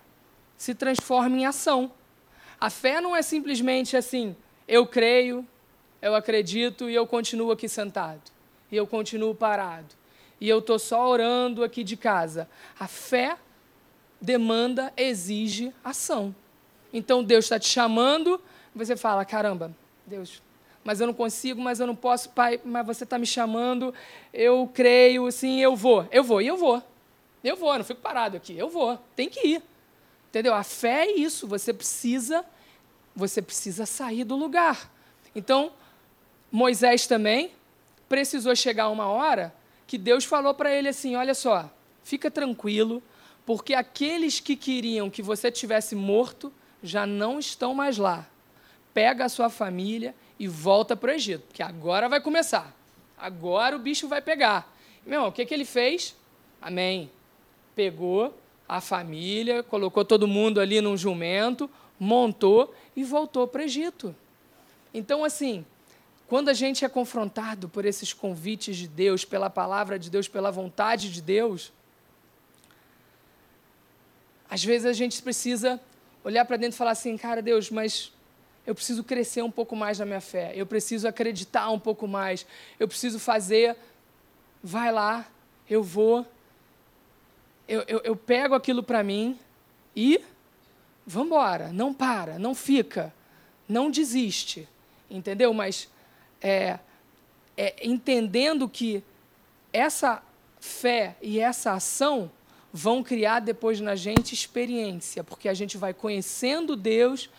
se 0.58 0.74
transforma 0.74 1.38
em 1.38 1.46
ação. 1.46 1.90
A 2.60 2.68
fé 2.68 3.00
não 3.00 3.16
é 3.16 3.22
simplesmente 3.22 3.96
assim, 3.96 4.36
eu 4.68 4.86
creio, 4.86 5.46
eu 6.02 6.14
acredito 6.14 6.90
e 6.90 6.94
eu 6.94 7.06
continuo 7.06 7.50
aqui 7.50 7.66
sentado. 7.66 8.20
E 8.72 8.76
eu 8.76 8.86
continuo 8.86 9.34
parado. 9.34 9.94
E 10.40 10.48
eu 10.48 10.58
estou 10.58 10.78
só 10.78 11.06
orando 11.06 11.62
aqui 11.62 11.84
de 11.84 11.96
casa. 11.96 12.48
A 12.80 12.88
fé 12.88 13.36
demanda, 14.20 14.92
exige 14.96 15.72
ação. 15.84 16.34
Então 16.92 17.22
Deus 17.22 17.44
está 17.44 17.58
te 17.58 17.68
chamando, 17.68 18.40
você 18.74 18.96
fala: 18.96 19.24
caramba, 19.24 19.74
Deus, 20.06 20.42
mas 20.82 21.00
eu 21.00 21.06
não 21.06 21.14
consigo, 21.14 21.60
mas 21.60 21.80
eu 21.80 21.86
não 21.86 21.94
posso, 21.94 22.30
pai, 22.30 22.60
mas 22.64 22.86
você 22.86 23.04
está 23.04 23.18
me 23.18 23.26
chamando, 23.26 23.94
eu 24.32 24.68
creio, 24.72 25.30
sim, 25.30 25.60
eu 25.60 25.76
vou. 25.76 26.08
Eu 26.10 26.24
vou, 26.24 26.40
e 26.40 26.46
eu 26.46 26.56
vou. 26.56 26.82
Eu 27.44 27.56
vou, 27.56 27.72
eu 27.72 27.78
não 27.78 27.84
fico 27.84 28.00
parado 28.00 28.36
aqui, 28.36 28.56
eu 28.56 28.68
vou, 28.68 28.98
tem 29.14 29.28
que 29.28 29.46
ir. 29.46 29.62
Entendeu? 30.28 30.54
A 30.54 30.62
fé 30.62 31.06
é 31.06 31.12
isso, 31.18 31.46
você 31.46 31.72
precisa, 31.72 32.44
você 33.14 33.42
precisa 33.42 33.84
sair 33.84 34.24
do 34.24 34.36
lugar. 34.36 34.90
Então, 35.34 35.72
Moisés 36.50 37.06
também 37.06 37.50
precisou 38.12 38.54
chegar 38.54 38.90
uma 38.90 39.06
hora 39.06 39.54
que 39.86 39.96
Deus 39.96 40.26
falou 40.26 40.52
para 40.52 40.70
ele 40.70 40.86
assim: 40.86 41.16
olha 41.16 41.32
só, 41.32 41.70
fica 42.04 42.30
tranquilo, 42.30 43.02
porque 43.46 43.72
aqueles 43.72 44.38
que 44.38 44.54
queriam 44.54 45.08
que 45.08 45.22
você 45.22 45.50
tivesse 45.50 45.94
morto 45.94 46.52
já 46.82 47.06
não 47.06 47.38
estão 47.38 47.72
mais 47.72 47.96
lá. 47.96 48.28
Pega 48.92 49.24
a 49.24 49.30
sua 49.30 49.48
família 49.48 50.14
e 50.38 50.46
volta 50.46 50.94
para 50.94 51.10
o 51.10 51.14
Egito, 51.14 51.44
porque 51.46 51.62
agora 51.62 52.06
vai 52.06 52.20
começar. 52.20 52.76
Agora 53.16 53.76
o 53.76 53.78
bicho 53.78 54.06
vai 54.06 54.20
pegar. 54.20 54.70
Meu 55.06 55.14
irmão, 55.14 55.30
o 55.30 55.32
que, 55.32 55.46
que 55.46 55.54
ele 55.54 55.64
fez? 55.64 56.14
Amém. 56.60 57.10
Pegou 57.74 58.38
a 58.68 58.82
família, 58.82 59.62
colocou 59.62 60.04
todo 60.04 60.28
mundo 60.28 60.60
ali 60.60 60.82
num 60.82 60.98
jumento, 60.98 61.70
montou 61.98 62.74
e 62.94 63.04
voltou 63.04 63.48
para 63.48 63.62
o 63.62 63.64
Egito. 63.64 64.14
Então, 64.92 65.24
assim, 65.24 65.64
quando 66.32 66.48
a 66.48 66.54
gente 66.54 66.82
é 66.82 66.88
confrontado 66.88 67.68
por 67.68 67.84
esses 67.84 68.14
convites 68.14 68.74
de 68.74 68.88
Deus, 68.88 69.22
pela 69.22 69.50
palavra 69.50 69.98
de 69.98 70.08
Deus, 70.08 70.26
pela 70.26 70.50
vontade 70.50 71.12
de 71.12 71.20
Deus, 71.20 71.70
às 74.48 74.64
vezes 74.64 74.86
a 74.86 74.94
gente 74.94 75.20
precisa 75.20 75.78
olhar 76.24 76.46
para 76.46 76.56
dentro 76.56 76.74
e 76.74 76.78
falar 76.78 76.92
assim: 76.92 77.18
cara, 77.18 77.42
Deus, 77.42 77.70
mas 77.70 78.10
eu 78.66 78.74
preciso 78.74 79.04
crescer 79.04 79.42
um 79.42 79.50
pouco 79.50 79.76
mais 79.76 79.98
na 79.98 80.06
minha 80.06 80.22
fé, 80.22 80.52
eu 80.54 80.64
preciso 80.64 81.06
acreditar 81.06 81.68
um 81.68 81.78
pouco 81.78 82.08
mais, 82.08 82.46
eu 82.80 82.88
preciso 82.88 83.18
fazer. 83.18 83.76
Vai 84.62 84.90
lá, 84.90 85.30
eu 85.68 85.82
vou, 85.82 86.26
eu, 87.68 87.84
eu, 87.86 88.00
eu 88.04 88.16
pego 88.16 88.54
aquilo 88.54 88.82
para 88.82 89.02
mim 89.02 89.38
e 89.94 90.18
vamos 91.06 91.26
embora. 91.26 91.70
Não 91.74 91.92
para, 91.92 92.38
não 92.38 92.54
fica, 92.54 93.12
não 93.68 93.90
desiste, 93.90 94.66
entendeu? 95.10 95.52
Mas 95.52 95.92
é, 96.42 96.78
é, 97.56 97.74
entendendo 97.86 98.68
que 98.68 99.02
essa 99.72 100.22
fé 100.60 101.16
e 101.22 101.38
essa 101.38 101.72
ação 101.72 102.30
vão 102.72 103.02
criar 103.02 103.40
depois 103.40 103.80
na 103.80 103.94
gente 103.94 104.34
experiência, 104.34 105.22
porque 105.22 105.48
a 105.48 105.54
gente 105.54 105.76
vai 105.76 105.94
conhecendo 105.94 106.74
Deus 106.74 107.30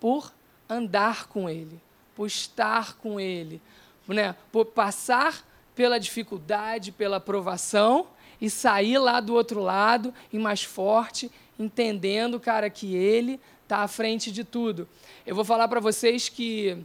por 0.00 0.32
andar 0.68 1.28
com 1.28 1.48
Ele, 1.48 1.80
por 2.14 2.26
estar 2.26 2.96
com 2.96 3.20
Ele, 3.20 3.60
né? 4.06 4.34
por 4.50 4.66
passar 4.66 5.46
pela 5.74 5.98
dificuldade, 5.98 6.90
pela 6.90 7.20
provação 7.20 8.08
e 8.40 8.48
sair 8.48 8.98
lá 8.98 9.20
do 9.20 9.34
outro 9.34 9.60
lado 9.60 10.12
e 10.32 10.38
mais 10.38 10.62
forte, 10.62 11.30
entendendo, 11.58 12.40
cara, 12.40 12.70
que 12.70 12.96
Ele 12.96 13.40
está 13.62 13.78
à 13.78 13.88
frente 13.88 14.32
de 14.32 14.44
tudo. 14.44 14.88
Eu 15.26 15.34
vou 15.34 15.44
falar 15.44 15.68
para 15.68 15.80
vocês 15.80 16.28
que 16.28 16.78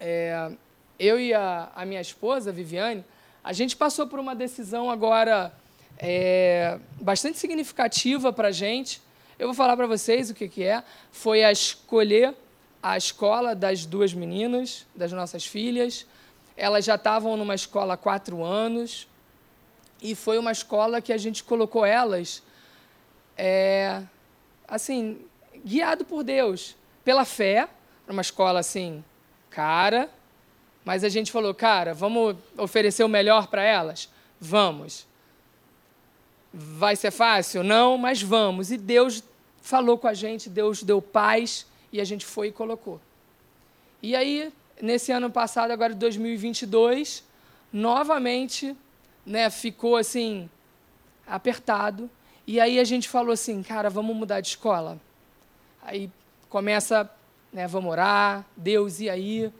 é, 0.00 0.50
eu 0.98 1.18
e 1.18 1.34
a, 1.34 1.70
a, 1.74 1.84
minha 1.84 2.00
esposa, 2.00 2.52
Viviane, 2.52 3.04
a 3.42 3.52
gente 3.52 3.76
passou 3.76 4.06
por 4.06 4.18
uma 4.18 4.34
decisão 4.34 4.90
agora 4.90 5.52
é, 5.98 6.78
bastante 7.00 7.38
significativa 7.38 8.32
para 8.32 8.48
a 8.48 8.52
gente. 8.52 9.02
Eu 9.38 9.48
vou 9.48 9.54
falar 9.54 9.76
para 9.76 9.86
vocês 9.86 10.30
o 10.30 10.34
que, 10.34 10.48
que 10.48 10.64
é. 10.64 10.82
Foi 11.10 11.42
a 11.44 11.50
escolher 11.50 12.34
a 12.82 12.96
escola 12.96 13.54
das 13.54 13.84
duas 13.84 14.14
meninas, 14.14 14.86
das 14.94 15.12
nossas 15.12 15.44
filhas. 15.44 16.06
Elas 16.56 16.84
já 16.84 16.94
estavam 16.94 17.36
numa 17.36 17.54
escola 17.54 17.94
há 17.94 17.96
quatro 17.96 18.44
anos 18.44 19.08
e 20.00 20.14
foi 20.14 20.38
uma 20.38 20.52
escola 20.52 21.00
que 21.00 21.12
a 21.12 21.16
gente 21.16 21.42
colocou 21.42 21.84
elas, 21.84 22.42
é, 23.36 24.02
assim, 24.68 25.18
guiado 25.64 26.04
por 26.04 26.22
Deus, 26.22 26.76
pela 27.02 27.24
fé, 27.24 27.68
uma 28.06 28.20
escola 28.20 28.60
assim, 28.60 29.02
cara, 29.48 30.10
mas 30.84 31.02
a 31.02 31.08
gente 31.08 31.32
falou, 31.32 31.54
cara, 31.54 31.94
vamos 31.94 32.36
oferecer 32.58 33.02
o 33.04 33.08
melhor 33.08 33.46
para 33.46 33.62
elas? 33.62 34.08
Vamos. 34.38 35.06
Vai 36.52 36.94
ser 36.94 37.10
fácil? 37.10 37.64
Não, 37.64 37.96
mas 37.96 38.20
vamos. 38.20 38.70
E 38.70 38.76
Deus 38.76 39.22
falou 39.62 39.96
com 39.96 40.06
a 40.06 40.14
gente, 40.14 40.50
Deus 40.50 40.82
deu 40.82 41.00
paz 41.00 41.66
e 41.90 42.00
a 42.00 42.04
gente 42.04 42.26
foi 42.26 42.48
e 42.48 42.52
colocou. 42.52 43.00
E 44.02 44.14
aí, 44.14 44.52
nesse 44.80 45.10
ano 45.10 45.30
passado, 45.30 45.70
agora 45.70 45.94
de 45.94 45.98
2022, 45.98 47.24
novamente, 47.72 48.76
né, 49.24 49.48
ficou 49.48 49.96
assim 49.96 50.50
apertado. 51.26 52.10
E 52.46 52.60
aí 52.60 52.78
a 52.78 52.84
gente 52.84 53.08
falou 53.08 53.32
assim, 53.32 53.62
cara, 53.62 53.88
vamos 53.88 54.14
mudar 54.14 54.42
de 54.42 54.48
escola. 54.48 55.00
Aí 55.82 56.10
começa, 56.50 57.10
né, 57.50 57.66
vamos 57.66 57.90
orar, 57.90 58.44
Deus, 58.54 59.00
e 59.00 59.08
aí? 59.08 59.50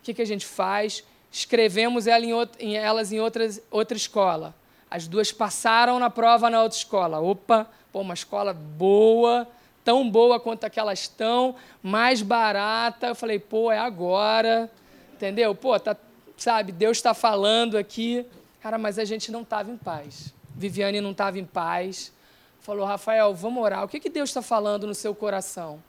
O 0.00 0.02
que, 0.02 0.14
que 0.14 0.22
a 0.22 0.26
gente 0.26 0.46
faz? 0.46 1.04
escrevemos 1.30 2.06
ela 2.06 2.24
em 2.24 2.32
em, 2.58 2.76
elas 2.76 3.12
em 3.12 3.20
outras, 3.20 3.62
outra 3.70 3.96
escola. 3.96 4.54
As 4.90 5.06
duas 5.06 5.30
passaram 5.30 5.98
na 5.98 6.10
prova 6.10 6.50
na 6.50 6.62
outra 6.62 6.76
escola. 6.76 7.20
Opa, 7.20 7.68
pô, 7.92 8.00
uma 8.00 8.14
escola 8.14 8.52
boa, 8.52 9.46
tão 9.84 10.10
boa 10.10 10.40
quanto 10.40 10.64
aquelas 10.64 11.00
estão, 11.00 11.54
mais 11.82 12.22
barata. 12.22 13.08
Eu 13.08 13.14
falei, 13.14 13.38
pô, 13.38 13.70
é 13.70 13.78
agora. 13.78 14.70
Entendeu? 15.14 15.54
Pô, 15.54 15.78
tá, 15.78 15.96
sabe, 16.36 16.72
Deus 16.72 16.96
está 16.96 17.14
falando 17.14 17.78
aqui. 17.78 18.26
Cara, 18.60 18.76
mas 18.76 18.98
a 18.98 19.04
gente 19.04 19.30
não 19.30 19.42
estava 19.42 19.70
em 19.70 19.76
paz. 19.76 20.34
Viviane 20.56 21.00
não 21.00 21.12
estava 21.12 21.38
em 21.38 21.44
paz. 21.44 22.12
Falou, 22.58 22.84
Rafael, 22.84 23.32
vamos 23.32 23.62
orar. 23.62 23.84
O 23.84 23.88
que, 23.88 24.00
que 24.00 24.10
Deus 24.10 24.30
está 24.30 24.42
falando 24.42 24.86
no 24.86 24.94
seu 24.94 25.14
coração? 25.14 25.80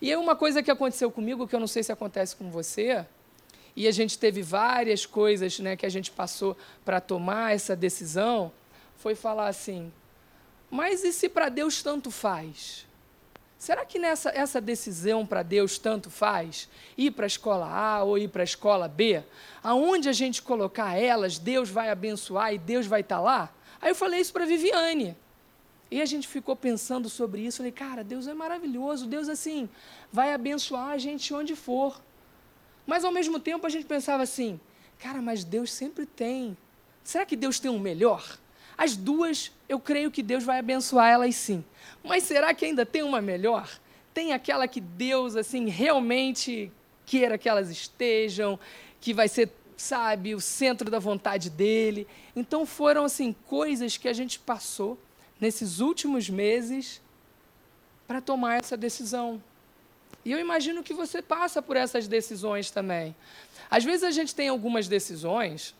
E 0.00 0.10
aí 0.10 0.16
uma 0.16 0.36
coisa 0.36 0.62
que 0.62 0.70
aconteceu 0.70 1.10
comigo, 1.10 1.48
que 1.48 1.56
eu 1.56 1.60
não 1.60 1.66
sei 1.66 1.82
se 1.82 1.90
acontece 1.90 2.36
com 2.36 2.50
você, 2.50 3.04
e 3.76 3.88
a 3.88 3.90
gente 3.90 4.18
teve 4.18 4.42
várias 4.42 5.04
coisas 5.04 5.58
né, 5.58 5.76
que 5.76 5.86
a 5.86 5.88
gente 5.88 6.10
passou 6.10 6.56
para 6.84 7.00
tomar 7.00 7.54
essa 7.54 7.74
decisão, 7.74 8.52
foi 8.96 9.14
falar 9.14 9.48
assim, 9.48 9.92
mas 10.70 11.04
e 11.04 11.12
se 11.12 11.28
para 11.28 11.48
Deus 11.48 11.82
tanto 11.82 12.10
faz? 12.10 12.86
Será 13.58 13.84
que 13.84 13.98
nessa 13.98 14.30
essa 14.30 14.60
decisão 14.60 15.24
para 15.24 15.42
Deus 15.42 15.78
tanto 15.78 16.10
faz? 16.10 16.68
Ir 16.98 17.12
para 17.12 17.24
a 17.24 17.26
escola 17.26 17.66
A 17.66 18.02
ou 18.02 18.18
ir 18.18 18.28
para 18.28 18.42
a 18.42 18.44
escola 18.44 18.86
B? 18.86 19.22
Aonde 19.62 20.08
a 20.08 20.12
gente 20.12 20.42
colocar 20.42 20.96
elas, 20.98 21.38
Deus 21.38 21.70
vai 21.70 21.88
abençoar 21.88 22.52
e 22.52 22.58
Deus 22.58 22.86
vai 22.86 23.00
estar 23.00 23.16
tá 23.16 23.22
lá? 23.22 23.54
Aí 23.80 23.90
eu 23.90 23.94
falei 23.94 24.20
isso 24.20 24.32
para 24.32 24.44
Viviane. 24.44 25.16
E 25.90 26.02
a 26.02 26.06
gente 26.06 26.26
ficou 26.26 26.56
pensando 26.56 27.08
sobre 27.08 27.42
isso. 27.42 27.58
Falei, 27.58 27.72
cara, 27.72 28.02
Deus 28.02 28.26
é 28.26 28.34
maravilhoso. 28.34 29.06
Deus, 29.06 29.28
assim, 29.28 29.68
vai 30.12 30.32
abençoar 30.32 30.88
a 30.88 30.98
gente 30.98 31.32
onde 31.32 31.54
for. 31.54 32.00
Mas, 32.86 33.04
ao 33.04 33.12
mesmo 33.12 33.38
tempo, 33.40 33.66
a 33.66 33.70
gente 33.70 33.86
pensava 33.86 34.22
assim, 34.22 34.60
cara, 34.98 35.22
mas 35.22 35.44
Deus 35.44 35.72
sempre 35.72 36.06
tem. 36.06 36.56
Será 37.02 37.24
que 37.24 37.36
Deus 37.36 37.58
tem 37.58 37.70
um 37.70 37.78
melhor? 37.78 38.38
As 38.76 38.96
duas, 38.96 39.52
eu 39.68 39.78
creio 39.78 40.10
que 40.10 40.22
Deus 40.22 40.44
vai 40.44 40.58
abençoar 40.58 41.10
elas 41.10 41.36
sim. 41.36 41.64
Mas 42.02 42.24
será 42.24 42.52
que 42.52 42.64
ainda 42.64 42.84
tem 42.84 43.02
uma 43.02 43.20
melhor? 43.20 43.68
Tem 44.12 44.32
aquela 44.32 44.66
que 44.66 44.80
Deus, 44.80 45.36
assim, 45.36 45.68
realmente 45.68 46.70
queira 47.06 47.38
que 47.38 47.48
elas 47.48 47.70
estejam, 47.70 48.58
que 49.00 49.12
vai 49.12 49.28
ser, 49.28 49.50
sabe, 49.76 50.34
o 50.34 50.40
centro 50.40 50.90
da 50.90 50.98
vontade 50.98 51.50
dele. 51.50 52.06
Então 52.34 52.66
foram, 52.66 53.04
assim, 53.04 53.34
coisas 53.46 53.96
que 53.96 54.08
a 54.08 54.12
gente 54.12 54.38
passou 54.38 54.98
nesses 55.40 55.80
últimos 55.80 56.28
meses 56.28 57.00
para 58.06 58.20
tomar 58.20 58.58
essa 58.58 58.76
decisão. 58.76 59.42
E 60.24 60.32
eu 60.32 60.38
imagino 60.38 60.82
que 60.82 60.94
você 60.94 61.20
passa 61.20 61.60
por 61.60 61.76
essas 61.76 62.08
decisões 62.08 62.70
também. 62.70 63.14
Às 63.70 63.84
vezes 63.84 64.04
a 64.04 64.10
gente 64.10 64.34
tem 64.34 64.48
algumas 64.48 64.88
decisões, 64.88 65.74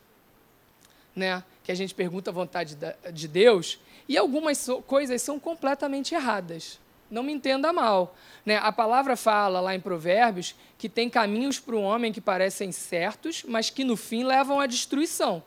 né, 1.15 1.43
que 1.63 1.73
a 1.73 1.75
gente 1.75 1.95
pergunta 1.95 2.31
a 2.31 2.33
vontade 2.33 2.77
de 3.13 3.29
Deus, 3.29 3.79
e 4.09 4.19
algumas 4.19 4.67
coisas 4.87 5.23
são 5.23 5.41
completamente 5.41 6.15
erradas. 6.15 6.79
Não 7.11 7.23
me 7.23 7.33
entenda 7.33 7.73
mal. 7.73 8.17
Né? 8.45 8.57
A 8.57 8.73
palavra 8.73 9.17
fala 9.17 9.61
lá 9.61 9.75
em 9.75 9.81
Provérbios 9.81 10.55
que 10.77 10.89
tem 10.89 11.09
caminhos 11.09 11.59
para 11.59 11.75
o 11.75 11.81
homem 11.81 12.13
que 12.13 12.21
parecem 12.21 12.73
certos, 12.73 13.45
mas 13.45 13.71
que 13.71 13.85
no 13.85 13.97
fim 13.97 14.25
levam 14.25 14.61
à 14.61 14.67
destruição. 14.67 15.43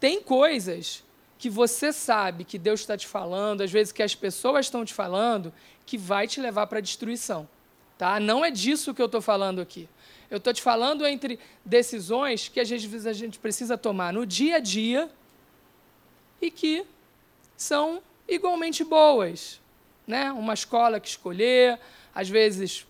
Tem 0.00 0.20
coisas 0.20 1.02
que 1.38 1.48
você 1.48 1.92
sabe 1.92 2.44
que 2.44 2.58
Deus 2.58 2.80
está 2.80 2.96
te 2.96 3.06
falando, 3.06 3.62
às 3.62 3.70
vezes 3.70 3.92
que 3.92 4.02
as 4.02 4.14
pessoas 4.14 4.66
estão 4.66 4.84
te 4.84 4.92
falando, 4.92 5.52
que 5.86 5.96
vai 5.96 6.26
te 6.26 6.40
levar 6.40 6.66
para 6.66 6.78
a 6.78 6.82
destruição. 6.82 7.48
Tá? 7.96 8.18
Não 8.18 8.44
é 8.44 8.50
disso 8.50 8.92
que 8.92 9.00
eu 9.00 9.06
estou 9.06 9.20
falando 9.20 9.60
aqui. 9.60 9.88
Eu 10.30 10.38
estou 10.38 10.52
te 10.52 10.62
falando 10.62 11.06
entre 11.06 11.38
decisões 11.64 12.48
que 12.48 12.58
às 12.58 12.68
vezes 12.68 13.06
a 13.06 13.12
gente 13.12 13.38
precisa 13.38 13.78
tomar 13.78 14.12
no 14.12 14.26
dia 14.26 14.56
a 14.56 14.58
dia 14.58 15.08
e 16.40 16.50
que 16.50 16.84
são 17.56 18.02
igualmente 18.28 18.82
boas. 18.82 19.60
Né? 20.06 20.32
Uma 20.32 20.54
escola 20.54 20.98
que 20.98 21.08
escolher, 21.08 21.78
às 22.14 22.28
vezes, 22.28 22.86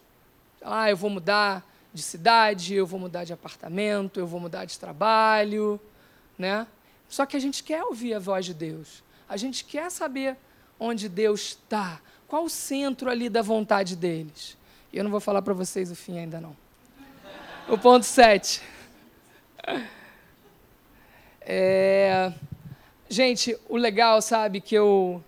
ah, 0.63 0.89
eu 0.91 0.97
vou 0.97 1.11
mudar 1.11 1.65
de 1.93 2.03
cidade, 2.03 2.75
eu 2.75 2.87
vou 2.87 2.99
mudar 2.99 3.25
de 3.25 3.33
apartamento, 3.33 4.19
eu 4.19 4.27
vou 4.27 4.41
mudar 4.41 4.65
de 4.65 4.79
trabalho. 4.79 5.81
Né? 6.39 6.67
Só 7.09 7.27
que 7.27 7.37
a 7.37 7.41
gente 7.41 7.63
quer 7.63 7.85
ouvir 7.85 8.15
a 8.15 8.19
voz 8.19 8.47
de 8.47 8.55
Deus. 8.55 9.03
A 9.29 9.37
gente 9.37 9.65
quer 9.65 9.91
saber 9.91 10.37
onde 10.79 11.09
Deus 11.09 11.41
está, 11.41 12.01
qual 12.27 12.45
o 12.45 12.51
centro 12.51 13.09
ali 13.09 13.29
da 13.29 13.43
vontade 13.43 13.95
deles. 13.95 14.57
E 14.95 14.99
eu 14.99 15.03
não 15.03 15.11
vou 15.11 15.19
falar 15.19 15.43
para 15.43 15.53
vocês 15.53 15.91
o 15.91 15.97
fim 15.97 16.21
ainda 16.21 16.41
não. 16.41 16.57
O 17.69 17.77
ponto 17.77 18.07
7. 18.07 18.63
É... 21.41 22.33
Gente, 23.09 23.59
o 23.69 23.77
legal, 23.77 24.23
sabe, 24.23 24.61
que 24.61 24.73
eu 24.73 25.21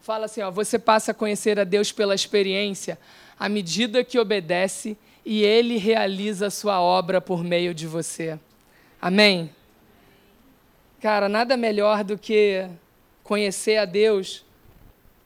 falo 0.00 0.24
assim, 0.24 0.42
ó, 0.42 0.50
você 0.50 0.80
passa 0.80 1.12
a 1.12 1.14
conhecer 1.14 1.60
a 1.60 1.64
Deus 1.64 1.92
pela 1.92 2.12
experiência 2.12 2.98
à 3.38 3.48
medida 3.48 4.02
que 4.02 4.18
obedece 4.18 4.96
e 5.24 5.44
Ele 5.44 5.76
realiza 5.76 6.48
a 6.48 6.50
sua 6.50 6.80
obra 6.80 7.20
por 7.20 7.44
meio 7.44 7.72
de 7.72 7.86
você. 7.86 8.36
Amém? 9.00 9.48
Cara, 11.00 11.28
nada 11.28 11.56
melhor 11.56 12.02
do 12.02 12.18
que 12.18 12.68
conhecer 13.22 13.76
a 13.76 13.84
Deus 13.84 14.44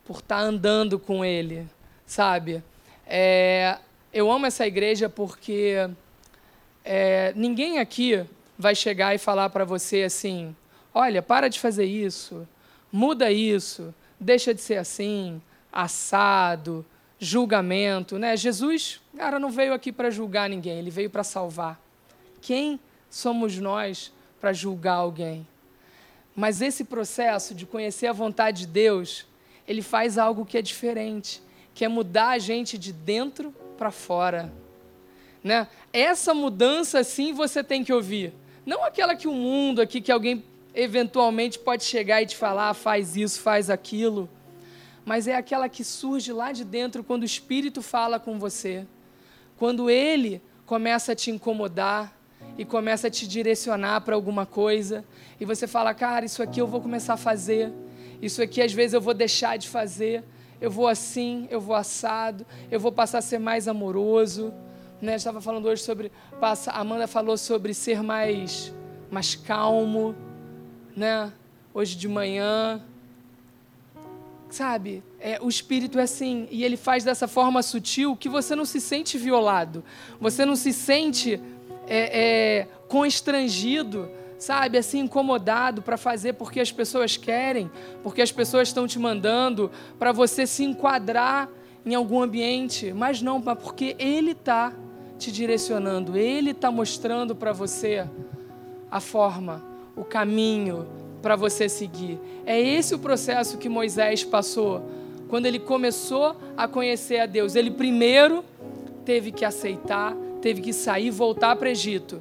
por 0.05 0.18
estar 0.18 0.37
tá 0.37 0.43
andando 0.43 0.99
com 0.99 1.25
Ele, 1.25 1.66
sabe? 2.05 2.62
É, 3.07 3.78
eu 4.12 4.30
amo 4.30 4.46
essa 4.46 4.66
igreja 4.66 5.09
porque 5.09 5.88
é, 6.84 7.32
ninguém 7.36 7.78
aqui 7.78 8.24
vai 8.59 8.74
chegar 8.74 9.14
e 9.14 9.18
falar 9.18 9.50
para 9.50 9.64
você 9.64 10.03
assim: 10.03 10.55
olha, 10.94 11.22
para 11.22 11.48
de 11.48 11.59
fazer 11.59 11.84
isso, 11.84 12.46
muda 12.90 13.30
isso, 13.30 13.94
deixa 14.18 14.55
de 14.55 14.61
ser 14.61 14.76
assim, 14.76 15.40
assado, 15.72 16.84
julgamento. 17.18 18.18
Né? 18.18 18.36
Jesus, 18.36 19.00
cara, 19.16 19.38
não 19.38 19.50
veio 19.50 19.72
aqui 19.72 19.92
para 19.92 20.11
julgar 20.11 20.48
ninguém, 20.48 20.78
ele 20.78 20.90
veio 20.90 21.11
para 21.11 21.24
salvar. 21.24 21.80
Quem 22.40 22.78
somos 23.09 23.59
nós 23.59 24.12
para 24.40 24.53
julgar 24.53 24.94
alguém? 24.94 25.46
Mas 26.34 26.61
esse 26.61 26.84
processo 26.84 27.55
de 27.55 27.66
conhecer 27.66 28.07
a 28.07 28.12
vontade 28.12 28.61
de 28.61 28.66
Deus, 28.66 29.26
ele 29.68 29.82
faz 29.82 30.18
algo 30.18 30.44
que 30.46 30.57
é 30.59 30.62
diferente, 30.62 31.42
que 31.75 31.85
é 31.85 31.89
mudar 31.89 32.31
a 32.31 32.39
gente 32.39 32.79
de 32.79 32.93
dentro 32.93 33.55
para 33.77 33.91
fora. 33.91 34.53
Né? 35.43 35.66
Essa 35.93 36.33
mudança 36.33 37.03
sim 37.03 37.33
você 37.33 37.64
tem 37.64 37.83
que 37.83 37.93
ouvir. 37.93 38.33
Não 38.64 38.85
aquela 38.85 39.16
que 39.16 39.27
o 39.27 39.33
mundo 39.33 39.81
aqui, 39.81 40.01
que 40.01 40.12
alguém 40.12 40.45
eventualmente 40.75 41.59
pode 41.59 41.85
chegar 41.85 42.23
e 42.23 42.27
te 42.27 42.37
falar, 42.37 42.70
ah, 42.70 42.75
faz 42.75 43.16
isso, 43.16 43.41
faz 43.41 43.68
aquilo. 43.68 44.29
Mas 45.05 45.27
é 45.27 45.35
aquela 45.35 45.68
que 45.68 45.83
surge 45.83 46.33
lá 46.33 46.53
de 46.53 46.64
dentro 46.64 47.03
quando 47.03 47.23
o 47.23 47.27
Espírito 47.27 47.83
fala 47.83 48.20
com 48.20 48.39
você. 48.39 48.87
Quando 49.59 49.91
ele 49.91 50.41
começa 50.64 51.12
a 51.12 51.14
te 51.16 51.31
incomodar, 51.31 52.16
e 52.57 52.64
começa 52.64 53.07
a 53.07 53.11
te 53.11 53.27
direcionar 53.27 54.01
para 54.03 54.14
alguma 54.14 54.45
coisa, 54.45 55.05
e 55.41 55.45
você 55.45 55.66
fala, 55.66 55.95
cara, 55.95 56.25
isso 56.25 56.43
aqui 56.43 56.61
eu 56.61 56.66
vou 56.66 56.81
começar 56.81 57.14
a 57.14 57.16
fazer, 57.16 57.73
isso 58.20 58.43
aqui 58.43 58.61
às 58.61 58.73
vezes 58.73 58.95
eu 58.95 59.01
vou 59.01 59.14
deixar 59.14 59.57
de 59.57 59.68
fazer, 59.68 60.23
eu 60.63 60.71
vou 60.71 60.87
assim, 60.87 61.49
eu 61.51 61.61
vou 61.61 61.75
assado, 61.75 62.47
eu 62.71 62.79
vou 62.79 62.93
passar 62.93 63.19
a 63.19 63.21
ser 63.21 63.41
mais 63.41 63.67
amoroso. 63.67 64.55
Né? 65.01 65.17
Estava 65.17 65.41
falando 65.41 65.67
hoje 65.67 65.83
sobre, 65.83 66.13
a 66.41 66.81
Amanda 66.81 67.09
falou 67.09 67.37
sobre 67.37 67.75
ser 67.75 68.01
mais, 68.01 68.73
mais 69.11 69.35
calmo, 69.35 70.15
né? 70.97 71.33
Hoje 71.75 71.97
de 71.97 72.07
manhã, 72.07 72.81
sabe? 74.49 75.03
É, 75.19 75.41
o 75.43 75.49
espírito 75.49 75.99
é 75.99 76.03
assim 76.03 76.47
e 76.49 76.63
ele 76.63 76.77
faz 76.77 77.03
dessa 77.03 77.27
forma 77.27 77.61
sutil 77.61 78.15
que 78.15 78.29
você 78.29 78.55
não 78.55 78.65
se 78.65 78.81
sente 78.81 79.19
violado, 79.19 79.83
você 80.21 80.45
não 80.45 80.55
se 80.55 80.73
sente 80.73 81.41
é, 81.89 82.61
é, 82.61 82.69
constrangido, 82.87 84.09
sabe, 84.43 84.76
assim, 84.76 85.01
incomodado 85.01 85.82
para 85.82 85.97
fazer 85.97 86.32
porque 86.34 86.61
as 86.61 86.72
pessoas 86.72 87.16
querem, 87.16 87.70
porque 88.03 88.20
as 88.20 88.32
pessoas 88.32 88.68
estão 88.68 88.86
te 88.86 88.99
mandando 88.99 89.70
para 89.99 90.12
você 90.12 90.47
se 90.47 90.64
enquadrar 90.64 91.49
em 91.86 91.95
algum 91.95 92.20
ambiente, 92.20 92.93
mas 92.93 93.22
não, 93.22 93.40
porque 93.40 93.95
Ele 93.99 94.32
está 94.32 94.72
te 95.18 95.30
direcionando, 95.30 96.16
Ele 96.16 96.51
está 96.51 96.70
mostrando 96.70 97.34
para 97.34 97.53
você 97.53 98.07
a 98.90 99.01
forma, 99.01 99.62
o 99.97 100.05
caminho 100.05 100.86
para 101.22 101.36
você 101.36 101.68
seguir. 101.68 102.18
É 102.45 102.61
esse 102.61 102.95
o 102.95 102.99
processo 102.99 103.59
que 103.59 103.68
Moisés 103.68 104.24
passou 104.24 104.82
quando 105.28 105.47
ele 105.47 105.59
começou 105.59 106.36
a 106.57 106.66
conhecer 106.66 107.20
a 107.20 107.26
Deus. 107.26 107.55
Ele 107.55 107.70
primeiro 107.70 108.45
teve 109.05 109.30
que 109.30 109.45
aceitar 109.45 110.14
teve 110.43 110.61
que 110.61 110.72
sair 110.72 111.11
voltar 111.11 111.55
para 111.57 111.68
o 111.68 111.70
Egito. 111.70 112.20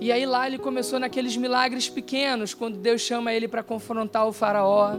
E 0.00 0.10
aí 0.12 0.26
lá 0.26 0.46
ele 0.46 0.58
começou 0.58 0.98
naqueles 0.98 1.36
milagres 1.36 1.88
pequenos, 1.88 2.54
quando 2.54 2.78
Deus 2.78 3.00
chama 3.00 3.32
ele 3.32 3.48
para 3.48 3.62
confrontar 3.62 4.26
o 4.26 4.32
faraó, 4.32 4.96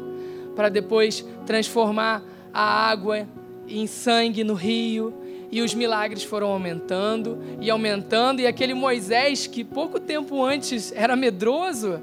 para 0.56 0.70
depois 0.70 1.26
transformar 1.46 2.24
a 2.54 2.90
água 2.90 3.28
em 3.68 3.88
sangue 3.88 4.44
no 4.44 4.54
rio. 4.54 5.14
E 5.52 5.62
os 5.62 5.74
milagres 5.74 6.24
foram 6.24 6.48
aumentando 6.48 7.38
e 7.62 7.70
aumentando, 7.70 8.42
e 8.42 8.48
aquele 8.48 8.74
Moisés 8.74 9.48
que 9.48 9.64
pouco 9.64 10.00
tempo 10.00 10.44
antes 10.44 10.92
era 10.92 11.16
medroso, 11.16 12.02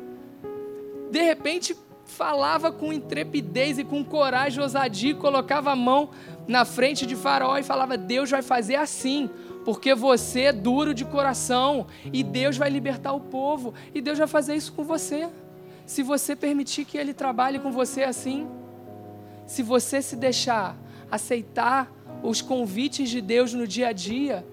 de 1.11 1.21
repente 1.21 1.77
falava 2.05 2.71
com 2.71 2.93
intrepidez 2.93 3.79
e 3.79 3.85
com 3.85 4.05
coragem, 4.05 4.63
ousadia, 4.63 5.15
colocava 5.15 5.73
a 5.73 5.77
mão 5.77 6.11
na 6.47 6.65
frente 6.65 7.07
de 7.07 7.17
Faraó 7.17 7.57
e 7.59 7.63
falava: 7.63 7.97
Deus 7.97 8.31
vai 8.31 8.43
fazer 8.43 8.77
assim, 8.77 9.29
porque 9.65 9.95
você 9.95 10.43
é 10.43 10.53
duro 10.53 10.93
de 10.93 11.05
coração 11.05 11.87
e 12.13 12.23
Deus 12.23 12.57
vai 12.57 12.69
libertar 12.69 13.13
o 13.13 13.21
povo, 13.21 13.75
e 13.95 14.01
Deus 14.01 14.19
vai 14.19 14.27
fazer 14.27 14.55
isso 14.55 14.73
com 14.73 14.83
você. 14.83 15.29
Se 15.87 16.03
você 16.03 16.35
permitir 16.35 16.85
que 16.85 16.97
Ele 16.99 17.13
trabalhe 17.13 17.59
com 17.59 17.71
você 17.71 18.03
assim, 18.03 18.49
se 19.47 19.63
você 19.63 20.01
se 20.01 20.17
deixar 20.17 20.77
aceitar 21.11 21.93
os 22.23 22.41
convites 22.41 23.11
de 23.11 23.21
Deus 23.21 23.53
no 23.53 23.67
dia 23.67 23.89
a 23.89 23.93
dia, 23.93 24.45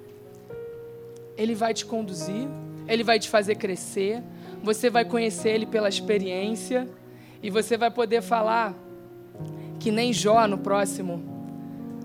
Ele 1.38 1.56
vai 1.56 1.74
te 1.74 1.86
conduzir, 1.86 2.48
Ele 2.88 3.04
vai 3.04 3.20
te 3.20 3.30
fazer 3.30 3.56
crescer, 3.56 4.24
você 4.62 4.90
vai 4.90 5.06
conhecer 5.06 5.50
Ele 5.50 5.66
pela 5.66 5.88
experiência 5.88 6.88
e 7.42 7.50
você 7.50 7.78
vai 7.78 7.90
poder 7.90 8.22
falar 8.22 8.76
que 9.80 9.92
nem 9.92 10.12
Jó 10.12 10.46
no 10.48 10.58
próximo, 10.58 11.24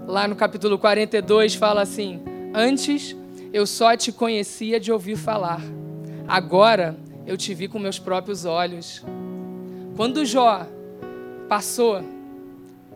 lá 0.07 0.29
no 0.29 0.37
capítulo 0.37 0.79
42, 0.79 1.55
fala 1.55 1.83
assim: 1.83 2.34
Antes 2.57 3.17
eu 3.53 3.67
só 3.67 3.97
te 3.97 4.13
conhecia 4.13 4.79
de 4.79 4.93
ouvir 4.93 5.17
falar, 5.17 5.61
agora 6.29 6.97
eu 7.27 7.37
te 7.37 7.53
vi 7.53 7.67
com 7.67 7.81
meus 7.81 7.99
próprios 7.99 8.45
olhos. 8.45 9.05
Quando 9.97 10.25
Jó 10.25 10.65
passou 11.49 12.01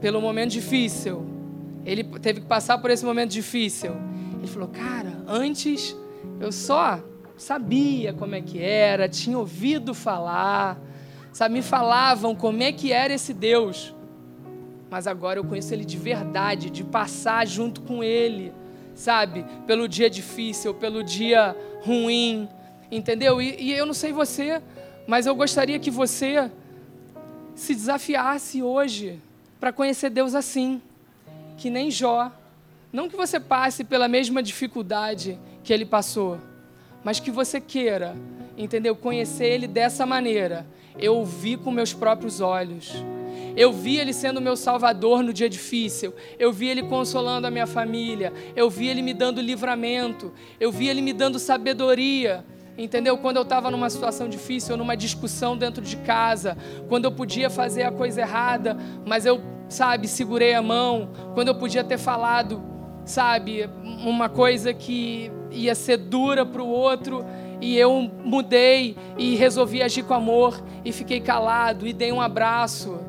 pelo 0.00 0.20
momento 0.20 0.52
difícil, 0.52 1.26
ele 1.84 2.04
teve 2.04 2.40
que 2.40 2.46
passar 2.46 2.78
por 2.78 2.88
esse 2.88 3.04
momento 3.04 3.32
difícil. 3.32 3.90
Ele 4.38 4.46
falou: 4.46 4.68
Cara, 4.68 5.24
antes 5.26 5.96
eu 6.40 6.52
só 6.52 7.02
sabia 7.36 8.12
como 8.12 8.36
é 8.36 8.40
que 8.40 8.62
era, 8.62 9.08
tinha 9.08 9.36
ouvido 9.36 9.92
falar, 9.92 10.78
sabe, 11.32 11.54
me 11.54 11.62
falavam 11.62 12.32
como 12.32 12.62
é 12.62 12.70
que 12.70 12.92
era 12.92 13.12
esse 13.12 13.34
Deus. 13.34 13.92
Mas 14.88 15.08
agora 15.08 15.40
eu 15.40 15.44
conheço 15.44 15.74
ele 15.74 15.84
de 15.84 15.96
verdade, 15.96 16.70
de 16.70 16.84
passar 16.84 17.44
junto 17.44 17.80
com 17.82 18.04
ele, 18.04 18.52
sabe, 18.98 19.44
pelo 19.64 19.88
dia 19.88 20.10
difícil, 20.10 20.74
pelo 20.74 21.04
dia 21.04 21.56
ruim, 21.82 22.48
entendeu? 22.90 23.40
E, 23.40 23.54
e 23.58 23.72
eu 23.72 23.86
não 23.86 23.94
sei 23.94 24.12
você, 24.12 24.60
mas 25.06 25.24
eu 25.24 25.34
gostaria 25.36 25.78
que 25.78 25.90
você 25.90 26.50
se 27.54 27.74
desafiasse 27.74 28.60
hoje 28.60 29.20
para 29.60 29.72
conhecer 29.72 30.10
Deus 30.10 30.34
assim, 30.34 30.82
que 31.56 31.70
nem 31.70 31.90
Jó. 31.90 32.30
Não 32.92 33.08
que 33.08 33.16
você 33.16 33.38
passe 33.38 33.84
pela 33.84 34.08
mesma 34.08 34.42
dificuldade 34.42 35.38
que 35.62 35.72
ele 35.72 35.84
passou, 35.84 36.40
mas 37.04 37.20
que 37.20 37.30
você 37.30 37.60
queira, 37.60 38.16
entendeu? 38.56 38.96
Conhecer 38.96 39.46
ele 39.46 39.68
dessa 39.68 40.04
maneira. 40.04 40.66
Eu 40.98 41.24
vi 41.24 41.56
com 41.56 41.70
meus 41.70 41.94
próprios 41.94 42.40
olhos. 42.40 42.92
Eu 43.56 43.72
vi 43.72 43.98
ele 43.98 44.12
sendo 44.12 44.40
meu 44.40 44.56
salvador 44.56 45.22
no 45.22 45.32
dia 45.32 45.48
difícil. 45.48 46.14
Eu 46.38 46.52
vi 46.52 46.68
ele 46.68 46.82
consolando 46.84 47.46
a 47.46 47.50
minha 47.50 47.66
família. 47.66 48.32
Eu 48.54 48.70
vi 48.70 48.88
ele 48.88 49.02
me 49.02 49.12
dando 49.12 49.40
livramento. 49.40 50.32
Eu 50.60 50.70
vi 50.70 50.88
ele 50.88 51.00
me 51.00 51.12
dando 51.12 51.38
sabedoria. 51.38 52.44
Entendeu? 52.76 53.18
Quando 53.18 53.38
eu 53.38 53.42
estava 53.42 53.70
numa 53.70 53.90
situação 53.90 54.28
difícil, 54.28 54.76
numa 54.76 54.96
discussão 54.96 55.56
dentro 55.56 55.82
de 55.82 55.96
casa, 55.96 56.56
quando 56.88 57.06
eu 57.06 57.12
podia 57.12 57.50
fazer 57.50 57.82
a 57.82 57.90
coisa 57.90 58.20
errada, 58.20 58.76
mas 59.04 59.26
eu, 59.26 59.40
sabe, 59.68 60.06
segurei 60.06 60.54
a 60.54 60.62
mão, 60.62 61.10
quando 61.34 61.48
eu 61.48 61.56
podia 61.56 61.82
ter 61.82 61.98
falado, 61.98 62.62
sabe, 63.04 63.68
uma 63.82 64.28
coisa 64.28 64.72
que 64.72 65.28
ia 65.50 65.74
ser 65.74 65.96
dura 65.96 66.46
para 66.46 66.62
o 66.62 66.68
outro, 66.68 67.24
e 67.60 67.76
eu 67.76 68.08
mudei 68.22 68.96
e 69.16 69.34
resolvi 69.34 69.82
agir 69.82 70.04
com 70.04 70.14
amor 70.14 70.62
e 70.84 70.92
fiquei 70.92 71.20
calado 71.20 71.84
e 71.84 71.92
dei 71.92 72.12
um 72.12 72.20
abraço. 72.20 73.07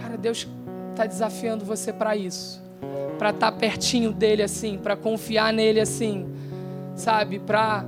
Cara, 0.00 0.16
Deus 0.16 0.48
está 0.90 1.06
desafiando 1.06 1.64
você 1.64 1.92
para 1.92 2.16
isso, 2.16 2.60
para 3.18 3.30
estar 3.30 3.52
tá 3.52 3.56
pertinho 3.56 4.12
dele 4.12 4.42
assim, 4.42 4.78
para 4.78 4.96
confiar 4.96 5.52
nele 5.52 5.80
assim, 5.80 6.26
sabe, 6.96 7.38
para 7.38 7.84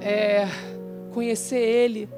é, 0.00 0.46
conhecer 1.12 1.60
Ele, 1.60 2.08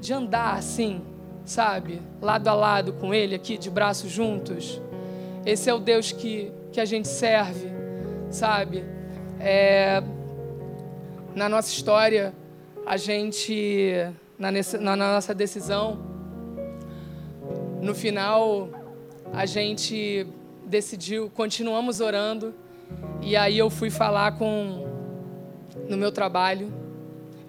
de 0.00 0.12
andar 0.12 0.54
assim, 0.54 1.02
sabe, 1.44 2.00
lado 2.22 2.48
a 2.48 2.54
lado 2.54 2.92
com 2.94 3.12
Ele, 3.12 3.34
aqui 3.34 3.58
de 3.58 3.68
braços 3.68 4.10
juntos. 4.10 4.80
Esse 5.44 5.68
é 5.68 5.74
o 5.74 5.78
Deus 5.78 6.12
que, 6.12 6.52
que 6.72 6.80
a 6.80 6.84
gente 6.84 7.08
serve, 7.08 7.68
sabe? 8.30 8.84
É, 9.40 10.02
na 11.34 11.48
nossa 11.48 11.68
história, 11.68 12.32
a 12.86 12.96
gente, 12.96 13.92
na, 14.38 14.50
na 14.80 14.96
nossa 14.96 15.34
decisão, 15.34 16.07
no 17.80 17.94
final, 17.94 18.68
a 19.32 19.46
gente 19.46 20.26
decidiu, 20.64 21.30
continuamos 21.30 22.00
orando, 22.00 22.54
e 23.22 23.36
aí 23.36 23.58
eu 23.58 23.70
fui 23.70 23.90
falar 23.90 24.32
com, 24.36 24.86
no 25.88 25.96
meu 25.96 26.12
trabalho, 26.12 26.72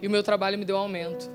e 0.00 0.06
o 0.06 0.10
meu 0.10 0.22
trabalho 0.22 0.58
me 0.58 0.64
deu 0.64 0.76
aumento. 0.76 1.30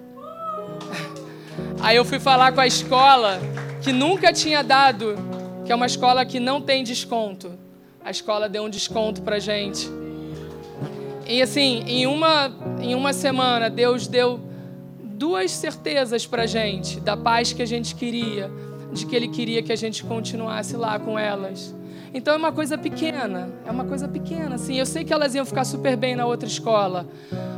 Aí 1.80 1.96
eu 1.96 2.04
fui 2.04 2.20
falar 2.20 2.52
com 2.52 2.62
a 2.62 2.66
escola 2.66 3.40
que 3.82 3.92
nunca 3.92 4.34
tinha 4.34 4.64
dado, 4.64 5.16
que 5.64 5.72
é 5.72 5.76
uma 5.76 5.86
escola 5.86 6.26
que 6.26 6.40
não 6.40 6.60
tem 6.60 6.84
desconto. 6.84 7.54
A 8.04 8.10
escola 8.10 8.50
deu 8.50 8.64
um 8.64 8.70
desconto 8.70 9.22
pra 9.22 9.38
gente. 9.38 9.88
E 11.28 11.42
assim, 11.42 11.84
em 11.88 12.08
uma, 12.08 12.52
em 12.82 12.96
uma 12.96 13.14
semana, 13.14 13.70
Deus 13.70 14.08
deu 14.08 14.40
duas 15.00 15.52
certezas 15.52 16.26
pra 16.26 16.46
gente 16.46 17.00
da 17.00 17.16
paz 17.16 17.54
que 17.54 17.62
a 17.62 17.66
gente 17.66 17.96
queria, 17.96 18.50
de 18.96 19.06
que 19.06 19.16
Ele 19.16 19.28
queria 19.28 19.62
que 19.62 19.72
a 19.72 19.76
gente 19.76 20.04
continuasse 20.04 20.76
lá 20.76 20.98
com 20.98 21.20
elas. 21.20 21.76
Então 22.14 22.34
é 22.34 22.38
uma 22.38 22.52
coisa 22.52 22.78
pequena, 22.78 23.50
é 23.66 23.70
uma 23.70 23.84
coisa 23.84 24.08
pequena, 24.08 24.56
assim. 24.56 24.80
Eu 24.80 24.86
sei 24.86 25.04
que 25.04 25.12
elas 25.12 25.36
iam 25.36 25.46
ficar 25.46 25.66
super 25.66 25.98
bem 25.98 26.16
na 26.16 26.26
outra 26.26 26.48
escola, 26.48 27.06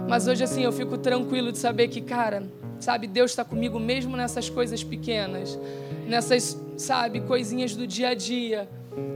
mas 0.10 0.28
hoje, 0.28 0.44
assim, 0.44 0.64
eu 0.64 0.72
fico 0.72 0.98
tranquilo 0.98 1.52
de 1.52 1.60
saber 1.60 1.90
que, 1.90 2.02
cara, 2.02 2.44
sabe, 2.80 3.06
Deus 3.06 3.32
está 3.32 3.46
comigo 3.46 3.80
mesmo 3.80 4.18
nessas 4.18 4.50
coisas 4.50 4.84
pequenas, 4.84 5.60
nessas, 6.08 6.60
sabe, 6.76 7.22
coisinhas 7.22 7.76
do 7.76 7.86
dia 7.86 8.10
a 8.10 8.14
dia. 8.16 8.68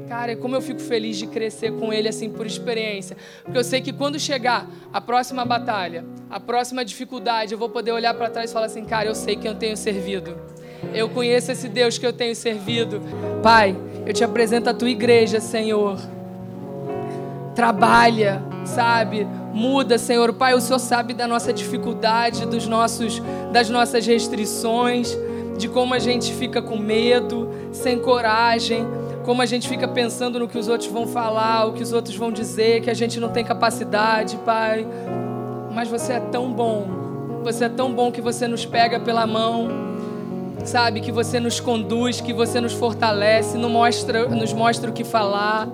Cara, 0.07 0.35
como 0.35 0.55
eu 0.55 0.61
fico 0.61 0.79
feliz 0.79 1.17
de 1.17 1.25
crescer 1.25 1.71
com 1.71 1.91
Ele, 1.91 2.07
assim, 2.07 2.29
por 2.29 2.45
experiência. 2.45 3.17
Porque 3.43 3.57
eu 3.57 3.63
sei 3.63 3.81
que 3.81 3.91
quando 3.91 4.19
chegar 4.19 4.69
a 4.93 5.01
próxima 5.01 5.43
batalha, 5.43 6.05
a 6.29 6.39
próxima 6.39 6.85
dificuldade, 6.85 7.53
eu 7.53 7.57
vou 7.57 7.69
poder 7.69 7.91
olhar 7.91 8.13
para 8.13 8.29
trás 8.29 8.51
e 8.51 8.53
falar 8.53 8.67
assim, 8.67 8.85
cara, 8.85 9.09
eu 9.09 9.15
sei 9.15 9.35
que 9.35 9.47
eu 9.47 9.55
tenho 9.55 9.75
servido. 9.75 10.37
Eu 10.93 11.09
conheço 11.09 11.51
esse 11.51 11.67
Deus 11.67 11.97
que 11.97 12.05
eu 12.05 12.13
tenho 12.13 12.35
servido. 12.35 13.01
Pai, 13.41 13.75
eu 14.05 14.13
te 14.13 14.23
apresento 14.23 14.69
a 14.69 14.73
tua 14.73 14.89
igreja, 14.89 15.39
Senhor. 15.39 15.97
Trabalha, 17.55 18.41
sabe? 18.65 19.27
Muda, 19.53 19.97
Senhor. 19.97 20.33
Pai, 20.33 20.53
o 20.53 20.61
Senhor 20.61 20.79
sabe 20.79 21.13
da 21.13 21.27
nossa 21.27 21.53
dificuldade, 21.53 22.45
dos 22.45 22.67
nossos, 22.67 23.21
das 23.51 23.69
nossas 23.69 24.05
restrições, 24.05 25.17
de 25.57 25.67
como 25.67 25.93
a 25.93 25.99
gente 25.99 26.33
fica 26.33 26.61
com 26.61 26.77
medo, 26.77 27.49
sem 27.71 27.99
coragem, 27.99 28.85
como 29.23 29.41
a 29.41 29.45
gente 29.45 29.69
fica 29.69 29.87
pensando 29.87 30.39
no 30.39 30.47
que 30.47 30.57
os 30.57 30.67
outros 30.67 30.89
vão 30.89 31.05
falar, 31.05 31.67
o 31.67 31.73
que 31.73 31.83
os 31.83 31.93
outros 31.93 32.15
vão 32.15 32.31
dizer, 32.31 32.81
que 32.81 32.89
a 32.89 32.93
gente 32.93 33.19
não 33.19 33.29
tem 33.29 33.43
capacidade, 33.43 34.37
Pai. 34.37 34.87
Mas 35.73 35.87
você 35.87 36.13
é 36.13 36.19
tão 36.19 36.51
bom. 36.51 37.41
Você 37.43 37.65
é 37.65 37.69
tão 37.69 37.93
bom 37.93 38.11
que 38.11 38.21
você 38.21 38.47
nos 38.47 38.65
pega 38.65 38.99
pela 38.99 39.25
mão 39.27 39.90
sabe? 40.65 41.01
Que 41.01 41.11
você 41.11 41.39
nos 41.39 41.59
conduz, 41.59 42.21
que 42.21 42.33
você 42.33 42.59
nos 42.59 42.73
fortalece, 42.73 43.57
nos 43.57 43.71
mostra, 43.71 44.27
nos 44.27 44.53
mostra 44.53 44.89
o 44.89 44.93
que 44.93 45.03
falar. 45.03 45.67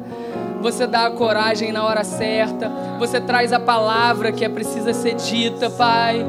Você 0.61 0.87
dá 0.87 1.05
a 1.05 1.11
coragem 1.11 1.71
na 1.71 1.83
hora 1.83 2.03
certa. 2.03 2.71
Você 2.99 3.21
traz 3.21 3.53
a 3.53 3.59
palavra 3.59 4.31
que 4.31 4.43
é 4.43 4.49
precisa 4.49 4.93
ser 4.93 5.15
dita, 5.15 5.69
Pai. 5.69 6.25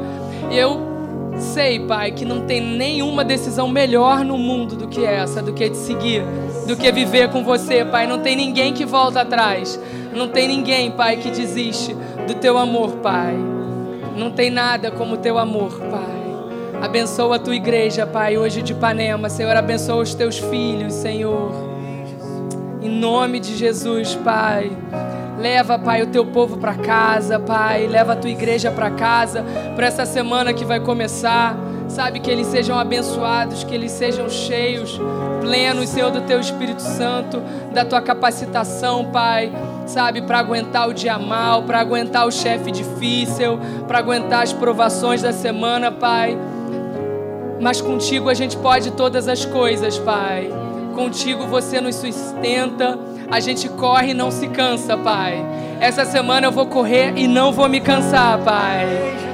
E 0.51 0.57
eu 0.57 0.89
sei, 1.37 1.79
Pai, 1.79 2.11
que 2.11 2.25
não 2.25 2.41
tem 2.41 2.61
nenhuma 2.61 3.23
decisão 3.23 3.67
melhor 3.67 4.23
no 4.23 4.37
mundo 4.37 4.75
do 4.75 4.87
que 4.87 5.03
essa, 5.03 5.41
do 5.41 5.53
que 5.53 5.69
te 5.69 5.77
seguir, 5.77 6.23
do 6.67 6.75
que 6.75 6.91
viver 6.91 7.29
com 7.29 7.43
você, 7.43 7.83
Pai. 7.85 8.05
Não 8.05 8.19
tem 8.19 8.35
ninguém 8.35 8.73
que 8.73 8.85
volta 8.85 9.21
atrás. 9.21 9.79
Não 10.13 10.27
tem 10.27 10.47
ninguém, 10.47 10.91
Pai, 10.91 11.17
que 11.17 11.29
desiste 11.29 11.95
do 12.27 12.35
teu 12.35 12.57
amor, 12.57 12.97
Pai. 12.97 13.35
Não 14.15 14.31
tem 14.31 14.49
nada 14.49 14.91
como 14.91 15.15
o 15.15 15.17
teu 15.17 15.37
amor, 15.37 15.79
Pai. 15.79 16.18
Abençoa 16.81 17.35
a 17.35 17.39
tua 17.39 17.55
igreja, 17.55 18.07
Pai, 18.07 18.37
hoje 18.37 18.61
de 18.61 18.71
Ipanema. 18.71 19.29
Senhor, 19.29 19.53
abençoa 19.53 20.01
os 20.01 20.15
teus 20.15 20.39
filhos, 20.39 20.93
Senhor. 20.93 21.51
Em 22.81 22.89
nome 22.89 23.41
de 23.41 23.57
Jesus, 23.57 24.15
Pai. 24.15 24.71
Leva, 25.37 25.77
Pai, 25.77 26.01
o 26.03 26.07
teu 26.07 26.25
povo 26.25 26.57
para 26.57 26.75
casa, 26.75 27.37
Pai. 27.37 27.85
Leva 27.85 28.13
a 28.13 28.15
tua 28.15 28.29
igreja 28.29 28.71
para 28.71 28.89
casa, 28.91 29.43
para 29.75 29.87
essa 29.87 30.05
semana 30.05 30.53
que 30.53 30.63
vai 30.63 30.79
começar. 30.79 31.57
Sabe 31.89 32.21
que 32.21 32.31
eles 32.31 32.47
sejam 32.47 32.79
abençoados, 32.79 33.65
que 33.65 33.75
eles 33.75 33.91
sejam 33.91 34.29
cheios, 34.29 34.97
plenos, 35.41 35.89
Senhor, 35.89 36.11
do 36.11 36.21
teu 36.21 36.39
Espírito 36.39 36.81
Santo, 36.81 37.41
da 37.73 37.83
tua 37.83 38.01
capacitação, 38.01 39.05
Pai 39.11 39.51
sabe, 39.89 40.21
para 40.21 40.37
aguentar 40.37 40.87
o 40.87 40.93
dia 40.93 41.17
mal, 41.17 41.63
para 41.63 41.79
aguentar 41.79 42.27
o 42.27 42.31
chefe 42.31 42.71
difícil, 42.71 43.59
para 43.87 43.97
aguentar 43.97 44.43
as 44.43 44.53
provações 44.53 45.23
da 45.23 45.33
semana, 45.33 45.91
Pai. 45.91 46.37
Mas 47.59 47.81
contigo 47.81 48.29
a 48.29 48.33
gente 48.33 48.57
pode 48.57 48.91
todas 48.91 49.27
as 49.27 49.45
coisas, 49.45 49.97
Pai. 49.97 50.49
Contigo 50.95 51.45
você 51.47 51.79
nos 51.81 51.95
sustenta. 51.95 52.97
A 53.29 53.39
gente 53.39 53.69
corre 53.69 54.11
e 54.11 54.13
não 54.13 54.31
se 54.31 54.47
cansa, 54.47 54.97
Pai. 54.97 55.45
Essa 55.79 56.03
semana 56.05 56.47
eu 56.47 56.51
vou 56.51 56.65
correr 56.65 57.13
e 57.15 57.27
não 57.27 57.51
vou 57.51 57.69
me 57.69 57.79
cansar, 57.79 58.39
Pai. 58.39 58.85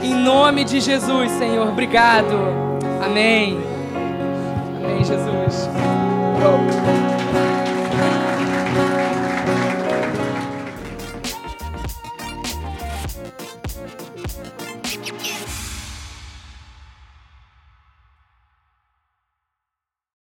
Em 0.04 0.14
nome 0.14 0.64
de 0.64 0.80
Jesus, 0.80 1.32
Senhor. 1.32 1.70
Obrigado. 1.70 2.36
Amém. 3.04 3.58
Amém, 4.84 5.04
Jesus. 5.04 5.70